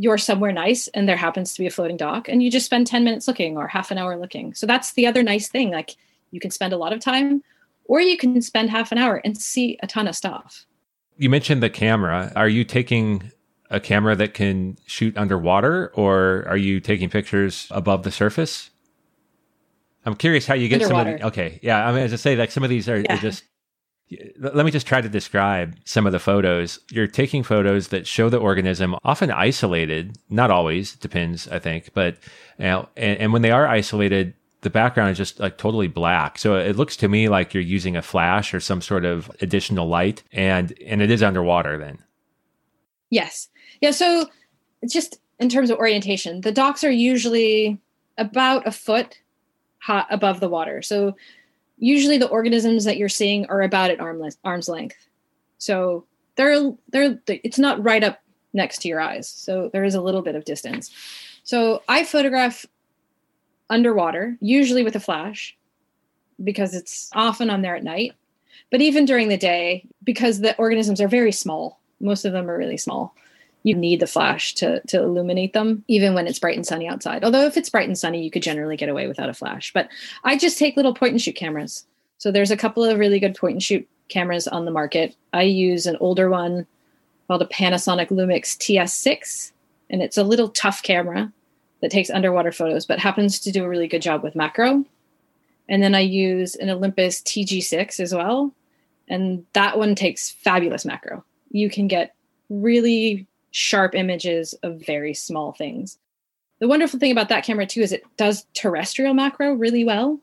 you're 0.00 0.18
somewhere 0.18 0.52
nice 0.52 0.86
and 0.88 1.08
there 1.08 1.16
happens 1.16 1.54
to 1.54 1.60
be 1.60 1.66
a 1.66 1.70
floating 1.70 1.96
dock 1.96 2.28
and 2.28 2.40
you 2.40 2.52
just 2.52 2.66
spend 2.66 2.86
10 2.86 3.02
minutes 3.02 3.26
looking 3.26 3.56
or 3.56 3.66
half 3.66 3.90
an 3.90 3.98
hour 3.98 4.16
looking 4.16 4.54
so 4.54 4.64
that's 4.64 4.92
the 4.92 5.08
other 5.08 5.24
nice 5.24 5.48
thing 5.48 5.72
like 5.72 5.96
you 6.30 6.38
can 6.38 6.52
spend 6.52 6.72
a 6.72 6.76
lot 6.76 6.92
of 6.92 7.00
time 7.00 7.42
or 7.86 8.00
you 8.00 8.16
can 8.16 8.40
spend 8.40 8.70
half 8.70 8.92
an 8.92 8.98
hour 8.98 9.20
and 9.24 9.36
see 9.36 9.76
a 9.82 9.88
ton 9.88 10.06
of 10.06 10.14
stuff 10.14 10.66
you 11.16 11.28
mentioned 11.28 11.60
the 11.60 11.68
camera 11.68 12.30
are 12.36 12.48
you 12.48 12.62
taking 12.62 13.32
a 13.70 13.80
camera 13.80 14.16
that 14.16 14.34
can 14.34 14.76
shoot 14.86 15.16
underwater, 15.16 15.92
or 15.94 16.44
are 16.48 16.56
you 16.56 16.80
taking 16.80 17.10
pictures 17.10 17.68
above 17.70 18.02
the 18.02 18.10
surface? 18.10 18.70
I'm 20.04 20.14
curious 20.14 20.46
how 20.46 20.54
you 20.54 20.68
get 20.68 20.82
underwater. 20.82 21.10
some 21.10 21.14
of 21.14 21.20
the, 21.20 21.26
okay, 21.26 21.58
yeah. 21.62 21.86
I 21.86 21.92
mean, 21.92 22.02
as 22.02 22.12
I 22.12 22.16
say, 22.16 22.36
like 22.36 22.50
some 22.50 22.64
of 22.64 22.70
these 22.70 22.88
are, 22.88 23.00
yeah. 23.00 23.14
are 23.14 23.18
just. 23.18 23.44
Let 24.38 24.64
me 24.64 24.70
just 24.70 24.86
try 24.86 25.02
to 25.02 25.08
describe 25.08 25.76
some 25.84 26.06
of 26.06 26.12
the 26.12 26.18
photos. 26.18 26.78
You're 26.90 27.06
taking 27.06 27.42
photos 27.42 27.88
that 27.88 28.06
show 28.06 28.30
the 28.30 28.38
organism, 28.38 28.96
often 29.04 29.30
isolated, 29.30 30.16
not 30.30 30.50
always, 30.50 30.96
depends, 30.96 31.46
I 31.48 31.58
think. 31.58 31.90
But 31.92 32.16
you 32.58 32.64
know, 32.64 32.88
and, 32.96 33.18
and 33.20 33.32
when 33.34 33.42
they 33.42 33.50
are 33.50 33.66
isolated, 33.66 34.32
the 34.62 34.70
background 34.70 35.10
is 35.10 35.18
just 35.18 35.38
like 35.38 35.58
totally 35.58 35.88
black. 35.88 36.38
So 36.38 36.56
it 36.56 36.76
looks 36.76 36.96
to 36.96 37.08
me 37.08 37.28
like 37.28 37.52
you're 37.52 37.62
using 37.62 37.96
a 37.96 38.02
flash 38.02 38.54
or 38.54 38.60
some 38.60 38.80
sort 38.80 39.04
of 39.04 39.30
additional 39.42 39.88
light, 39.88 40.22
and 40.32 40.72
and 40.86 41.02
it 41.02 41.10
is 41.10 41.22
underwater 41.22 41.76
then. 41.76 41.98
Yes. 43.10 43.48
Yeah. 43.82 43.90
So 43.90 44.30
just 44.88 45.20
in 45.38 45.48
terms 45.48 45.70
of 45.70 45.78
orientation, 45.78 46.40
the 46.40 46.52
docks 46.52 46.82
are 46.82 46.90
usually 46.90 47.78
about 48.16 48.66
a 48.66 48.72
foot 48.72 49.20
hot 49.78 50.06
above 50.10 50.40
the 50.40 50.48
water. 50.48 50.82
So 50.82 51.16
usually 51.78 52.18
the 52.18 52.28
organisms 52.28 52.84
that 52.84 52.96
you're 52.96 53.08
seeing 53.08 53.46
are 53.46 53.62
about 53.62 53.90
at 53.90 54.00
arm 54.00 54.22
arm's 54.44 54.68
length. 54.68 54.96
So 55.58 56.04
they're 56.36 56.72
they're 56.90 57.18
it's 57.26 57.58
not 57.58 57.82
right 57.82 58.04
up 58.04 58.20
next 58.52 58.78
to 58.82 58.88
your 58.88 59.00
eyes. 59.00 59.28
So 59.28 59.70
there 59.72 59.84
is 59.84 59.94
a 59.94 60.00
little 60.00 60.22
bit 60.22 60.34
of 60.34 60.44
distance. 60.44 60.90
So 61.44 61.82
I 61.88 62.04
photograph 62.04 62.66
underwater, 63.70 64.36
usually 64.40 64.82
with 64.82 64.96
a 64.96 65.00
flash, 65.00 65.56
because 66.42 66.74
it's 66.74 67.10
often 67.14 67.50
on 67.50 67.62
there 67.62 67.76
at 67.76 67.84
night. 67.84 68.14
But 68.70 68.80
even 68.80 69.04
during 69.04 69.28
the 69.28 69.36
day, 69.36 69.86
because 70.04 70.40
the 70.40 70.56
organisms 70.56 71.00
are 71.00 71.08
very 71.08 71.32
small, 71.32 71.80
most 72.00 72.24
of 72.24 72.32
them 72.32 72.50
are 72.50 72.58
really 72.58 72.76
small, 72.76 73.14
you 73.68 73.74
need 73.74 74.00
the 74.00 74.06
flash 74.06 74.54
to, 74.54 74.80
to 74.86 75.02
illuminate 75.02 75.52
them, 75.52 75.84
even 75.88 76.14
when 76.14 76.26
it's 76.26 76.38
bright 76.38 76.56
and 76.56 76.66
sunny 76.66 76.88
outside. 76.88 77.22
Although, 77.22 77.44
if 77.44 77.58
it's 77.58 77.68
bright 77.68 77.86
and 77.86 77.98
sunny, 77.98 78.24
you 78.24 78.30
could 78.30 78.42
generally 78.42 78.76
get 78.76 78.88
away 78.88 79.06
without 79.06 79.28
a 79.28 79.34
flash. 79.34 79.72
But 79.74 79.90
I 80.24 80.38
just 80.38 80.58
take 80.58 80.76
little 80.76 80.94
point 80.94 81.12
and 81.12 81.20
shoot 81.20 81.36
cameras. 81.36 81.86
So 82.16 82.32
there's 82.32 82.50
a 82.50 82.56
couple 82.56 82.82
of 82.82 82.98
really 82.98 83.20
good 83.20 83.36
point 83.36 83.52
and 83.52 83.62
shoot 83.62 83.86
cameras 84.08 84.48
on 84.48 84.64
the 84.64 84.70
market. 84.70 85.14
I 85.34 85.42
use 85.42 85.86
an 85.86 85.98
older 86.00 86.30
one 86.30 86.66
called 87.26 87.42
a 87.42 87.46
Panasonic 87.46 88.08
Lumix 88.08 88.56
TS6, 88.56 89.52
and 89.90 90.02
it's 90.02 90.16
a 90.16 90.24
little 90.24 90.48
tough 90.48 90.82
camera 90.82 91.30
that 91.82 91.90
takes 91.90 92.08
underwater 92.08 92.50
photos, 92.50 92.86
but 92.86 92.98
happens 92.98 93.38
to 93.40 93.52
do 93.52 93.64
a 93.64 93.68
really 93.68 93.86
good 93.86 94.02
job 94.02 94.22
with 94.22 94.34
macro. 94.34 94.82
And 95.68 95.82
then 95.82 95.94
I 95.94 96.00
use 96.00 96.54
an 96.54 96.70
Olympus 96.70 97.20
TG6 97.20 98.00
as 98.00 98.14
well. 98.14 98.52
And 99.08 99.44
that 99.52 99.78
one 99.78 99.94
takes 99.94 100.30
fabulous 100.30 100.86
macro. 100.86 101.22
You 101.50 101.68
can 101.68 101.86
get 101.86 102.14
really 102.48 103.27
sharp 103.50 103.94
images 103.94 104.54
of 104.62 104.84
very 104.84 105.14
small 105.14 105.52
things. 105.52 105.98
The 106.60 106.68
wonderful 106.68 106.98
thing 106.98 107.12
about 107.12 107.28
that 107.28 107.44
camera, 107.44 107.66
too, 107.66 107.82
is 107.82 107.92
it 107.92 108.04
does 108.16 108.46
terrestrial 108.54 109.14
macro 109.14 109.52
really 109.52 109.84
well. 109.84 110.18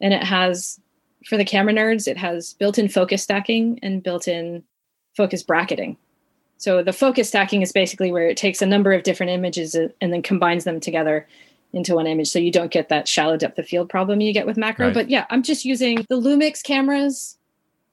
And 0.00 0.12
it 0.12 0.24
has, 0.24 0.80
for 1.26 1.36
the 1.36 1.44
camera 1.44 1.72
nerds, 1.72 2.08
it 2.08 2.16
has 2.16 2.54
built 2.54 2.78
in 2.78 2.88
focus 2.88 3.22
stacking 3.22 3.78
and 3.82 4.02
built 4.02 4.28
in 4.28 4.64
focus 5.16 5.42
bracketing. 5.42 5.96
So 6.58 6.82
the 6.82 6.92
focus 6.92 7.28
stacking 7.28 7.62
is 7.62 7.72
basically 7.72 8.10
where 8.10 8.28
it 8.28 8.36
takes 8.36 8.60
a 8.60 8.66
number 8.66 8.92
of 8.92 9.04
different 9.04 9.30
images 9.30 9.74
uh, 9.76 9.88
and 10.00 10.12
then 10.12 10.22
combines 10.22 10.64
them 10.64 10.80
together 10.80 11.26
into 11.72 11.94
one 11.94 12.06
image 12.06 12.28
so 12.28 12.38
you 12.38 12.50
don't 12.50 12.72
get 12.72 12.88
that 12.88 13.06
shallow 13.06 13.36
depth 13.36 13.58
of 13.58 13.66
field 13.66 13.88
problem 13.88 14.20
you 14.20 14.32
get 14.32 14.46
with 14.46 14.56
macro. 14.56 14.86
Right. 14.86 14.94
But 14.94 15.10
yeah, 15.10 15.26
I'm 15.30 15.42
just 15.42 15.64
using 15.64 16.04
the 16.08 16.20
Lumix 16.20 16.62
cameras. 16.62 17.37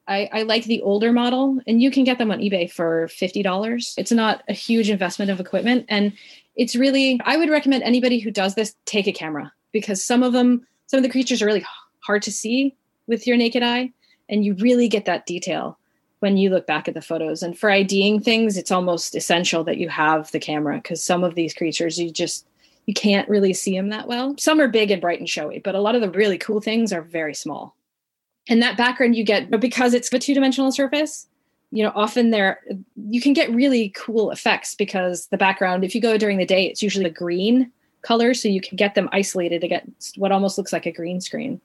I, 0.08 0.28
I 0.32 0.42
like 0.42 0.64
the 0.64 0.82
older 0.82 1.12
model 1.12 1.58
and 1.66 1.82
you 1.82 1.90
can 1.90 2.04
get 2.04 2.18
them 2.18 2.30
on 2.30 2.38
eBay 2.38 2.70
for 2.70 3.08
$50. 3.08 3.94
It's 3.96 4.12
not 4.12 4.42
a 4.48 4.52
huge 4.52 4.88
investment 4.88 5.30
of 5.30 5.40
equipment. 5.40 5.86
And 5.88 6.12
it's 6.54 6.76
really, 6.76 7.20
I 7.24 7.36
would 7.36 7.50
recommend 7.50 7.82
anybody 7.82 8.18
who 8.18 8.30
does 8.30 8.54
this 8.54 8.74
take 8.84 9.06
a 9.06 9.12
camera 9.12 9.52
because 9.72 10.04
some 10.04 10.22
of 10.22 10.32
them, 10.32 10.66
some 10.86 10.98
of 10.98 11.02
the 11.02 11.10
creatures 11.10 11.42
are 11.42 11.46
really 11.46 11.64
hard 12.00 12.22
to 12.22 12.32
see 12.32 12.76
with 13.06 13.26
your 13.26 13.36
naked 13.36 13.62
eye 13.62 13.92
and 14.28 14.44
you 14.44 14.54
really 14.54 14.88
get 14.88 15.04
that 15.06 15.26
detail 15.26 15.78
when 16.20 16.36
you 16.36 16.50
look 16.50 16.66
back 16.66 16.88
at 16.88 16.94
the 16.94 17.02
photos. 17.02 17.42
And 17.42 17.58
for 17.58 17.70
IDing 17.70 18.20
things, 18.20 18.56
it's 18.56 18.70
almost 18.70 19.14
essential 19.14 19.64
that 19.64 19.78
you 19.78 19.88
have 19.88 20.30
the 20.30 20.40
camera 20.40 20.76
because 20.76 21.02
some 21.02 21.24
of 21.24 21.34
these 21.34 21.54
creatures 21.54 21.98
you 21.98 22.10
just 22.10 22.46
you 22.86 22.94
can't 22.94 23.28
really 23.28 23.52
see 23.52 23.76
them 23.76 23.88
that 23.88 24.06
well. 24.06 24.36
Some 24.38 24.60
are 24.60 24.68
big 24.68 24.92
and 24.92 25.02
bright 25.02 25.18
and 25.18 25.28
showy, 25.28 25.58
but 25.58 25.74
a 25.74 25.80
lot 25.80 25.96
of 25.96 26.00
the 26.00 26.10
really 26.10 26.38
cool 26.38 26.60
things 26.60 26.92
are 26.92 27.02
very 27.02 27.34
small. 27.34 27.74
And 28.48 28.62
that 28.62 28.76
background 28.76 29.16
you 29.16 29.24
get, 29.24 29.50
but 29.50 29.60
because 29.60 29.94
it's 29.94 30.12
a 30.12 30.18
two-dimensional 30.18 30.72
surface, 30.72 31.26
you 31.72 31.82
know, 31.82 31.92
often 31.94 32.30
there 32.30 32.60
you 33.08 33.20
can 33.20 33.32
get 33.32 33.50
really 33.50 33.90
cool 33.90 34.30
effects 34.30 34.74
because 34.74 35.26
the 35.28 35.36
background, 35.36 35.84
if 35.84 35.94
you 35.94 36.00
go 36.00 36.16
during 36.16 36.38
the 36.38 36.46
day, 36.46 36.66
it's 36.66 36.82
usually 36.82 37.04
a 37.04 37.10
green 37.10 37.70
color, 38.02 38.34
so 38.34 38.48
you 38.48 38.60
can 38.60 38.76
get 38.76 38.94
them 38.94 39.08
isolated 39.12 39.64
against 39.64 40.16
what 40.16 40.30
almost 40.30 40.58
looks 40.58 40.72
like 40.72 40.86
a 40.86 40.92
green 40.92 41.20
screen. 41.20 41.60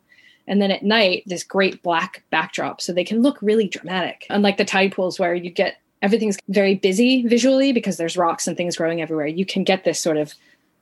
And 0.47 0.59
then 0.61 0.71
at 0.71 0.83
night 0.83 1.23
this 1.27 1.43
great 1.43 1.83
black 1.83 2.23
backdrop 2.31 2.81
so 2.81 2.91
they 2.91 3.03
can 3.03 3.21
look 3.21 3.37
really 3.41 3.67
dramatic. 3.67 4.25
Unlike 4.29 4.57
the 4.57 4.65
tide 4.65 4.91
pools 4.91 5.19
where 5.19 5.35
you 5.35 5.51
get 5.51 5.77
everything's 6.01 6.37
very 6.49 6.75
busy 6.75 7.25
visually 7.27 7.71
because 7.71 7.97
there's 7.97 8.17
rocks 8.17 8.47
and 8.47 8.57
things 8.57 8.75
growing 8.75 9.01
everywhere 9.01 9.27
you 9.27 9.45
can 9.45 9.63
get 9.63 9.83
this 9.83 9.99
sort 9.99 10.17
of 10.17 10.33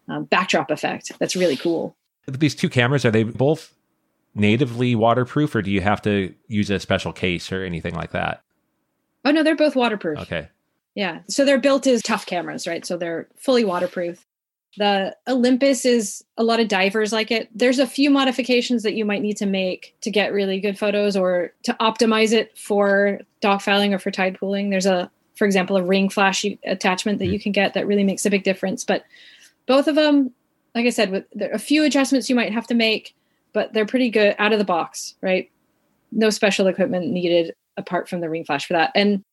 um, 0.08 0.24
backdrop 0.24 0.72
effect 0.72 1.12
that's 1.20 1.36
really 1.36 1.58
cool. 1.58 1.96
These 2.28 2.56
two 2.56 2.70
cameras 2.70 3.06
are 3.06 3.12
they 3.12 3.24
both 3.24 3.74
natively 4.40 4.96
waterproof 4.96 5.54
or 5.56 5.62
do 5.62 5.72
you 5.72 5.82
have 5.82 6.02
to 6.04 6.34
use 6.48 6.70
a 6.70 6.80
special 6.80 7.14
case 7.14 7.52
or 7.52 7.64
anything 7.64 7.96
like 7.96 8.12
that? 8.12 8.44
Oh 9.26 9.32
no 9.32 9.44
they're 9.44 9.56
both 9.56 9.76
waterproof. 9.76 10.20
Okay. 10.20 10.48
Yeah. 10.96 11.20
So 11.28 11.46
they're 11.46 11.60
built 11.60 11.86
as 11.88 12.02
tough 12.02 12.26
cameras 12.26 12.68
right? 12.68 12.86
So 12.86 12.98
they're 12.98 13.28
fully 13.38 13.64
waterproof. 13.66 14.26
The 14.78 15.16
Olympus 15.28 15.84
is 15.84 16.24
a 16.38 16.44
lot 16.44 16.60
of 16.60 16.68
divers 16.68 17.12
like 17.12 17.32
it. 17.32 17.50
There's 17.54 17.80
a 17.80 17.88
few 17.88 18.10
modifications 18.10 18.84
that 18.84 18.94
you 18.94 19.04
might 19.04 19.22
need 19.22 19.38
to 19.38 19.46
make 19.46 19.96
to 20.02 20.12
get 20.12 20.32
really 20.32 20.60
good 20.60 20.78
photos 20.78 21.18
or 21.18 21.54
to 21.64 21.76
optimize 21.82 22.34
it 22.34 22.56
for 22.58 23.20
dock 23.42 23.62
fouling 23.62 23.94
or 23.94 24.00
for 24.00 24.12
tide 24.12 24.38
pooling. 24.40 24.70
There's 24.70 24.86
a, 24.86 25.10
for 25.36 25.46
example, 25.46 25.76
a 25.76 25.84
ring 25.84 26.08
flash 26.08 26.46
attachment 26.66 27.18
that 27.18 27.26
mm-hmm. 27.26 27.34
you 27.34 27.40
can 27.40 27.52
get 27.52 27.74
that 27.74 27.88
really 27.88 28.04
makes 28.04 28.26
a 28.26 28.30
big 28.30 28.44
difference. 28.44 28.84
But 28.84 29.06
both 29.66 29.88
of 29.88 29.96
them, 29.96 30.32
like 30.76 30.86
I 30.86 30.92
said, 30.92 31.10
with 31.10 31.26
a 31.42 31.60
few 31.60 31.84
adjustments 31.84 32.30
you 32.30 32.36
might 32.36 32.54
have 32.54 32.68
to 32.68 32.76
make, 32.76 33.16
but 33.54 33.74
they're 33.74 33.86
pretty 33.86 34.10
good 34.10 34.36
out 34.40 34.54
of 34.54 34.60
the 34.60 34.66
box, 34.66 35.16
right? 35.22 35.50
No 36.12 36.30
special 36.30 36.68
equipment 36.68 37.08
needed 37.08 37.54
apart 37.78 38.10
from 38.10 38.22
the 38.22 38.30
ring 38.30 38.46
flash 38.46 38.66
for 38.66 38.74
that. 38.74 38.92
And 38.96 39.24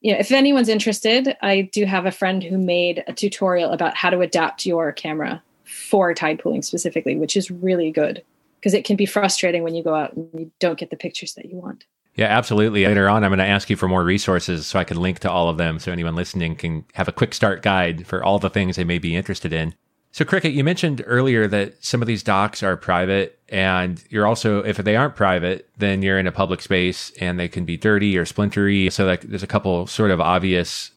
you 0.00 0.12
know, 0.12 0.18
if 0.18 0.30
anyone's 0.30 0.68
interested, 0.68 1.36
I 1.42 1.62
do 1.72 1.84
have 1.84 2.06
a 2.06 2.12
friend 2.12 2.42
who 2.42 2.58
made 2.58 3.02
a 3.06 3.12
tutorial 3.12 3.72
about 3.72 3.96
how 3.96 4.10
to 4.10 4.20
adapt 4.20 4.66
your 4.66 4.92
camera 4.92 5.42
for 5.64 6.14
tide 6.14 6.38
pooling 6.38 6.62
specifically, 6.62 7.16
which 7.16 7.36
is 7.36 7.50
really 7.50 7.90
good 7.90 8.22
because 8.60 8.74
it 8.74 8.84
can 8.84 8.96
be 8.96 9.06
frustrating 9.06 9.62
when 9.62 9.74
you 9.74 9.82
go 9.82 9.94
out 9.94 10.12
and 10.12 10.28
you 10.34 10.50
don't 10.60 10.78
get 10.78 10.90
the 10.90 10.96
pictures 10.96 11.34
that 11.34 11.46
you 11.46 11.56
want. 11.56 11.84
Yeah, 12.14 12.26
absolutely. 12.26 12.86
Later 12.86 13.08
on, 13.08 13.24
I'm 13.24 13.30
going 13.30 13.38
to 13.38 13.44
ask 13.44 13.68
you 13.68 13.76
for 13.76 13.88
more 13.88 14.02
resources 14.02 14.66
so 14.66 14.78
I 14.78 14.84
can 14.84 14.96
link 14.96 15.18
to 15.20 15.30
all 15.30 15.50
of 15.50 15.58
them 15.58 15.78
so 15.78 15.92
anyone 15.92 16.14
listening 16.14 16.56
can 16.56 16.84
have 16.94 17.08
a 17.08 17.12
quick 17.12 17.34
start 17.34 17.62
guide 17.62 18.06
for 18.06 18.24
all 18.24 18.38
the 18.38 18.48
things 18.48 18.76
they 18.76 18.84
may 18.84 18.98
be 18.98 19.14
interested 19.14 19.52
in. 19.52 19.74
So, 20.16 20.24
Cricket, 20.24 20.54
you 20.54 20.64
mentioned 20.64 21.04
earlier 21.04 21.46
that 21.46 21.84
some 21.84 22.00
of 22.00 22.08
these 22.08 22.22
docks 22.22 22.62
are 22.62 22.74
private, 22.74 23.38
and 23.50 24.02
you're 24.08 24.26
also, 24.26 24.64
if 24.64 24.78
they 24.78 24.96
aren't 24.96 25.14
private, 25.14 25.68
then 25.76 26.00
you're 26.00 26.18
in 26.18 26.26
a 26.26 26.32
public 26.32 26.62
space 26.62 27.12
and 27.20 27.38
they 27.38 27.48
can 27.48 27.66
be 27.66 27.76
dirty 27.76 28.16
or 28.16 28.24
splintery. 28.24 28.90
So, 28.90 29.04
like, 29.04 29.20
there's 29.20 29.42
a 29.42 29.46
couple 29.46 29.86
sort 29.86 30.10
of 30.10 30.18
obvious 30.18 30.90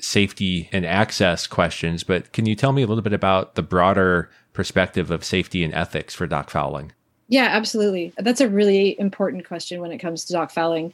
safety 0.00 0.68
and 0.72 0.84
access 0.84 1.46
questions. 1.46 2.02
But 2.02 2.32
can 2.32 2.44
you 2.44 2.56
tell 2.56 2.72
me 2.72 2.82
a 2.82 2.88
little 2.88 3.04
bit 3.04 3.12
about 3.12 3.54
the 3.54 3.62
broader 3.62 4.32
perspective 4.52 5.12
of 5.12 5.24
safety 5.24 5.62
and 5.62 5.72
ethics 5.72 6.12
for 6.12 6.26
dock 6.26 6.50
fouling? 6.50 6.90
Yeah, 7.28 7.46
absolutely. 7.52 8.14
That's 8.18 8.40
a 8.40 8.48
really 8.48 8.98
important 8.98 9.46
question 9.46 9.80
when 9.80 9.92
it 9.92 9.98
comes 9.98 10.24
to 10.24 10.32
dock 10.32 10.50
fouling 10.50 10.92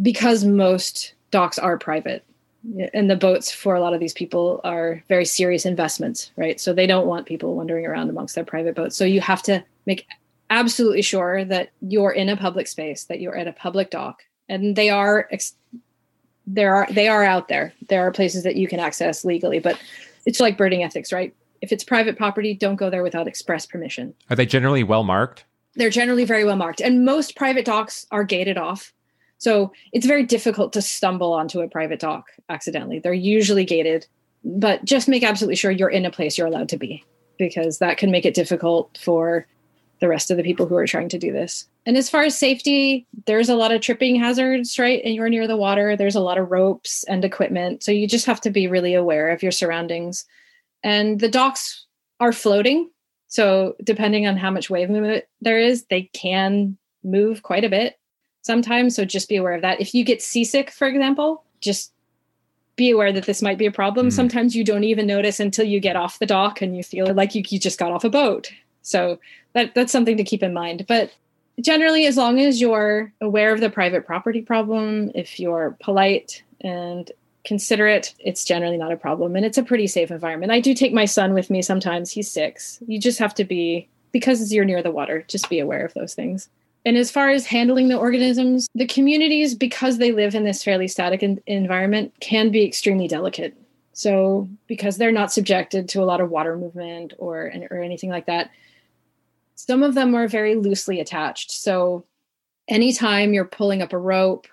because 0.00 0.46
most 0.46 1.12
docks 1.30 1.58
are 1.58 1.76
private 1.76 2.24
and 2.92 3.10
the 3.10 3.16
boats 3.16 3.50
for 3.50 3.74
a 3.74 3.80
lot 3.80 3.94
of 3.94 4.00
these 4.00 4.12
people 4.12 4.60
are 4.64 5.02
very 5.08 5.24
serious 5.24 5.64
investments, 5.64 6.30
right? 6.36 6.60
So 6.60 6.72
they 6.72 6.86
don't 6.86 7.06
want 7.06 7.26
people 7.26 7.54
wandering 7.54 7.86
around 7.86 8.10
amongst 8.10 8.34
their 8.34 8.44
private 8.44 8.74
boats. 8.74 8.96
So 8.96 9.04
you 9.04 9.20
have 9.20 9.42
to 9.44 9.64
make 9.86 10.06
absolutely 10.50 11.02
sure 11.02 11.44
that 11.44 11.70
you're 11.80 12.10
in 12.10 12.28
a 12.28 12.36
public 12.36 12.66
space, 12.66 13.04
that 13.04 13.20
you're 13.20 13.36
at 13.36 13.48
a 13.48 13.52
public 13.52 13.90
dock, 13.90 14.24
and 14.48 14.76
they 14.76 14.90
are 14.90 15.28
there 16.46 16.74
are 16.74 16.86
they 16.90 17.08
are 17.08 17.24
out 17.24 17.48
there. 17.48 17.72
There 17.88 18.06
are 18.06 18.10
places 18.10 18.42
that 18.42 18.56
you 18.56 18.68
can 18.68 18.80
access 18.80 19.24
legally, 19.24 19.58
but 19.58 19.80
it's 20.26 20.40
like 20.40 20.58
birding 20.58 20.82
ethics, 20.82 21.12
right? 21.12 21.34
If 21.62 21.72
it's 21.72 21.84
private 21.84 22.16
property, 22.16 22.54
don't 22.54 22.76
go 22.76 22.90
there 22.90 23.02
without 23.02 23.28
express 23.28 23.66
permission. 23.66 24.14
Are 24.28 24.36
they 24.36 24.46
generally 24.46 24.82
well 24.82 25.04
marked? 25.04 25.44
They're 25.76 25.90
generally 25.90 26.24
very 26.24 26.44
well 26.44 26.56
marked, 26.56 26.80
and 26.80 27.04
most 27.04 27.36
private 27.36 27.64
docks 27.64 28.06
are 28.10 28.24
gated 28.24 28.58
off 28.58 28.92
so 29.40 29.72
it's 29.92 30.06
very 30.06 30.22
difficult 30.22 30.74
to 30.74 30.82
stumble 30.82 31.32
onto 31.32 31.60
a 31.60 31.68
private 31.68 31.98
dock 31.98 32.26
accidentally. 32.50 32.98
They're 32.98 33.14
usually 33.14 33.64
gated, 33.64 34.06
but 34.44 34.84
just 34.84 35.08
make 35.08 35.24
absolutely 35.24 35.56
sure 35.56 35.70
you're 35.70 35.88
in 35.88 36.04
a 36.04 36.10
place 36.10 36.36
you're 36.36 36.46
allowed 36.46 36.68
to 36.68 36.76
be 36.76 37.02
because 37.38 37.78
that 37.78 37.96
can 37.96 38.10
make 38.10 38.26
it 38.26 38.34
difficult 38.34 38.98
for 39.02 39.46
the 40.00 40.08
rest 40.08 40.30
of 40.30 40.36
the 40.36 40.42
people 40.42 40.66
who 40.66 40.76
are 40.76 40.86
trying 40.86 41.08
to 41.08 41.18
do 41.18 41.32
this. 41.32 41.66
And 41.86 41.96
as 41.96 42.10
far 42.10 42.22
as 42.22 42.38
safety, 42.38 43.06
there's 43.24 43.48
a 43.48 43.54
lot 43.54 43.72
of 43.72 43.80
tripping 43.80 44.14
hazards, 44.14 44.78
right? 44.78 45.00
And 45.06 45.14
you're 45.14 45.30
near 45.30 45.46
the 45.46 45.56
water, 45.56 45.96
there's 45.96 46.16
a 46.16 46.20
lot 46.20 46.36
of 46.36 46.50
ropes 46.50 47.02
and 47.04 47.24
equipment. 47.24 47.82
So 47.82 47.92
you 47.92 48.06
just 48.06 48.26
have 48.26 48.42
to 48.42 48.50
be 48.50 48.66
really 48.66 48.92
aware 48.92 49.30
of 49.30 49.42
your 49.42 49.52
surroundings. 49.52 50.26
And 50.82 51.18
the 51.18 51.30
docks 51.30 51.86
are 52.20 52.32
floating. 52.32 52.90
So 53.28 53.74
depending 53.82 54.26
on 54.26 54.36
how 54.36 54.50
much 54.50 54.68
wave 54.68 54.90
movement 54.90 55.24
there 55.40 55.58
is, 55.58 55.86
they 55.86 56.10
can 56.12 56.76
move 57.02 57.42
quite 57.42 57.64
a 57.64 57.70
bit 57.70 57.96
sometimes. 58.42 58.96
So 58.96 59.04
just 59.04 59.28
be 59.28 59.36
aware 59.36 59.54
of 59.54 59.62
that. 59.62 59.80
If 59.80 59.94
you 59.94 60.04
get 60.04 60.22
seasick, 60.22 60.70
for 60.70 60.86
example, 60.86 61.44
just 61.60 61.92
be 62.76 62.90
aware 62.90 63.12
that 63.12 63.26
this 63.26 63.42
might 63.42 63.58
be 63.58 63.66
a 63.66 63.72
problem. 63.72 64.08
Mm. 64.08 64.12
Sometimes 64.12 64.56
you 64.56 64.64
don't 64.64 64.84
even 64.84 65.06
notice 65.06 65.40
until 65.40 65.66
you 65.66 65.80
get 65.80 65.96
off 65.96 66.18
the 66.18 66.26
dock 66.26 66.62
and 66.62 66.76
you 66.76 66.82
feel 66.82 67.12
like 67.12 67.34
you, 67.34 67.42
you 67.48 67.58
just 67.58 67.78
got 67.78 67.92
off 67.92 68.04
a 68.04 68.10
boat. 68.10 68.50
So 68.82 69.18
that 69.52 69.74
that's 69.74 69.92
something 69.92 70.16
to 70.16 70.24
keep 70.24 70.42
in 70.42 70.54
mind. 70.54 70.86
But 70.88 71.12
generally, 71.60 72.06
as 72.06 72.16
long 72.16 72.40
as 72.40 72.60
you're 72.60 73.12
aware 73.20 73.52
of 73.52 73.60
the 73.60 73.68
private 73.68 74.06
property 74.06 74.40
problem, 74.40 75.10
if 75.14 75.38
you're 75.38 75.76
polite 75.80 76.42
and 76.62 77.10
considerate, 77.44 78.14
it's 78.18 78.44
generally 78.44 78.78
not 78.78 78.92
a 78.92 78.96
problem. 78.96 79.36
And 79.36 79.44
it's 79.44 79.58
a 79.58 79.62
pretty 79.62 79.86
safe 79.86 80.10
environment. 80.10 80.52
I 80.52 80.60
do 80.60 80.72
take 80.72 80.92
my 80.92 81.04
son 81.04 81.34
with 81.34 81.50
me 81.50 81.62
sometimes. 81.62 82.10
He's 82.10 82.30
six. 82.30 82.78
You 82.86 82.98
just 82.98 83.18
have 83.18 83.34
to 83.34 83.44
be, 83.44 83.88
because 84.12 84.52
you're 84.52 84.64
near 84.64 84.82
the 84.82 84.90
water, 84.90 85.24
just 85.28 85.50
be 85.50 85.58
aware 85.58 85.84
of 85.84 85.94
those 85.94 86.14
things. 86.14 86.48
And 86.84 86.96
as 86.96 87.10
far 87.10 87.28
as 87.30 87.46
handling 87.46 87.88
the 87.88 87.98
organisms, 87.98 88.68
the 88.74 88.86
communities, 88.86 89.54
because 89.54 89.98
they 89.98 90.12
live 90.12 90.34
in 90.34 90.44
this 90.44 90.62
fairly 90.64 90.88
static 90.88 91.22
in- 91.22 91.40
environment, 91.46 92.14
can 92.20 92.50
be 92.50 92.64
extremely 92.64 93.06
delicate. 93.08 93.54
So, 93.92 94.48
because 94.66 94.96
they're 94.96 95.12
not 95.12 95.32
subjected 95.32 95.88
to 95.90 96.02
a 96.02 96.06
lot 96.06 96.20
of 96.22 96.30
water 96.30 96.56
movement 96.56 97.12
or 97.18 97.52
or 97.70 97.82
anything 97.82 98.08
like 98.10 98.26
that, 98.26 98.50
Some 99.54 99.82
of 99.82 99.94
them 99.94 100.14
are 100.14 100.26
very 100.28 100.54
loosely 100.54 101.00
attached. 101.00 101.50
So 101.50 102.04
anytime 102.68 103.34
you're 103.34 103.44
pulling 103.44 103.82
up 103.82 103.92
a 103.92 103.98
rope 103.98 104.46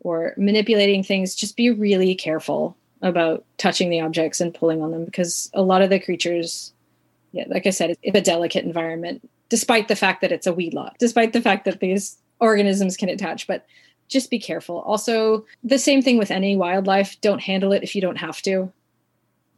or 0.00 0.34
manipulating 0.36 1.02
things, 1.02 1.34
just 1.34 1.56
be 1.56 1.70
really 1.70 2.14
careful 2.14 2.76
about 3.00 3.44
touching 3.58 3.90
the 3.90 4.00
objects 4.00 4.40
and 4.40 4.54
pulling 4.54 4.82
on 4.82 4.90
them 4.90 5.04
because 5.06 5.50
a 5.54 5.62
lot 5.62 5.82
of 5.82 5.90
the 5.90 5.98
creatures, 6.00 6.72
yeah, 7.32 7.44
like 7.48 7.66
I 7.66 7.70
said, 7.70 7.96
it's 8.02 8.18
a 8.18 8.20
delicate 8.20 8.64
environment, 8.64 9.28
despite 9.54 9.86
the 9.86 9.94
fact 9.94 10.20
that 10.20 10.32
it's 10.32 10.48
a 10.48 10.52
weed 10.52 10.74
lot, 10.74 10.96
despite 10.98 11.32
the 11.32 11.40
fact 11.40 11.64
that 11.64 11.78
these 11.78 12.18
organisms 12.40 12.96
can 12.96 13.08
attach. 13.08 13.46
But 13.46 13.64
just 14.08 14.28
be 14.28 14.40
careful. 14.40 14.80
Also, 14.80 15.46
the 15.62 15.78
same 15.78 16.02
thing 16.02 16.18
with 16.18 16.32
any 16.32 16.56
wildlife 16.56 17.20
don't 17.20 17.40
handle 17.40 17.70
it 17.70 17.84
if 17.84 17.94
you 17.94 18.00
don't 18.00 18.16
have 18.16 18.42
to. 18.42 18.72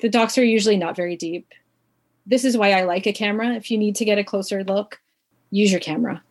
The 0.00 0.10
docks 0.10 0.36
are 0.36 0.44
usually 0.44 0.76
not 0.76 0.96
very 0.96 1.16
deep. 1.16 1.50
This 2.26 2.44
is 2.44 2.58
why 2.58 2.72
I 2.72 2.82
like 2.82 3.06
a 3.06 3.12
camera. 3.14 3.54
If 3.54 3.70
you 3.70 3.78
need 3.78 3.96
to 3.96 4.04
get 4.04 4.18
a 4.18 4.24
closer 4.24 4.62
look, 4.64 5.00
use 5.50 5.70
your 5.70 5.80
camera 5.80 6.22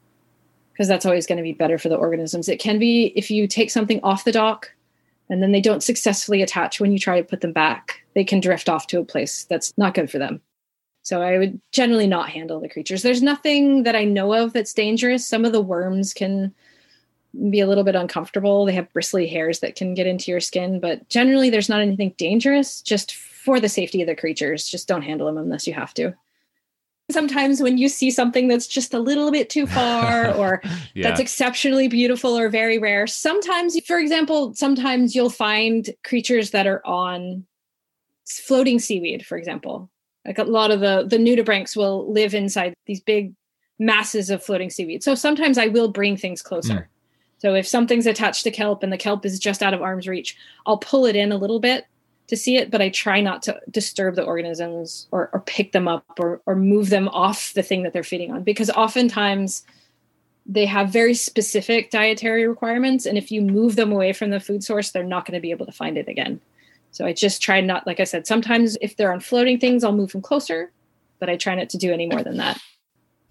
because 0.72 0.88
that's 0.88 1.08
always 1.08 1.26
going 1.26 1.38
to 1.38 1.42
be 1.42 1.54
better 1.54 1.80
for 1.80 1.90
the 1.90 1.96
organisms. 1.96 2.48
It 2.48 2.60
can 2.60 2.78
be 2.78 3.14
if 3.16 3.32
you 3.32 3.48
take 3.48 3.72
something 3.72 4.00
off 4.04 4.26
the 4.26 4.32
dock 4.32 4.72
and 5.28 5.42
then 5.42 5.54
they 5.54 5.62
don't 5.62 5.82
successfully 5.82 6.44
attach 6.44 6.80
when 6.80 6.92
you 6.92 7.00
try 7.00 7.20
to 7.20 7.28
put 7.28 7.42
them 7.42 7.52
back, 7.52 8.04
they 8.14 8.24
can 8.24 8.42
drift 8.42 8.70
off 8.70 8.86
to 8.88 9.00
a 9.00 9.06
place 9.06 9.46
that's 9.46 9.76
not 9.76 9.96
good 9.96 10.12
for 10.12 10.20
them. 10.20 10.40
So 11.06 11.22
I 11.22 11.38
would 11.38 11.62
generally 11.72 12.08
not 12.08 12.30
handle 12.30 12.60
the 12.60 12.68
creatures. 12.68 13.04
There's 13.04 13.22
nothing 13.22 13.84
that 13.84 13.96
I 13.96 14.06
know 14.06 14.34
of 14.34 14.54
that's 14.54 14.74
dangerous. 14.74 15.28
Some 15.28 15.46
of 15.46 15.52
the 15.52 15.62
worms 15.62 16.14
can 16.14 16.52
be 17.52 17.60
a 17.60 17.68
little 17.68 17.84
bit 17.84 17.96
uncomfortable. 17.96 18.66
They 18.66 18.74
have 18.74 18.92
bristly 18.92 19.28
hairs 19.28 19.60
that 19.60 19.76
can 19.76 19.94
get 19.94 20.08
into 20.08 20.32
your 20.32 20.40
skin, 20.40 20.80
but 20.80 21.08
generally 21.08 21.52
there's 21.52 21.70
not 21.70 21.82
anything 21.82 22.16
dangerous 22.18 22.82
just 22.82 23.14
for 23.14 23.60
the 23.60 23.70
safety 23.70 24.02
of 24.02 24.08
the 24.08 24.16
creatures. 24.16 24.68
Just 24.68 24.88
don't 24.88 25.04
handle 25.04 25.28
them 25.28 25.38
unless 25.38 25.68
you 25.68 25.74
have 25.74 25.94
to 25.94 26.16
sometimes 27.12 27.62
when 27.62 27.78
you 27.78 27.88
see 27.88 28.10
something 28.10 28.48
that's 28.48 28.68
just 28.68 28.94
a 28.94 29.00
little 29.00 29.32
bit 29.32 29.50
too 29.50 29.68
far 29.68 30.34
or 30.36 30.62
yeah. 30.94 31.08
that's 31.08 31.20
exceptionally 31.20 31.88
beautiful 31.88 32.36
or 32.36 32.50
very 32.50 32.80
rare 32.80 33.06
sometimes 33.06 33.80
for 33.86 34.00
example 34.00 34.54
sometimes 34.56 35.14
you'll 35.14 35.30
find 35.30 35.92
creatures 36.04 36.52
that 36.52 36.66
are 36.66 36.86
on 36.86 37.46
floating 38.26 38.80
seaweed 38.80 39.24
for 39.24 39.38
example 39.38 39.90
like 40.26 40.38
a 40.38 40.44
lot 40.44 40.72
of 40.72 40.80
the 40.80 41.06
the 41.08 41.18
nudibranchs 41.18 41.76
will 41.76 42.12
live 42.12 42.34
inside 42.34 42.74
these 42.86 43.02
big 43.02 43.34
masses 43.80 44.30
of 44.30 44.44
floating 44.44 44.70
seaweed 44.70 45.04
so 45.04 45.16
sometimes 45.16 45.58
i 45.58 45.68
will 45.68 45.90
bring 45.90 46.16
things 46.16 46.42
closer 46.42 46.74
mm. 46.74 46.86
so 47.40 47.54
if 47.54 47.68
something's 47.68 48.06
attached 48.06 48.44
to 48.44 48.52
kelp 48.52 48.84
and 48.84 48.94
the 48.94 48.98
kelp 48.98 49.26
is 49.26 49.38
just 49.38 49.62
out 49.62 49.74
of 49.74 49.82
arm's 49.82 50.08
reach 50.08 50.38
i'll 50.66 50.78
pull 50.78 51.06
it 51.06 51.16
in 51.16 51.32
a 51.32 51.38
little 51.38 51.60
bit 51.60 51.86
to 52.28 52.36
see 52.36 52.58
it, 52.58 52.72
but 52.72 52.82
I 52.82 52.90
try 52.90 53.22
not 53.22 53.44
to 53.44 53.60
disturb 53.70 54.16
the 54.16 54.24
organisms 54.24 55.08
or, 55.12 55.30
or 55.32 55.42
pick 55.42 55.72
them 55.72 55.88
up 55.88 56.04
or, 56.20 56.42
or 56.46 56.56
move 56.56 56.90
them 56.90 57.08
off 57.10 57.54
the 57.54 57.64
thing 57.64 57.84
that 57.84 57.94
they're 57.94 58.04
feeding 58.04 58.32
on 58.32 58.44
because 58.44 58.70
oftentimes 58.72 59.64
they 60.46 60.66
have 60.66 60.90
very 60.90 61.14
specific 61.14 61.92
dietary 61.92 62.48
requirements. 62.48 63.06
And 63.06 63.18
if 63.18 63.32
you 63.32 63.42
move 63.42 63.76
them 63.76 63.92
away 63.92 64.14
from 64.14 64.30
the 64.30 64.40
food 64.40 64.64
source, 64.64 64.92
they're 64.92 65.04
not 65.04 65.26
going 65.26 65.34
to 65.34 65.42
be 65.42 65.52
able 65.52 65.66
to 65.66 65.72
find 65.72 65.98
it 65.98 66.08
again. 66.08 66.40
So 66.96 67.06
I 67.06 67.12
just 67.12 67.42
try 67.42 67.60
not, 67.60 67.86
like 67.86 68.00
I 68.00 68.06
said, 68.06 68.26
sometimes 68.26 68.78
if 68.80 68.96
they're 68.96 69.12
on 69.12 69.20
floating 69.20 69.60
things, 69.60 69.84
I'll 69.84 69.92
move 69.92 70.14
them 70.14 70.22
closer, 70.22 70.72
but 71.20 71.30
I 71.30 71.36
try 71.36 71.54
not 71.54 71.70
to 71.72 71.78
do 71.78 71.92
any 71.92 72.08
more 72.08 72.24
than 72.24 72.38
that. 72.38 72.58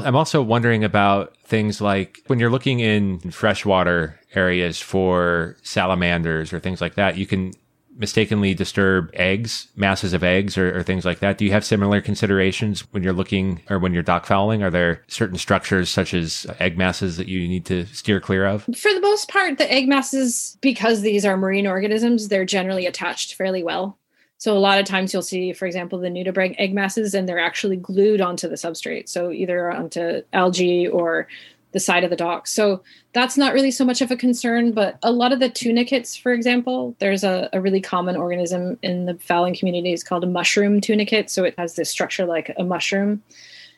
I'm 0.01 0.15
also 0.15 0.43
wondering 0.43 0.85
about 0.85 1.35
things 1.39 1.81
like 1.81 2.21
when 2.27 2.39
you're 2.39 2.51
looking 2.51 2.81
in 2.81 3.21
freshwater 3.31 4.21
areas 4.35 4.81
for 4.81 5.57
salamanders 5.63 6.53
or 6.53 6.61
things 6.61 6.83
like 6.83 6.97
that, 6.97 7.17
you 7.17 7.25
can 7.25 7.55
mistakenly 7.97 8.55
disturb 8.55 9.11
eggs, 9.15 9.69
masses 9.77 10.13
of 10.13 10.23
eggs, 10.23 10.59
or, 10.59 10.79
or, 10.79 10.83
things 10.83 11.05
like 11.05 11.21
that? 11.21 11.39
Do 11.39 11.45
you 11.45 11.53
have 11.53 11.65
similar 11.65 12.01
considerations 12.01 12.81
when 12.93 13.03
you're 13.03 13.13
looking 13.13 13.61
or 13.71 13.79
when 13.79 13.95
you're 13.95 14.03
dock 14.03 14.27
fouling? 14.27 14.63
Are 14.63 14.71
there 14.71 15.03
certain 15.09 15.39
structures 15.39 15.89
such 15.89 16.15
as 16.15 16.47
uh, 16.49 16.55
egg 16.61 16.77
masses 16.77 17.17
that 17.17 17.29
you 17.29 17.47
need 17.47 17.65
to 17.67 17.87
steer 17.87 18.21
clear 18.21 18.47
of? 18.47 18.65
For 18.65 18.93
the 18.93 19.01
most 19.01 19.29
part, 19.29 19.59
the 19.59 19.71
egg 19.73 19.89
masses, 19.89 20.59
because 20.61 21.03
these 21.03 21.25
are 21.25 21.37
marine 21.37 21.67
organisms, 21.67 22.29
they're 22.29 22.45
generally 22.45 22.87
attached 22.87 23.35
fairly 23.35 23.63
well. 23.63 23.99
So 24.39 24.57
a 24.57 24.59
lot 24.59 24.79
of 24.79 24.85
times 24.85 25.13
you'll 25.13 25.23
see, 25.23 25.53
for 25.53 25.65
example, 25.65 25.99
the 25.99 26.09
nudibranch 26.09 26.57
egg 26.59 26.75
masses, 26.75 27.15
and 27.15 27.29
they're 27.29 27.39
actually 27.39 27.77
glued 27.77 28.21
onto 28.21 28.49
the 28.49 28.57
substrate. 28.57 29.09
So 29.09 29.31
either 29.31 29.71
onto 29.71 30.23
algae 30.33 30.87
or 30.87 31.29
the 31.75 31.81
side 31.81 32.05
of 32.05 32.11
the 32.11 32.17
dock. 32.17 32.47
So 32.47 32.83
that's 33.13 33.37
not 33.37 33.53
really 33.53 33.73
so 33.73 33.85
much 33.85 34.01
of 34.01 34.11
a 34.11 34.17
concern. 34.17 34.73
But 34.73 34.97
a 35.03 35.13
lot 35.13 35.33
of 35.33 35.41
the 35.41 35.51
tunicates, 35.51 36.17
for 36.17 36.33
example, 36.33 36.95
there's 37.01 37.25
a, 37.25 37.51
a 37.53 37.61
really 37.61 37.81
common 37.81 38.17
organism 38.17 38.79
in 38.83 39.05
the 39.05 39.17
fouling 39.17 39.57
community. 39.57 39.93
It's 39.93 40.05
called 40.05 40.25
a 40.25 40.29
mushroom 40.29 40.81
tunicate. 40.81 41.29
So 41.29 41.45
it 41.45 41.55
has 41.59 41.75
this 41.75 41.91
structure 41.91 42.25
like 42.25 42.55
a 42.57 42.65
mushroom, 42.65 43.23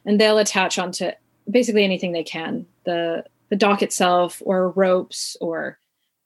and 0.05 0.21
they'll 0.21 0.39
attach 0.39 0.79
onto 0.79 1.11
basically 1.51 1.85
anything 1.85 2.13
they 2.13 2.25
can 2.25 2.67
the 2.85 3.25
the 3.49 3.57
dock 3.57 3.81
itself, 3.81 4.43
or 4.45 4.71
ropes, 4.71 5.37
or 5.41 5.79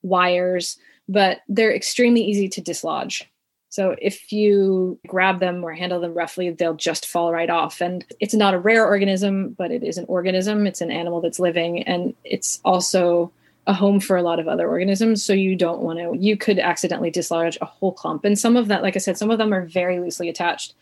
wires. 0.03 0.77
But 1.09 1.41
they're 1.49 1.75
extremely 1.75 2.23
easy 2.23 2.49
to 2.49 2.61
dislodge. 2.61 3.31
So 3.71 3.95
if 4.03 4.33
you 4.33 4.99
grab 5.07 5.39
them 5.39 5.64
or 5.64 5.73
handle 5.73 6.01
them 6.01 6.12
roughly, 6.12 6.51
they'll 6.51 6.75
just 6.75 7.07
fall 7.07 7.33
right 7.33 7.49
off. 7.49 7.81
And 7.81 8.05
it's 8.18 8.35
not 8.35 8.53
a 8.53 8.59
rare 8.59 8.85
organism, 8.85 9.51
but 9.51 9.71
it 9.71 9.85
is 9.85 9.97
an 9.97 10.07
organism. 10.09 10.66
It's 10.66 10.81
an 10.81 10.91
animal 10.91 11.21
that's 11.21 11.39
living, 11.39 11.85
and 11.85 12.14
it's 12.25 12.61
also 12.64 13.33
a 13.66 13.73
home 13.73 14.01
for 14.01 14.16
a 14.16 14.23
lot 14.23 14.41
of 14.41 14.49
other 14.49 14.68
organisms. 14.68 15.23
So 15.23 15.33
you 15.33 15.55
don't 15.55 15.83
want 15.83 16.01
to, 16.01 16.16
you 16.18 16.37
could 16.37 16.59
accidentally 16.59 17.11
dislodge 17.11 17.59
a 17.61 17.66
whole 17.66 17.93
clump. 17.93 18.25
And 18.25 18.39
some 18.39 18.57
of 18.57 18.68
that, 18.68 18.83
like 18.83 18.97
I 18.97 18.99
said, 18.99 19.16
some 19.16 19.31
of 19.31 19.39
them 19.39 19.55
are 19.55 19.66
very 19.66 20.01
loosely 20.01 20.29
attached 20.29 20.75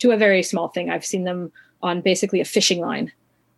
to 0.00 0.10
a 0.10 0.16
very 0.16 0.42
small 0.42 0.68
thing. 0.68 0.90
I've 0.90 1.06
seen 1.06 1.24
them 1.24 1.50
on 1.82 2.02
basically 2.02 2.40
a 2.40 2.44
fishing 2.44 2.80
line, 2.80 3.10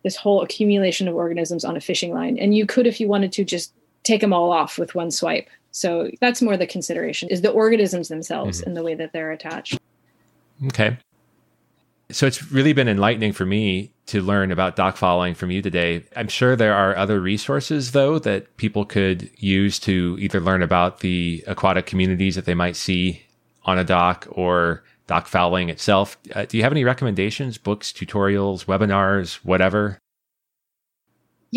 this 0.03 0.15
whole 0.15 0.41
accumulation 0.41 1.07
of 1.07 1.15
organisms 1.15 1.65
on 1.65 1.75
a 1.75 1.81
fishing 1.81 2.13
line. 2.13 2.37
And 2.37 2.55
you 2.55 2.65
could, 2.65 2.87
if 2.87 3.01
you 3.01 3.07
wanted 3.07 3.33
to, 3.33 3.43
just 3.43 3.73
take 4.03 4.21
them 4.21 4.31
all 4.31 4.53
off 4.53 4.77
with 4.77 4.95
one 4.95 5.11
swipe. 5.11 5.49
So 5.77 6.09
that's 6.19 6.41
more 6.41 6.57
the 6.57 6.67
consideration 6.67 7.29
is 7.29 7.41
the 7.41 7.51
organisms 7.51 8.07
themselves 8.07 8.59
mm-hmm. 8.59 8.69
and 8.69 8.77
the 8.77 8.83
way 8.83 8.95
that 8.95 9.13
they're 9.13 9.31
attached. 9.31 9.77
Okay. 10.67 10.97
So 12.09 12.25
it's 12.25 12.51
really 12.51 12.73
been 12.73 12.87
enlightening 12.87 13.33
for 13.33 13.45
me 13.45 13.91
to 14.07 14.21
learn 14.21 14.51
about 14.51 14.77
dock 14.77 14.95
fouling 14.95 15.35
from 15.35 15.51
you 15.51 15.61
today. 15.61 16.05
I'm 16.15 16.29
sure 16.29 16.55
there 16.55 16.73
are 16.73 16.95
other 16.95 17.19
resources 17.19 17.91
though 17.91 18.17
that 18.19 18.55
people 18.57 18.85
could 18.85 19.29
use 19.37 19.77
to 19.79 20.17
either 20.19 20.39
learn 20.39 20.63
about 20.63 21.01
the 21.01 21.43
aquatic 21.47 21.85
communities 21.85 22.35
that 22.35 22.45
they 22.45 22.55
might 22.55 22.77
see 22.77 23.23
on 23.65 23.77
a 23.77 23.83
dock 23.83 24.25
or 24.31 24.83
dock 25.07 25.27
fouling 25.27 25.69
itself. 25.69 26.17
Uh, 26.33 26.45
do 26.45 26.57
you 26.57 26.63
have 26.63 26.71
any 26.71 26.85
recommendations, 26.85 27.57
books, 27.57 27.91
tutorials, 27.91 28.65
webinars, 28.65 29.35
whatever? 29.43 29.99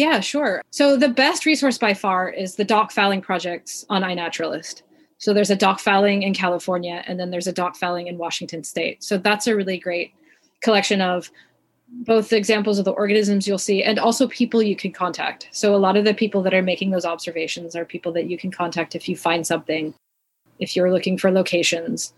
Yeah, 0.01 0.21
sure. 0.21 0.63
So 0.71 0.97
the 0.97 1.11
best 1.11 1.45
resource 1.45 1.77
by 1.77 1.93
far 1.93 2.31
is 2.31 2.55
the 2.55 2.65
dock 2.65 2.91
fouling 2.91 3.21
projects 3.21 3.85
on 3.91 4.01
iNaturalist. 4.01 4.81
So 5.19 5.35
there's 5.35 5.51
a 5.51 5.55
dock 5.55 5.79
fouling 5.79 6.23
in 6.23 6.33
California, 6.33 7.05
and 7.07 7.21
then 7.21 7.31
there's 7.31 7.47
a 7.47 7.53
dock 7.53 7.77
fouling 7.77 8.07
in 8.07 8.17
Washington 8.17 8.65
State. 8.65 9.05
So 9.05 9.19
that's 9.19 9.47
a 9.47 9.55
really 9.55 9.77
great 9.77 10.15
collection 10.63 11.03
of 11.03 11.31
both 11.91 12.33
examples 12.33 12.79
of 12.79 12.87
the 12.87 12.93
organisms 12.93 13.47
you'll 13.47 13.59
see 13.59 13.83
and 13.83 13.99
also 13.99 14.27
people 14.27 14.63
you 14.63 14.75
can 14.75 14.91
contact. 14.91 15.49
So 15.51 15.75
a 15.75 15.77
lot 15.77 15.99
of 15.99 16.07
the 16.07 16.15
people 16.15 16.43
that 16.45 16.55
are 16.55 16.63
making 16.63 16.93
those 16.93 17.05
observations 17.05 17.77
are 17.77 17.85
people 17.85 18.11
that 18.13 18.31
you 18.31 18.39
can 18.39 18.51
contact 18.51 18.95
if 18.95 19.07
you 19.07 19.19
find 19.19 19.47
something, 19.47 19.93
if 20.61 20.75
you're 20.75 20.91
looking 20.91 21.19
for 21.19 21.31
locations 21.31 22.15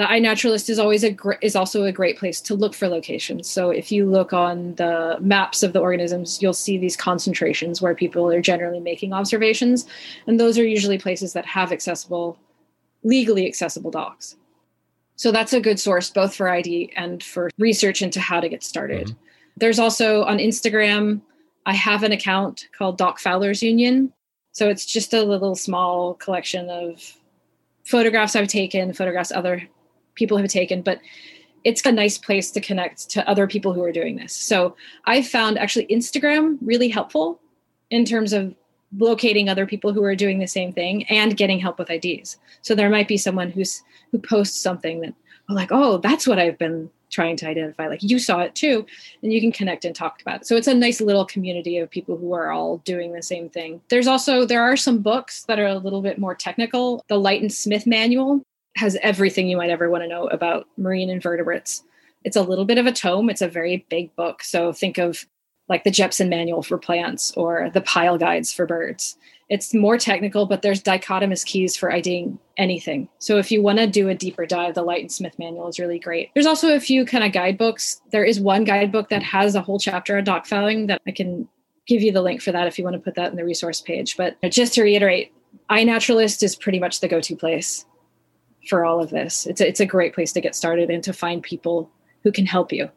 the 0.00 0.06
iNaturalist 0.06 0.70
is 0.70 0.78
always 0.78 1.04
a 1.04 1.10
gr- 1.10 1.34
is 1.42 1.54
also 1.54 1.84
a 1.84 1.92
great 1.92 2.16
place 2.16 2.40
to 2.40 2.54
look 2.54 2.72
for 2.72 2.88
locations. 2.88 3.46
So 3.46 3.68
if 3.68 3.92
you 3.92 4.06
look 4.06 4.32
on 4.32 4.74
the 4.76 5.18
maps 5.20 5.62
of 5.62 5.74
the 5.74 5.80
organisms, 5.80 6.40
you'll 6.40 6.54
see 6.54 6.78
these 6.78 6.96
concentrations 6.96 7.82
where 7.82 7.94
people 7.94 8.26
are 8.32 8.40
generally 8.40 8.80
making 8.80 9.12
observations, 9.12 9.84
and 10.26 10.40
those 10.40 10.58
are 10.58 10.66
usually 10.66 10.96
places 10.96 11.34
that 11.34 11.44
have 11.44 11.70
accessible, 11.70 12.38
legally 13.02 13.46
accessible 13.46 13.90
docks. 13.90 14.36
So 15.16 15.30
that's 15.30 15.52
a 15.52 15.60
good 15.60 15.78
source 15.78 16.08
both 16.08 16.34
for 16.34 16.48
ID 16.48 16.94
and 16.96 17.22
for 17.22 17.50
research 17.58 18.00
into 18.00 18.20
how 18.20 18.40
to 18.40 18.48
get 18.48 18.62
started. 18.62 19.08
Mm-hmm. 19.08 19.22
There's 19.58 19.78
also 19.78 20.22
on 20.24 20.38
Instagram, 20.38 21.20
I 21.66 21.74
have 21.74 22.04
an 22.04 22.12
account 22.12 22.68
called 22.72 22.96
Dock 22.96 23.20
Foulers 23.20 23.60
Union. 23.60 24.14
So 24.52 24.70
it's 24.70 24.86
just 24.86 25.12
a 25.12 25.22
little 25.22 25.54
small 25.56 26.14
collection 26.14 26.70
of 26.70 27.14
photographs 27.84 28.34
I've 28.34 28.48
taken, 28.48 28.94
photographs 28.94 29.30
other 29.30 29.68
people 30.14 30.36
have 30.38 30.48
taken, 30.48 30.82
but 30.82 31.00
it's 31.64 31.84
a 31.84 31.92
nice 31.92 32.18
place 32.18 32.50
to 32.52 32.60
connect 32.60 33.10
to 33.10 33.28
other 33.28 33.46
people 33.46 33.72
who 33.72 33.82
are 33.82 33.92
doing 33.92 34.16
this. 34.16 34.32
So 34.32 34.76
I 35.04 35.22
found 35.22 35.58
actually 35.58 35.86
Instagram 35.86 36.58
really 36.62 36.88
helpful 36.88 37.40
in 37.90 38.04
terms 38.04 38.32
of 38.32 38.54
locating 38.98 39.48
other 39.48 39.66
people 39.66 39.92
who 39.92 40.02
are 40.02 40.16
doing 40.16 40.38
the 40.38 40.46
same 40.46 40.72
thing 40.72 41.04
and 41.04 41.36
getting 41.36 41.60
help 41.60 41.78
with 41.78 41.90
IDs. 41.90 42.38
So 42.62 42.74
there 42.74 42.90
might 42.90 43.08
be 43.08 43.16
someone 43.16 43.50
who's 43.50 43.82
who 44.10 44.18
posts 44.18 44.60
something 44.60 45.00
that 45.02 45.14
oh 45.48 45.54
like, 45.54 45.70
oh, 45.70 45.98
that's 45.98 46.26
what 46.26 46.38
I've 46.38 46.58
been 46.58 46.90
trying 47.10 47.36
to 47.36 47.48
identify. 47.48 47.88
Like 47.88 48.02
you 48.02 48.18
saw 48.18 48.40
it 48.40 48.54
too, 48.54 48.86
and 49.22 49.32
you 49.32 49.40
can 49.40 49.52
connect 49.52 49.84
and 49.84 49.94
talk 49.94 50.20
about 50.22 50.42
it. 50.42 50.46
So 50.46 50.56
it's 50.56 50.68
a 50.68 50.74
nice 50.74 51.00
little 51.00 51.24
community 51.24 51.78
of 51.78 51.90
people 51.90 52.16
who 52.16 52.32
are 52.32 52.50
all 52.50 52.78
doing 52.78 53.12
the 53.12 53.22
same 53.22 53.48
thing. 53.48 53.80
There's 53.88 54.06
also 54.06 54.44
there 54.44 54.62
are 54.62 54.76
some 54.76 54.98
books 54.98 55.44
that 55.44 55.58
are 55.58 55.66
a 55.66 55.78
little 55.78 56.02
bit 56.02 56.18
more 56.18 56.34
technical. 56.34 57.04
The 57.08 57.18
Light 57.18 57.42
and 57.42 57.52
Smith 57.52 57.86
manual 57.86 58.42
has 58.76 58.96
everything 59.02 59.48
you 59.48 59.56
might 59.56 59.70
ever 59.70 59.90
want 59.90 60.04
to 60.04 60.08
know 60.08 60.26
about 60.28 60.66
marine 60.76 61.10
invertebrates. 61.10 61.82
It's 62.24 62.36
a 62.36 62.42
little 62.42 62.64
bit 62.64 62.78
of 62.78 62.86
a 62.86 62.92
tome, 62.92 63.30
it's 63.30 63.42
a 63.42 63.48
very 63.48 63.86
big 63.88 64.14
book. 64.16 64.42
So 64.42 64.72
think 64.72 64.98
of 64.98 65.26
like 65.68 65.84
the 65.84 65.90
Jepson 65.90 66.28
manual 66.28 66.62
for 66.62 66.78
plants 66.78 67.30
or 67.36 67.70
the 67.72 67.80
Pyle 67.80 68.18
guides 68.18 68.52
for 68.52 68.66
birds. 68.66 69.16
It's 69.48 69.72
more 69.72 69.96
technical, 69.98 70.46
but 70.46 70.62
there's 70.62 70.82
dichotomous 70.82 71.44
keys 71.46 71.76
for 71.76 71.92
IDing 71.92 72.38
anything. 72.56 73.08
So 73.18 73.38
if 73.38 73.50
you 73.52 73.62
want 73.62 73.78
to 73.78 73.86
do 73.86 74.08
a 74.08 74.14
deeper 74.14 74.46
dive, 74.46 74.74
the 74.74 74.82
Light 74.82 75.00
and 75.00 75.12
Smith 75.12 75.38
manual 75.38 75.68
is 75.68 75.78
really 75.78 75.98
great. 75.98 76.30
There's 76.34 76.46
also 76.46 76.74
a 76.74 76.80
few 76.80 77.04
kind 77.04 77.24
of 77.24 77.32
guidebooks. 77.32 78.00
There 78.10 78.24
is 78.24 78.40
one 78.40 78.64
guidebook 78.64 79.08
that 79.10 79.22
has 79.22 79.54
a 79.54 79.62
whole 79.62 79.78
chapter 79.78 80.18
on 80.18 80.24
dock 80.24 80.46
fouling 80.46 80.88
that 80.88 81.00
I 81.06 81.12
can 81.12 81.48
give 81.86 82.02
you 82.02 82.12
the 82.12 82.22
link 82.22 82.42
for 82.42 82.52
that 82.52 82.66
if 82.66 82.78
you 82.78 82.84
want 82.84 82.94
to 82.94 83.00
put 83.00 83.14
that 83.14 83.30
in 83.30 83.36
the 83.36 83.44
resource 83.44 83.80
page. 83.80 84.16
But 84.16 84.36
just 84.50 84.74
to 84.74 84.82
reiterate, 84.82 85.32
iNaturalist 85.70 86.42
is 86.42 86.54
pretty 86.54 86.78
much 86.80 87.00
the 87.00 87.08
go-to 87.08 87.36
place 87.36 87.86
for 88.68 88.84
all 88.84 89.02
of 89.02 89.10
this. 89.10 89.46
It's 89.46 89.60
a, 89.60 89.68
it's 89.68 89.80
a 89.80 89.86
great 89.86 90.14
place 90.14 90.32
to 90.32 90.40
get 90.40 90.54
started 90.54 90.90
and 90.90 91.02
to 91.04 91.12
find 91.12 91.42
people 91.42 91.90
who 92.22 92.32
can 92.32 92.46
help 92.46 92.72
you. 92.72 92.88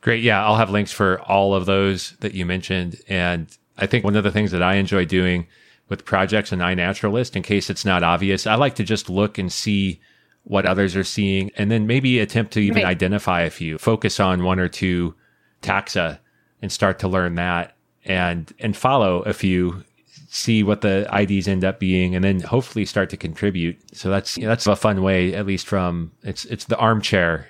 Great. 0.00 0.22
Yeah, 0.22 0.44
I'll 0.44 0.56
have 0.56 0.70
links 0.70 0.92
for 0.92 1.20
all 1.22 1.54
of 1.54 1.66
those 1.66 2.16
that 2.20 2.34
you 2.34 2.44
mentioned. 2.44 3.00
And 3.08 3.56
I 3.78 3.86
think 3.86 4.04
one 4.04 4.16
of 4.16 4.24
the 4.24 4.32
things 4.32 4.50
that 4.50 4.62
I 4.62 4.74
enjoy 4.74 5.04
doing 5.04 5.46
with 5.88 6.04
projects 6.04 6.52
in 6.52 6.58
iNaturalist, 6.58 7.36
in 7.36 7.42
case 7.42 7.70
it's 7.70 7.84
not 7.84 8.02
obvious, 8.02 8.46
I 8.46 8.54
like 8.56 8.74
to 8.76 8.84
just 8.84 9.08
look 9.08 9.38
and 9.38 9.52
see 9.52 10.00
what 10.44 10.66
others 10.66 10.96
are 10.96 11.04
seeing 11.04 11.50
and 11.56 11.70
then 11.70 11.86
maybe 11.86 12.18
attempt 12.18 12.52
to 12.54 12.60
even 12.60 12.82
right. 12.82 12.90
identify 12.90 13.42
a 13.42 13.50
few, 13.50 13.78
focus 13.78 14.18
on 14.18 14.42
one 14.42 14.58
or 14.58 14.68
two 14.68 15.14
taxa 15.60 16.18
and 16.60 16.72
start 16.72 16.98
to 16.98 17.08
learn 17.08 17.36
that 17.36 17.76
and 18.04 18.52
and 18.58 18.76
follow 18.76 19.22
a 19.22 19.32
few 19.32 19.84
see 20.32 20.62
what 20.62 20.80
the 20.80 21.06
IDs 21.14 21.46
end 21.46 21.62
up 21.62 21.78
being, 21.78 22.14
and 22.14 22.24
then 22.24 22.40
hopefully 22.40 22.86
start 22.86 23.10
to 23.10 23.16
contribute. 23.18 23.78
So 23.94 24.08
that's 24.08 24.36
that's 24.36 24.66
a 24.66 24.74
fun 24.74 25.02
way, 25.02 25.34
at 25.34 25.46
least 25.46 25.66
from 25.66 26.12
it's 26.22 26.46
it's 26.46 26.64
the 26.64 26.76
armchair 26.78 27.48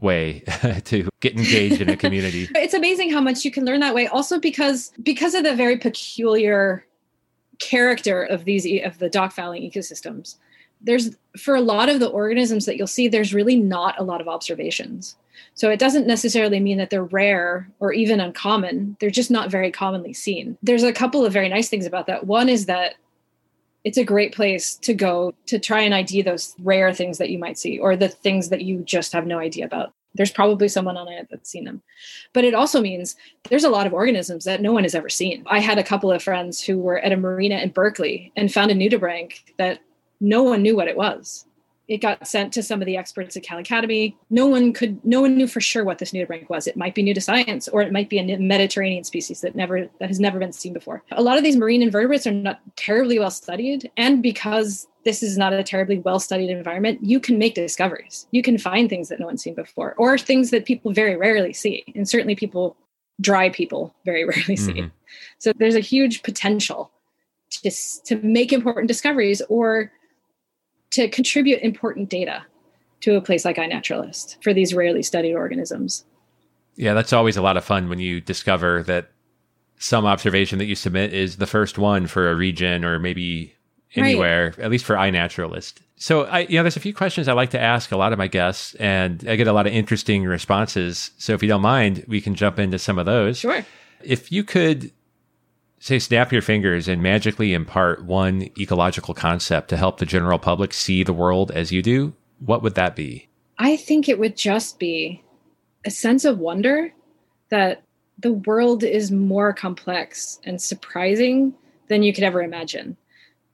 way 0.00 0.40
to 0.84 1.08
get 1.20 1.36
engaged 1.36 1.80
in 1.80 1.88
a 1.88 1.96
community. 1.96 2.48
it's 2.54 2.74
amazing 2.74 3.10
how 3.10 3.20
much 3.20 3.44
you 3.44 3.50
can 3.50 3.64
learn 3.64 3.80
that 3.80 3.94
way. 3.94 4.06
Also 4.08 4.38
because 4.38 4.92
because 5.02 5.34
of 5.34 5.42
the 5.42 5.54
very 5.54 5.78
peculiar 5.78 6.84
character 7.60 8.22
of 8.24 8.44
these 8.44 8.66
of 8.84 8.98
the 8.98 9.08
dock 9.08 9.32
fouling 9.32 9.62
ecosystems. 9.62 10.36
There's 10.82 11.16
for 11.36 11.56
a 11.56 11.60
lot 11.62 11.88
of 11.88 11.98
the 11.98 12.08
organisms 12.08 12.66
that 12.66 12.76
you'll 12.76 12.86
see, 12.86 13.08
there's 13.08 13.34
really 13.34 13.56
not 13.56 13.98
a 13.98 14.04
lot 14.04 14.20
of 14.20 14.28
observations. 14.28 15.16
So 15.54 15.70
it 15.70 15.78
doesn't 15.78 16.06
necessarily 16.06 16.60
mean 16.60 16.78
that 16.78 16.90
they're 16.90 17.04
rare 17.04 17.68
or 17.80 17.92
even 17.92 18.20
uncommon. 18.20 18.96
They're 19.00 19.10
just 19.10 19.30
not 19.30 19.50
very 19.50 19.70
commonly 19.70 20.12
seen. 20.12 20.56
There's 20.62 20.82
a 20.82 20.92
couple 20.92 21.24
of 21.24 21.32
very 21.32 21.48
nice 21.48 21.68
things 21.68 21.86
about 21.86 22.06
that. 22.06 22.26
One 22.26 22.48
is 22.48 22.66
that 22.66 22.94
it's 23.84 23.98
a 23.98 24.04
great 24.04 24.34
place 24.34 24.74
to 24.76 24.92
go 24.92 25.34
to 25.46 25.58
try 25.58 25.80
and 25.80 25.94
ID 25.94 26.22
those 26.22 26.54
rare 26.60 26.92
things 26.92 27.18
that 27.18 27.30
you 27.30 27.38
might 27.38 27.58
see 27.58 27.78
or 27.78 27.96
the 27.96 28.08
things 28.08 28.48
that 28.50 28.62
you 28.62 28.80
just 28.80 29.12
have 29.12 29.26
no 29.26 29.38
idea 29.38 29.64
about. 29.64 29.92
There's 30.14 30.32
probably 30.32 30.68
someone 30.68 30.96
on 30.96 31.08
it 31.08 31.28
that's 31.30 31.50
seen 31.50 31.64
them. 31.64 31.82
But 32.32 32.44
it 32.44 32.54
also 32.54 32.80
means 32.80 33.16
there's 33.48 33.64
a 33.64 33.70
lot 33.70 33.86
of 33.86 33.92
organisms 33.92 34.44
that 34.44 34.60
no 34.60 34.72
one 34.72 34.82
has 34.82 34.94
ever 34.94 35.08
seen. 35.08 35.44
I 35.46 35.60
had 35.60 35.78
a 35.78 35.84
couple 35.84 36.10
of 36.10 36.22
friends 36.22 36.60
who 36.60 36.78
were 36.78 36.98
at 36.98 37.12
a 37.12 37.16
marina 37.16 37.58
in 37.58 37.70
Berkeley 37.70 38.32
and 38.36 38.52
found 38.52 38.70
a 38.70 38.74
nudibranch 38.74 39.40
that 39.58 39.80
no 40.20 40.42
one 40.42 40.62
knew 40.62 40.76
what 40.76 40.88
it 40.88 40.96
was 40.96 41.46
it 41.88 42.02
got 42.02 42.28
sent 42.28 42.52
to 42.52 42.62
some 42.62 42.82
of 42.82 42.86
the 42.86 42.98
experts 42.98 43.34
at 43.36 43.42
Cal 43.42 43.58
Academy. 43.58 44.14
No 44.28 44.46
one 44.46 44.74
could, 44.74 45.02
no 45.04 45.22
one 45.22 45.36
knew 45.36 45.46
for 45.46 45.60
sure 45.60 45.84
what 45.84 45.98
this 45.98 46.12
nudibranch 46.12 46.48
was. 46.50 46.66
It 46.66 46.76
might 46.76 46.94
be 46.94 47.02
new 47.02 47.14
to 47.14 47.20
science, 47.20 47.66
or 47.66 47.80
it 47.80 47.92
might 47.92 48.10
be 48.10 48.18
a 48.18 48.38
Mediterranean 48.38 49.04
species 49.04 49.40
that 49.40 49.56
never 49.56 49.88
that 49.98 50.08
has 50.08 50.20
never 50.20 50.38
been 50.38 50.52
seen 50.52 50.74
before. 50.74 51.02
A 51.12 51.22
lot 51.22 51.38
of 51.38 51.44
these 51.44 51.56
marine 51.56 51.82
invertebrates 51.82 52.26
are 52.26 52.32
not 52.32 52.60
terribly 52.76 53.18
well 53.18 53.30
studied, 53.30 53.90
and 53.96 54.22
because 54.22 54.86
this 55.04 55.22
is 55.22 55.38
not 55.38 55.54
a 55.54 55.62
terribly 55.62 55.98
well 56.00 56.20
studied 56.20 56.50
environment, 56.50 56.98
you 57.02 57.18
can 57.18 57.38
make 57.38 57.54
discoveries. 57.54 58.26
You 58.32 58.42
can 58.42 58.58
find 58.58 58.90
things 58.90 59.08
that 59.08 59.18
no 59.18 59.26
one's 59.26 59.42
seen 59.42 59.54
before, 59.54 59.94
or 59.96 60.18
things 60.18 60.50
that 60.50 60.66
people 60.66 60.92
very 60.92 61.16
rarely 61.16 61.54
see, 61.54 61.84
and 61.96 62.06
certainly 62.06 62.34
people, 62.34 62.76
dry 63.18 63.48
people, 63.48 63.94
very 64.04 64.24
rarely 64.26 64.56
see. 64.56 64.72
Mm-hmm. 64.72 64.88
So 65.38 65.52
there's 65.56 65.74
a 65.74 65.80
huge 65.80 66.22
potential 66.22 66.90
to 67.50 67.70
to 68.04 68.16
make 68.22 68.52
important 68.52 68.88
discoveries 68.88 69.40
or 69.48 69.90
to 70.90 71.08
contribute 71.08 71.60
important 71.60 72.08
data 72.08 72.44
to 73.00 73.16
a 73.16 73.20
place 73.20 73.44
like 73.44 73.56
iNaturalist 73.56 74.42
for 74.42 74.52
these 74.52 74.74
rarely 74.74 75.02
studied 75.02 75.34
organisms. 75.34 76.04
Yeah, 76.76 76.94
that's 76.94 77.12
always 77.12 77.36
a 77.36 77.42
lot 77.42 77.56
of 77.56 77.64
fun 77.64 77.88
when 77.88 77.98
you 77.98 78.20
discover 78.20 78.82
that 78.84 79.10
some 79.78 80.06
observation 80.06 80.58
that 80.58 80.66
you 80.66 80.74
submit 80.74 81.12
is 81.12 81.36
the 81.36 81.46
first 81.46 81.78
one 81.78 82.06
for 82.06 82.30
a 82.30 82.34
region 82.34 82.84
or 82.84 82.98
maybe 82.98 83.54
anywhere, 83.94 84.54
right. 84.56 84.64
at 84.64 84.70
least 84.70 84.84
for 84.84 84.96
iNaturalist. 84.96 85.74
So, 85.96 86.24
I, 86.24 86.40
you 86.40 86.56
know, 86.56 86.62
there's 86.62 86.76
a 86.76 86.80
few 86.80 86.94
questions 86.94 87.26
I 87.26 87.32
like 87.32 87.50
to 87.50 87.60
ask 87.60 87.90
a 87.90 87.96
lot 87.96 88.12
of 88.12 88.18
my 88.18 88.28
guests, 88.28 88.74
and 88.76 89.24
I 89.28 89.34
get 89.34 89.48
a 89.48 89.52
lot 89.52 89.66
of 89.66 89.72
interesting 89.72 90.24
responses. 90.24 91.10
So, 91.18 91.34
if 91.34 91.42
you 91.42 91.48
don't 91.48 91.62
mind, 91.62 92.04
we 92.06 92.20
can 92.20 92.36
jump 92.36 92.58
into 92.58 92.78
some 92.78 92.98
of 92.98 93.06
those. 93.06 93.38
Sure. 93.38 93.64
If 94.04 94.30
you 94.30 94.44
could 94.44 94.92
say 95.78 95.98
snap 95.98 96.32
your 96.32 96.42
fingers 96.42 96.88
and 96.88 97.02
magically 97.02 97.52
impart 97.52 98.04
one 98.04 98.48
ecological 98.58 99.14
concept 99.14 99.68
to 99.70 99.76
help 99.76 99.98
the 99.98 100.06
general 100.06 100.38
public 100.38 100.72
see 100.72 101.02
the 101.02 101.12
world 101.12 101.50
as 101.52 101.72
you 101.72 101.82
do, 101.82 102.14
what 102.40 102.62
would 102.62 102.74
that 102.74 102.96
be? 102.96 103.28
I 103.58 103.76
think 103.76 104.08
it 104.08 104.18
would 104.18 104.36
just 104.36 104.78
be 104.78 105.22
a 105.84 105.90
sense 105.90 106.24
of 106.24 106.38
wonder 106.38 106.92
that 107.50 107.82
the 108.18 108.32
world 108.32 108.82
is 108.82 109.10
more 109.10 109.52
complex 109.52 110.40
and 110.44 110.60
surprising 110.60 111.54
than 111.88 112.02
you 112.02 112.12
could 112.12 112.24
ever 112.24 112.42
imagine. 112.42 112.96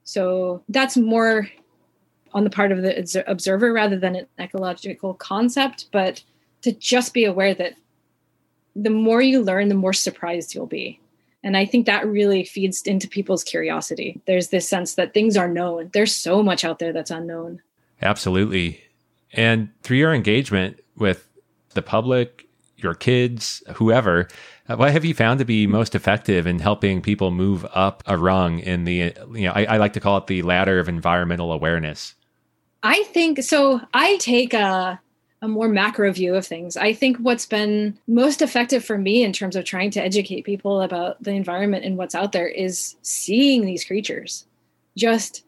So 0.05 0.63
that's 0.69 0.97
more 0.97 1.49
on 2.33 2.45
the 2.45 2.51
part 2.51 2.73
of 2.73 2.83
the 2.83 3.31
observer 3.31 3.73
rather 3.73 3.99
than 3.99 4.17
an 4.17 4.27
ecological 4.39 5.15
concept, 5.15 5.87
but 5.93 6.23
to 6.63 6.73
just 6.73 7.15
be 7.15 7.25
aware 7.25 7.55
that 7.55 7.75
the 8.75 8.91
more 8.91 9.23
you 9.23 9.41
learn, 9.41 9.69
the 9.69 9.75
more 9.75 9.93
surprised 9.93 10.55
you'll 10.55 10.67
be. 10.67 11.01
And 11.45 11.59
I 11.59 11.67
think 11.67 11.85
that 11.87 12.07
really 12.07 12.43
feeds 12.43 12.83
into 12.83 13.07
people's 13.07 13.45
curiosity. 13.45 14.21
There's 14.27 14.49
this 14.49 14.67
sense 14.67 14.95
that 14.95 15.13
things 15.13 15.37
are 15.37 15.47
known. 15.47 15.91
There's 15.93 16.15
so 16.15 16.43
much 16.43 16.65
out 16.65 16.79
there 16.79 16.93
that's 16.93 17.11
unknown. 17.11 17.61
Absolutely. 18.01 18.83
And 19.35 19.69
through 19.83 19.99
your 19.99 20.15
engagement 20.15 20.81
with 20.97 21.29
the 21.75 21.83
public, 21.83 22.49
your 22.79 22.95
kids, 22.95 23.63
whoever, 23.75 24.27
uh, 24.69 24.77
what 24.77 24.91
have 24.93 25.05
you 25.05 25.13
found 25.13 25.39
to 25.39 25.45
be 25.45 25.67
most 25.67 25.95
effective 25.95 26.47
in 26.47 26.61
helping 26.61 27.03
people 27.03 27.31
move 27.31 27.67
up 27.75 28.03
a 28.07 28.17
rung 28.17 28.59
in 28.61 28.85
the, 28.85 29.15
you 29.33 29.43
know, 29.43 29.53
I, 29.55 29.65
I 29.65 29.77
like 29.77 29.93
to 29.93 30.01
call 30.01 30.17
it 30.17 30.27
the 30.27 30.43
ladder 30.43 30.79
of 30.79 30.89
environmental 30.89 31.53
awareness? 31.53 32.15
I 32.83 33.03
think 33.05 33.43
so. 33.43 33.81
I 33.93 34.17
take 34.17 34.55
a 34.55 35.01
a 35.45 35.49
more 35.49 35.69
macro 35.69 36.11
view 36.11 36.35
of 36.35 36.47
things. 36.47 36.75
I 36.75 36.95
think 36.95 37.19
what's 37.19 37.45
been 37.45 37.99
most 38.09 38.41
effective 38.41 38.83
for 38.83 38.97
me 38.97 39.23
in 39.23 39.33
terms 39.33 39.57
of 39.57 39.65
trying 39.67 39.91
to 39.91 40.03
educate 40.03 40.47
people 40.47 40.81
about 40.81 41.23
the 41.23 41.33
environment 41.33 41.85
and 41.85 41.99
what's 41.99 42.15
out 42.15 42.33
there 42.33 42.49
is 42.49 42.97
seeing 43.03 43.67
these 43.67 43.85
creatures, 43.85 44.47
just 44.97 45.45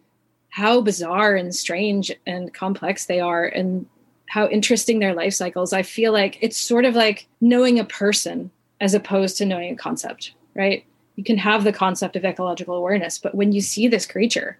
how 0.50 0.82
bizarre 0.82 1.34
and 1.34 1.54
strange 1.54 2.12
and 2.26 2.52
complex 2.52 3.06
they 3.06 3.20
are, 3.20 3.46
and 3.46 3.86
how 4.28 4.46
interesting 4.48 4.98
their 4.98 5.14
life 5.14 5.32
cycles. 5.32 5.72
I 5.72 5.82
feel 5.82 6.12
like 6.12 6.36
it's 6.42 6.58
sort 6.58 6.84
of 6.84 6.94
like 6.94 7.26
knowing 7.40 7.78
a 7.78 7.84
person 7.84 8.50
as 8.82 8.92
opposed 8.92 9.38
to 9.38 9.46
knowing 9.46 9.72
a 9.72 9.76
concept, 9.76 10.34
right? 10.54 10.84
You 11.14 11.24
can 11.24 11.38
have 11.38 11.64
the 11.64 11.72
concept 11.72 12.16
of 12.16 12.24
ecological 12.26 12.74
awareness, 12.74 13.16
but 13.16 13.34
when 13.34 13.52
you 13.52 13.62
see 13.62 13.88
this 13.88 14.04
creature 14.04 14.58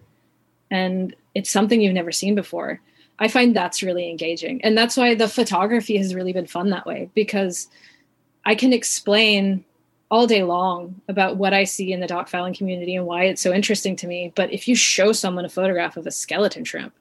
and 0.71 1.15
it's 1.35 1.51
something 1.51 1.79
you've 1.79 1.93
never 1.93 2.11
seen 2.11 2.33
before, 2.33 2.81
I 3.19 3.27
find 3.27 3.55
that's 3.55 3.81
really 3.81 4.09
engaging. 4.09 4.63
And 4.63 4.77
that's 4.77 4.95
why 4.95 5.15
the 5.15 5.27
photography 5.27 5.97
has 5.97 6.13
really 6.13 6.33
been 6.33 6.47
fun 6.47 6.69
that 6.69 6.85
way 6.85 7.09
because 7.15 7.67
I 8.45 8.55
can 8.55 8.73
explain 8.73 9.65
all 10.09 10.27
day 10.27 10.43
long 10.43 11.01
about 11.07 11.37
what 11.37 11.53
I 11.53 11.63
see 11.65 11.91
in 11.91 11.99
the 11.99 12.07
dock 12.07 12.29
fouling 12.29 12.53
community 12.53 12.95
and 12.95 13.05
why 13.05 13.25
it's 13.25 13.41
so 13.41 13.53
interesting 13.53 13.95
to 13.97 14.07
me. 14.07 14.31
But 14.35 14.53
if 14.53 14.67
you 14.67 14.75
show 14.75 15.11
someone 15.11 15.45
a 15.45 15.49
photograph 15.49 15.97
of 15.97 16.07
a 16.07 16.11
skeleton 16.11 16.63
shrimp, 16.63 16.93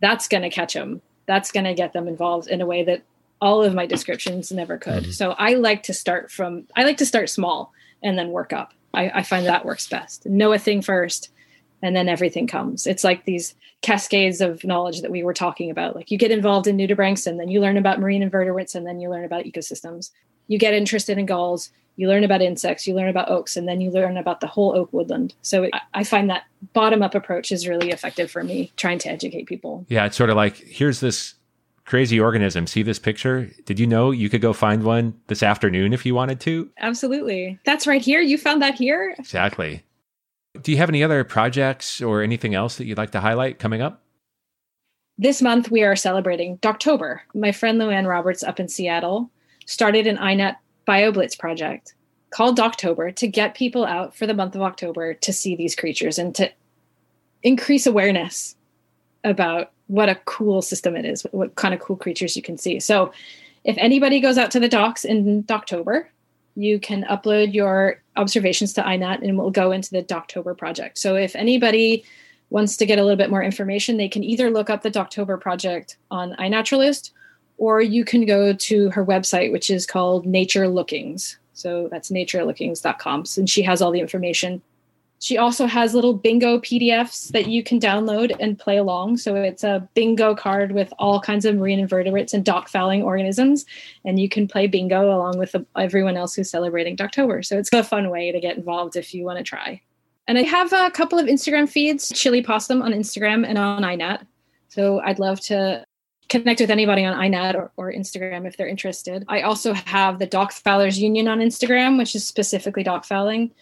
that's 0.00 0.28
going 0.28 0.42
to 0.42 0.50
catch 0.50 0.74
them. 0.74 1.02
That's 1.26 1.50
going 1.50 1.64
to 1.64 1.74
get 1.74 1.92
them 1.92 2.08
involved 2.08 2.48
in 2.48 2.60
a 2.60 2.66
way 2.66 2.84
that 2.84 3.02
all 3.40 3.62
of 3.62 3.74
my 3.74 3.84
descriptions 3.84 4.50
never 4.50 4.78
could. 4.78 5.02
Mm-hmm. 5.02 5.12
So 5.12 5.32
I 5.32 5.54
like 5.54 5.82
to 5.84 5.94
start 5.94 6.30
from, 6.30 6.66
I 6.74 6.84
like 6.84 6.96
to 6.98 7.06
start 7.06 7.28
small 7.28 7.72
and 8.02 8.16
then 8.16 8.30
work 8.30 8.52
up. 8.52 8.72
I, 8.94 9.10
I 9.10 9.22
find 9.22 9.44
that 9.46 9.64
works 9.64 9.88
best. 9.88 10.24
Know 10.24 10.52
a 10.52 10.58
thing 10.58 10.80
first 10.80 11.30
and 11.82 11.94
then 11.94 12.08
everything 12.08 12.46
comes. 12.46 12.86
It's 12.86 13.04
like 13.04 13.24
these 13.24 13.54
cascades 13.86 14.40
of 14.40 14.64
knowledge 14.64 15.00
that 15.00 15.12
we 15.12 15.22
were 15.22 15.32
talking 15.32 15.70
about. 15.70 15.94
Like 15.94 16.10
you 16.10 16.18
get 16.18 16.32
involved 16.32 16.66
in 16.66 16.76
nudibranchs 16.76 17.24
and 17.24 17.38
then 17.38 17.46
you 17.46 17.60
learn 17.60 17.76
about 17.76 18.00
marine 18.00 18.20
invertebrates 18.20 18.74
and 18.74 18.84
then 18.84 18.98
you 18.98 19.08
learn 19.08 19.24
about 19.24 19.44
ecosystems. 19.44 20.10
You 20.48 20.58
get 20.58 20.74
interested 20.74 21.18
in 21.18 21.26
gulls, 21.26 21.70
you 21.94 22.08
learn 22.08 22.24
about 22.24 22.42
insects, 22.42 22.88
you 22.88 22.94
learn 22.96 23.08
about 23.08 23.30
oaks, 23.30 23.56
and 23.56 23.68
then 23.68 23.80
you 23.80 23.92
learn 23.92 24.16
about 24.16 24.40
the 24.40 24.48
whole 24.48 24.76
oak 24.76 24.92
woodland. 24.92 25.34
So 25.42 25.62
it, 25.62 25.70
I 25.94 26.02
find 26.02 26.28
that 26.30 26.46
bottom 26.72 27.00
up 27.00 27.14
approach 27.14 27.52
is 27.52 27.68
really 27.68 27.90
effective 27.90 28.28
for 28.28 28.42
me 28.42 28.72
trying 28.76 28.98
to 28.98 29.08
educate 29.08 29.46
people. 29.46 29.86
Yeah, 29.88 30.04
it's 30.06 30.16
sort 30.16 30.30
of 30.30 30.36
like 30.36 30.56
here's 30.56 30.98
this 30.98 31.34
crazy 31.84 32.18
organism. 32.18 32.66
See 32.66 32.82
this 32.82 32.98
picture? 32.98 33.48
Did 33.66 33.78
you 33.78 33.86
know 33.86 34.10
you 34.10 34.28
could 34.28 34.40
go 34.40 34.52
find 34.52 34.82
one 34.82 35.14
this 35.28 35.44
afternoon 35.44 35.92
if 35.92 36.04
you 36.04 36.12
wanted 36.12 36.40
to? 36.40 36.68
Absolutely. 36.78 37.60
That's 37.64 37.86
right 37.86 38.02
here. 38.02 38.20
You 38.20 38.36
found 38.36 38.62
that 38.62 38.74
here? 38.74 39.14
Exactly. 39.16 39.84
Do 40.62 40.72
you 40.72 40.78
have 40.78 40.88
any 40.88 41.02
other 41.02 41.24
projects 41.24 42.00
or 42.00 42.22
anything 42.22 42.54
else 42.54 42.76
that 42.76 42.86
you'd 42.86 42.98
like 42.98 43.12
to 43.12 43.20
highlight 43.20 43.58
coming 43.58 43.82
up? 43.82 44.02
This 45.18 45.40
month, 45.40 45.70
we 45.70 45.82
are 45.82 45.96
celebrating 45.96 46.58
Doctober. 46.58 47.20
My 47.34 47.50
friend 47.52 47.80
Luann 47.80 48.06
Roberts 48.06 48.42
up 48.42 48.60
in 48.60 48.68
Seattle 48.68 49.30
started 49.64 50.06
an 50.06 50.18
iNat 50.18 50.56
BioBlitz 50.86 51.38
project. 51.38 51.94
called 52.30 52.58
Doctober 52.58 53.14
to 53.14 53.26
get 53.26 53.54
people 53.54 53.86
out 53.86 54.14
for 54.14 54.26
the 54.26 54.34
month 54.34 54.54
of 54.54 54.60
October 54.60 55.14
to 55.14 55.32
see 55.32 55.56
these 55.56 55.74
creatures 55.74 56.18
and 56.18 56.34
to 56.34 56.50
increase 57.42 57.86
awareness 57.86 58.56
about 59.24 59.72
what 59.86 60.08
a 60.08 60.20
cool 60.26 60.60
system 60.60 60.96
it 60.96 61.04
is, 61.04 61.22
what 61.30 61.54
kind 61.54 61.72
of 61.72 61.80
cool 61.80 61.96
creatures 61.96 62.36
you 62.36 62.42
can 62.42 62.58
see. 62.58 62.80
So, 62.80 63.12
if 63.64 63.76
anybody 63.78 64.20
goes 64.20 64.38
out 64.38 64.50
to 64.52 64.60
the 64.60 64.68
docks 64.68 65.04
in 65.04 65.44
October, 65.50 66.08
you 66.54 66.78
can 66.78 67.04
upload 67.04 67.52
your 67.52 68.00
observations 68.16 68.72
to 68.74 68.82
INAT 68.82 69.22
and 69.22 69.38
we'll 69.38 69.50
go 69.50 69.72
into 69.72 69.90
the 69.90 70.02
Doctober 70.02 70.56
project. 70.56 70.98
So, 70.98 71.16
if 71.16 71.36
anybody 71.36 72.04
wants 72.50 72.76
to 72.76 72.86
get 72.86 72.98
a 72.98 73.02
little 73.02 73.16
bit 73.16 73.30
more 73.30 73.42
information, 73.42 73.96
they 73.96 74.08
can 74.08 74.22
either 74.22 74.50
look 74.50 74.70
up 74.70 74.82
the 74.82 74.90
Doctober 74.90 75.40
project 75.40 75.96
on 76.10 76.34
iNaturalist 76.34 77.10
or 77.58 77.80
you 77.80 78.04
can 78.04 78.26
go 78.26 78.52
to 78.52 78.90
her 78.90 79.04
website, 79.04 79.52
which 79.52 79.70
is 79.70 79.86
called 79.86 80.26
Nature 80.26 80.66
Lookings. 80.66 81.36
So 81.54 81.88
that's 81.90 82.10
naturelookings.com. 82.10 83.24
And 83.36 83.48
she 83.48 83.62
has 83.62 83.80
all 83.80 83.90
the 83.90 84.00
information. 84.00 84.62
She 85.18 85.38
also 85.38 85.66
has 85.66 85.94
little 85.94 86.12
bingo 86.12 86.58
PDFs 86.58 87.28
that 87.28 87.46
you 87.46 87.62
can 87.62 87.80
download 87.80 88.36
and 88.38 88.58
play 88.58 88.76
along. 88.76 89.16
So 89.16 89.34
it's 89.34 89.64
a 89.64 89.88
bingo 89.94 90.34
card 90.34 90.72
with 90.72 90.92
all 90.98 91.20
kinds 91.20 91.44
of 91.44 91.56
marine 91.56 91.78
invertebrates 91.78 92.34
and 92.34 92.44
dock 92.44 92.68
fouling 92.68 93.02
organisms. 93.02 93.64
And 94.04 94.20
you 94.20 94.28
can 94.28 94.46
play 94.46 94.66
bingo 94.66 95.06
along 95.06 95.38
with 95.38 95.56
everyone 95.76 96.16
else 96.16 96.34
who's 96.34 96.50
celebrating 96.50 96.96
Doctober. 96.96 97.44
So 97.44 97.58
it's 97.58 97.72
a 97.72 97.82
fun 97.82 98.10
way 98.10 98.30
to 98.30 98.40
get 98.40 98.56
involved 98.56 98.96
if 98.96 99.14
you 99.14 99.24
want 99.24 99.38
to 99.38 99.44
try. 99.44 99.80
And 100.28 100.38
I 100.38 100.42
have 100.42 100.72
a 100.72 100.90
couple 100.90 101.18
of 101.18 101.26
Instagram 101.26 101.68
feeds, 101.68 102.10
Chili 102.10 102.42
Possum 102.42 102.82
on 102.82 102.92
Instagram 102.92 103.46
and 103.46 103.56
on 103.56 103.82
INAT. 103.82 104.26
So 104.68 105.00
I'd 105.00 105.18
love 105.18 105.40
to 105.42 105.84
connect 106.28 106.60
with 106.60 106.70
anybody 106.70 107.04
on 107.04 107.16
INAT 107.16 107.54
or, 107.54 107.70
or, 107.76 107.92
Instagram 107.92 108.46
if 108.46 108.56
they're 108.56 108.66
interested. 108.66 109.24
I 109.28 109.42
also 109.42 109.72
have 109.72 110.18
the 110.18 110.26
Dock 110.26 110.52
Foulers 110.52 110.98
Union 110.98 111.28
on 111.28 111.38
Instagram, 111.38 111.96
which 111.98 112.16
is 112.16 112.26
specifically 112.26 112.82
dock 112.82 113.04
fouling. 113.04 113.52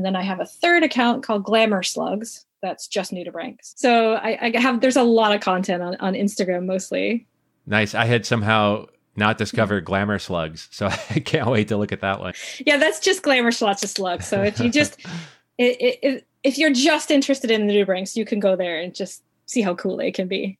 And 0.00 0.06
then 0.06 0.16
I 0.16 0.22
have 0.22 0.40
a 0.40 0.46
third 0.46 0.82
account 0.82 1.22
called 1.22 1.44
Glamour 1.44 1.82
Slugs. 1.82 2.46
That's 2.62 2.88
just 2.88 3.12
nudibranchs. 3.12 3.74
So 3.76 4.14
I, 4.14 4.38
I 4.54 4.58
have 4.58 4.80
there's 4.80 4.96
a 4.96 5.02
lot 5.02 5.34
of 5.34 5.42
content 5.42 5.82
on, 5.82 5.96
on 5.96 6.14
Instagram 6.14 6.64
mostly. 6.64 7.26
Nice. 7.66 7.94
I 7.94 8.06
had 8.06 8.24
somehow 8.24 8.86
not 9.16 9.36
discovered 9.36 9.84
glamour 9.84 10.18
slugs, 10.18 10.68
so 10.70 10.86
I 11.10 11.20
can't 11.20 11.50
wait 11.50 11.68
to 11.68 11.76
look 11.76 11.92
at 11.92 12.00
that 12.00 12.20
one. 12.20 12.32
Yeah, 12.64 12.78
that's 12.78 13.00
just 13.00 13.22
glamour 13.22 13.52
slugs, 13.52 13.82
slugs. 13.90 14.26
So 14.26 14.42
if 14.42 14.58
you 14.58 14.70
just 14.70 14.98
it, 15.58 15.98
it, 16.02 16.26
if 16.42 16.56
you're 16.56 16.72
just 16.72 17.10
interested 17.10 17.50
in 17.50 17.66
the 17.66 17.74
nudibranchs, 17.74 18.16
you 18.16 18.24
can 18.24 18.40
go 18.40 18.56
there 18.56 18.80
and 18.80 18.94
just 18.94 19.22
see 19.44 19.60
how 19.60 19.74
cool 19.74 19.96
they 19.98 20.10
can 20.10 20.28
be 20.28 20.58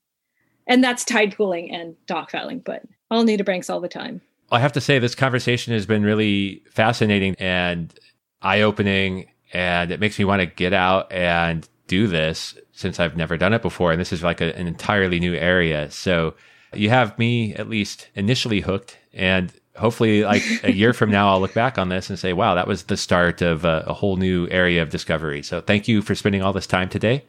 and 0.67 0.83
that's 0.83 1.03
tide 1.03 1.35
pooling 1.35 1.71
and 1.71 1.95
dock 2.05 2.31
fouling, 2.31 2.59
but 2.59 2.83
all 3.09 3.23
nudibranchs 3.23 3.69
all 3.69 3.81
the 3.81 3.87
time. 3.87 4.21
I 4.51 4.59
have 4.59 4.73
to 4.73 4.81
say, 4.81 4.99
this 4.99 5.15
conversation 5.15 5.73
has 5.73 5.85
been 5.85 6.03
really 6.03 6.63
fascinating 6.71 7.35
and 7.39 7.93
eye 8.41 8.61
opening, 8.61 9.29
and 9.53 9.91
it 9.91 9.99
makes 9.99 10.17
me 10.17 10.25
want 10.25 10.41
to 10.41 10.45
get 10.45 10.73
out 10.73 11.11
and 11.11 11.67
do 11.87 12.07
this 12.07 12.57
since 12.71 12.99
I've 12.99 13.17
never 13.17 13.37
done 13.37 13.53
it 13.53 13.61
before. 13.61 13.91
And 13.91 13.99
this 13.99 14.13
is 14.13 14.23
like 14.23 14.41
a, 14.41 14.55
an 14.57 14.67
entirely 14.67 15.19
new 15.19 15.35
area. 15.35 15.91
So 15.91 16.35
you 16.73 16.89
have 16.89 17.17
me 17.19 17.53
at 17.55 17.69
least 17.69 18.07
initially 18.15 18.61
hooked, 18.61 18.97
and 19.13 19.51
hopefully, 19.75 20.23
like 20.23 20.43
a 20.63 20.71
year 20.73 20.93
from 20.93 21.11
now, 21.11 21.29
I'll 21.29 21.41
look 21.41 21.53
back 21.53 21.77
on 21.77 21.89
this 21.89 22.09
and 22.09 22.17
say, 22.17 22.33
wow, 22.33 22.55
that 22.55 22.67
was 22.67 22.83
the 22.83 22.97
start 22.97 23.41
of 23.41 23.65
a, 23.65 23.83
a 23.87 23.93
whole 23.93 24.17
new 24.17 24.47
area 24.49 24.81
of 24.81 24.89
discovery. 24.89 25.43
So 25.43 25.61
thank 25.61 25.87
you 25.87 26.01
for 26.01 26.15
spending 26.15 26.41
all 26.41 26.53
this 26.53 26.67
time 26.67 26.89
today. 26.89 27.25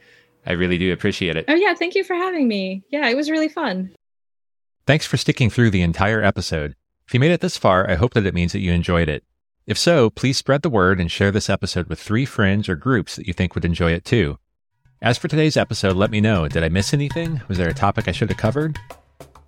I 0.47 0.53
really 0.53 0.79
do 0.79 0.93
appreciate 0.93 1.37
it. 1.37 1.45
Oh, 1.49 1.55
yeah. 1.55 1.75
Thank 1.75 1.95
you 1.95 2.05
for 2.05 2.15
having 2.15 2.49
me. 2.49 2.83
Yeah, 2.91 3.09
it 3.09 3.17
was 3.17 3.31
really 3.31 3.49
fun. 3.49 3.93
Thanks 4.87 5.07
for 5.07 5.17
sticking 5.17 5.51
through 5.51 5.71
the 5.71 5.83
entire 5.83 6.23
episode. 6.23 6.75
If 7.07 7.15
you 7.15 7.21
made 7.21 7.31
it 7.31 7.41
this 7.41 7.57
far, 7.57 7.89
I 7.89 7.95
hope 7.95 8.15
that 8.15 8.27
it 8.27 8.35
means 8.35 8.53
that 8.53 8.61
you 8.61 8.73
enjoyed 8.73 9.09
it. 9.09 9.23
If 9.67 9.79
so, 9.79 10.11
please 10.11 10.37
spread 10.37 10.63
the 10.63 10.71
word 10.71 10.99
and 11.01 11.11
share 11.11 11.31
this 11.31 11.49
episode 11.49 11.87
with 11.87 12.01
three 12.01 12.25
friends 12.25 12.69
or 12.69 12.75
groups 12.75 13.15
that 13.15 13.29
you 13.29 13.33
think 13.33 13.55
would 13.55 13.65
enjoy 13.65 13.93
it 13.93 14.05
too. 14.05 14.39
As 15.01 15.19
for 15.19 15.29
today's 15.29 15.57
episode, 15.57 15.97
let 15.97 16.11
me 16.11 16.21
know. 16.21 16.49
Did 16.49 16.65
I 16.65 16.69
miss 16.69 16.93
anything? 16.93 17.41
Was 17.49 17.59
there 17.59 17.69
a 17.69 17.75
topic 17.75 18.09
I 18.09 18.13
should 18.13 18.29
have 18.31 18.39
covered? 18.39 18.77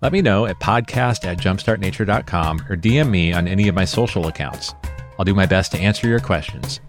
Let 0.01 0.13
me 0.13 0.21
know 0.21 0.45
at 0.45 0.59
podcast 0.59 1.25
at 1.25 1.37
jumpstartnature.com 1.37 2.61
or 2.69 2.77
DM 2.77 3.09
me 3.09 3.33
on 3.33 3.47
any 3.47 3.67
of 3.67 3.75
my 3.75 3.83
social 3.83 4.27
accounts. 4.27 4.73
I'll 5.19 5.25
do 5.25 5.33
my 5.33 5.45
best 5.45 5.71
to 5.73 5.79
answer 5.79 6.07
your 6.07 6.19
questions. 6.19 6.79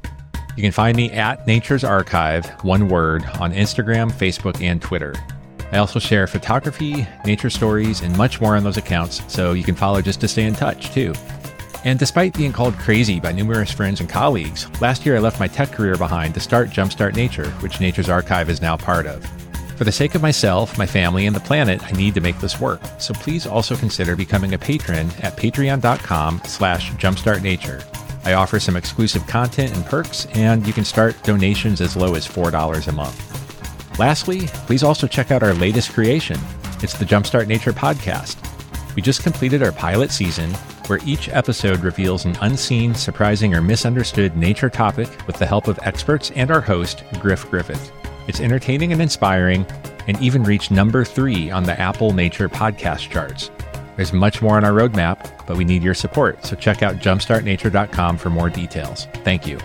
You 0.56 0.62
can 0.62 0.72
find 0.72 0.96
me 0.96 1.10
at 1.10 1.46
Nature's 1.48 1.84
Archive, 1.84 2.46
one 2.64 2.88
word, 2.88 3.24
on 3.40 3.52
Instagram, 3.52 4.10
Facebook, 4.12 4.60
and 4.62 4.80
Twitter. 4.80 5.14
I 5.72 5.78
also 5.78 5.98
share 5.98 6.26
photography, 6.28 7.06
nature 7.24 7.50
stories, 7.50 8.02
and 8.02 8.16
much 8.16 8.40
more 8.40 8.56
on 8.56 8.62
those 8.62 8.76
accounts, 8.76 9.20
so 9.26 9.52
you 9.52 9.64
can 9.64 9.74
follow 9.74 10.00
just 10.00 10.20
to 10.20 10.28
stay 10.28 10.44
in 10.44 10.54
touch, 10.54 10.92
too. 10.92 11.12
And 11.86 12.00
despite 12.00 12.36
being 12.36 12.52
called 12.52 12.74
crazy 12.78 13.20
by 13.20 13.30
numerous 13.30 13.70
friends 13.70 14.00
and 14.00 14.08
colleagues, 14.08 14.68
last 14.80 15.06
year 15.06 15.14
I 15.14 15.20
left 15.20 15.38
my 15.38 15.46
tech 15.46 15.70
career 15.70 15.94
behind 15.94 16.34
to 16.34 16.40
start 16.40 16.70
Jumpstart 16.70 17.14
Nature, 17.14 17.48
which 17.60 17.80
Nature's 17.80 18.08
Archive 18.08 18.50
is 18.50 18.60
now 18.60 18.76
part 18.76 19.06
of. 19.06 19.24
For 19.76 19.84
the 19.84 19.92
sake 19.92 20.16
of 20.16 20.20
myself, 20.20 20.76
my 20.76 20.86
family, 20.86 21.26
and 21.26 21.36
the 21.36 21.38
planet, 21.38 21.80
I 21.84 21.92
need 21.92 22.14
to 22.14 22.20
make 22.20 22.40
this 22.40 22.58
work. 22.58 22.80
So 22.98 23.14
please 23.14 23.46
also 23.46 23.76
consider 23.76 24.16
becoming 24.16 24.52
a 24.52 24.58
patron 24.58 25.12
at 25.22 25.36
patreon.com 25.36 26.42
slash 26.44 26.90
jumpstartnature. 26.94 27.84
I 28.24 28.32
offer 28.32 28.58
some 28.58 28.74
exclusive 28.74 29.24
content 29.28 29.72
and 29.76 29.86
perks, 29.86 30.26
and 30.34 30.66
you 30.66 30.72
can 30.72 30.84
start 30.84 31.22
donations 31.22 31.80
as 31.80 31.94
low 31.94 32.16
as 32.16 32.26
$4 32.26 32.88
a 32.88 32.92
month. 32.92 33.96
Lastly, 33.96 34.48
please 34.66 34.82
also 34.82 35.06
check 35.06 35.30
out 35.30 35.44
our 35.44 35.54
latest 35.54 35.92
creation. 35.92 36.40
It's 36.82 36.98
the 36.98 37.04
Jumpstart 37.04 37.46
Nature 37.46 37.72
podcast. 37.72 38.55
We 38.96 39.02
just 39.02 39.22
completed 39.22 39.62
our 39.62 39.72
pilot 39.72 40.10
season, 40.10 40.50
where 40.86 40.98
each 41.04 41.28
episode 41.28 41.80
reveals 41.80 42.24
an 42.24 42.34
unseen, 42.40 42.94
surprising, 42.94 43.54
or 43.54 43.60
misunderstood 43.60 44.36
nature 44.38 44.70
topic 44.70 45.08
with 45.26 45.36
the 45.36 45.44
help 45.44 45.68
of 45.68 45.78
experts 45.82 46.30
and 46.30 46.50
our 46.50 46.62
host, 46.62 47.04
Griff 47.20 47.48
Griffith. 47.50 47.92
It's 48.26 48.40
entertaining 48.40 48.92
and 48.92 49.02
inspiring, 49.02 49.66
and 50.08 50.20
even 50.22 50.42
reached 50.42 50.70
number 50.70 51.04
three 51.04 51.50
on 51.50 51.64
the 51.64 51.78
Apple 51.78 52.14
Nature 52.14 52.48
podcast 52.48 53.10
charts. 53.10 53.50
There's 53.96 54.14
much 54.14 54.40
more 54.40 54.56
on 54.56 54.64
our 54.64 54.72
roadmap, 54.72 55.46
but 55.46 55.58
we 55.58 55.64
need 55.64 55.82
your 55.82 55.94
support. 55.94 56.44
So 56.44 56.56
check 56.56 56.82
out 56.82 56.96
jumpstartnature.com 56.96 58.16
for 58.16 58.30
more 58.30 58.48
details. 58.48 59.06
Thank 59.24 59.46
you. 59.46 59.58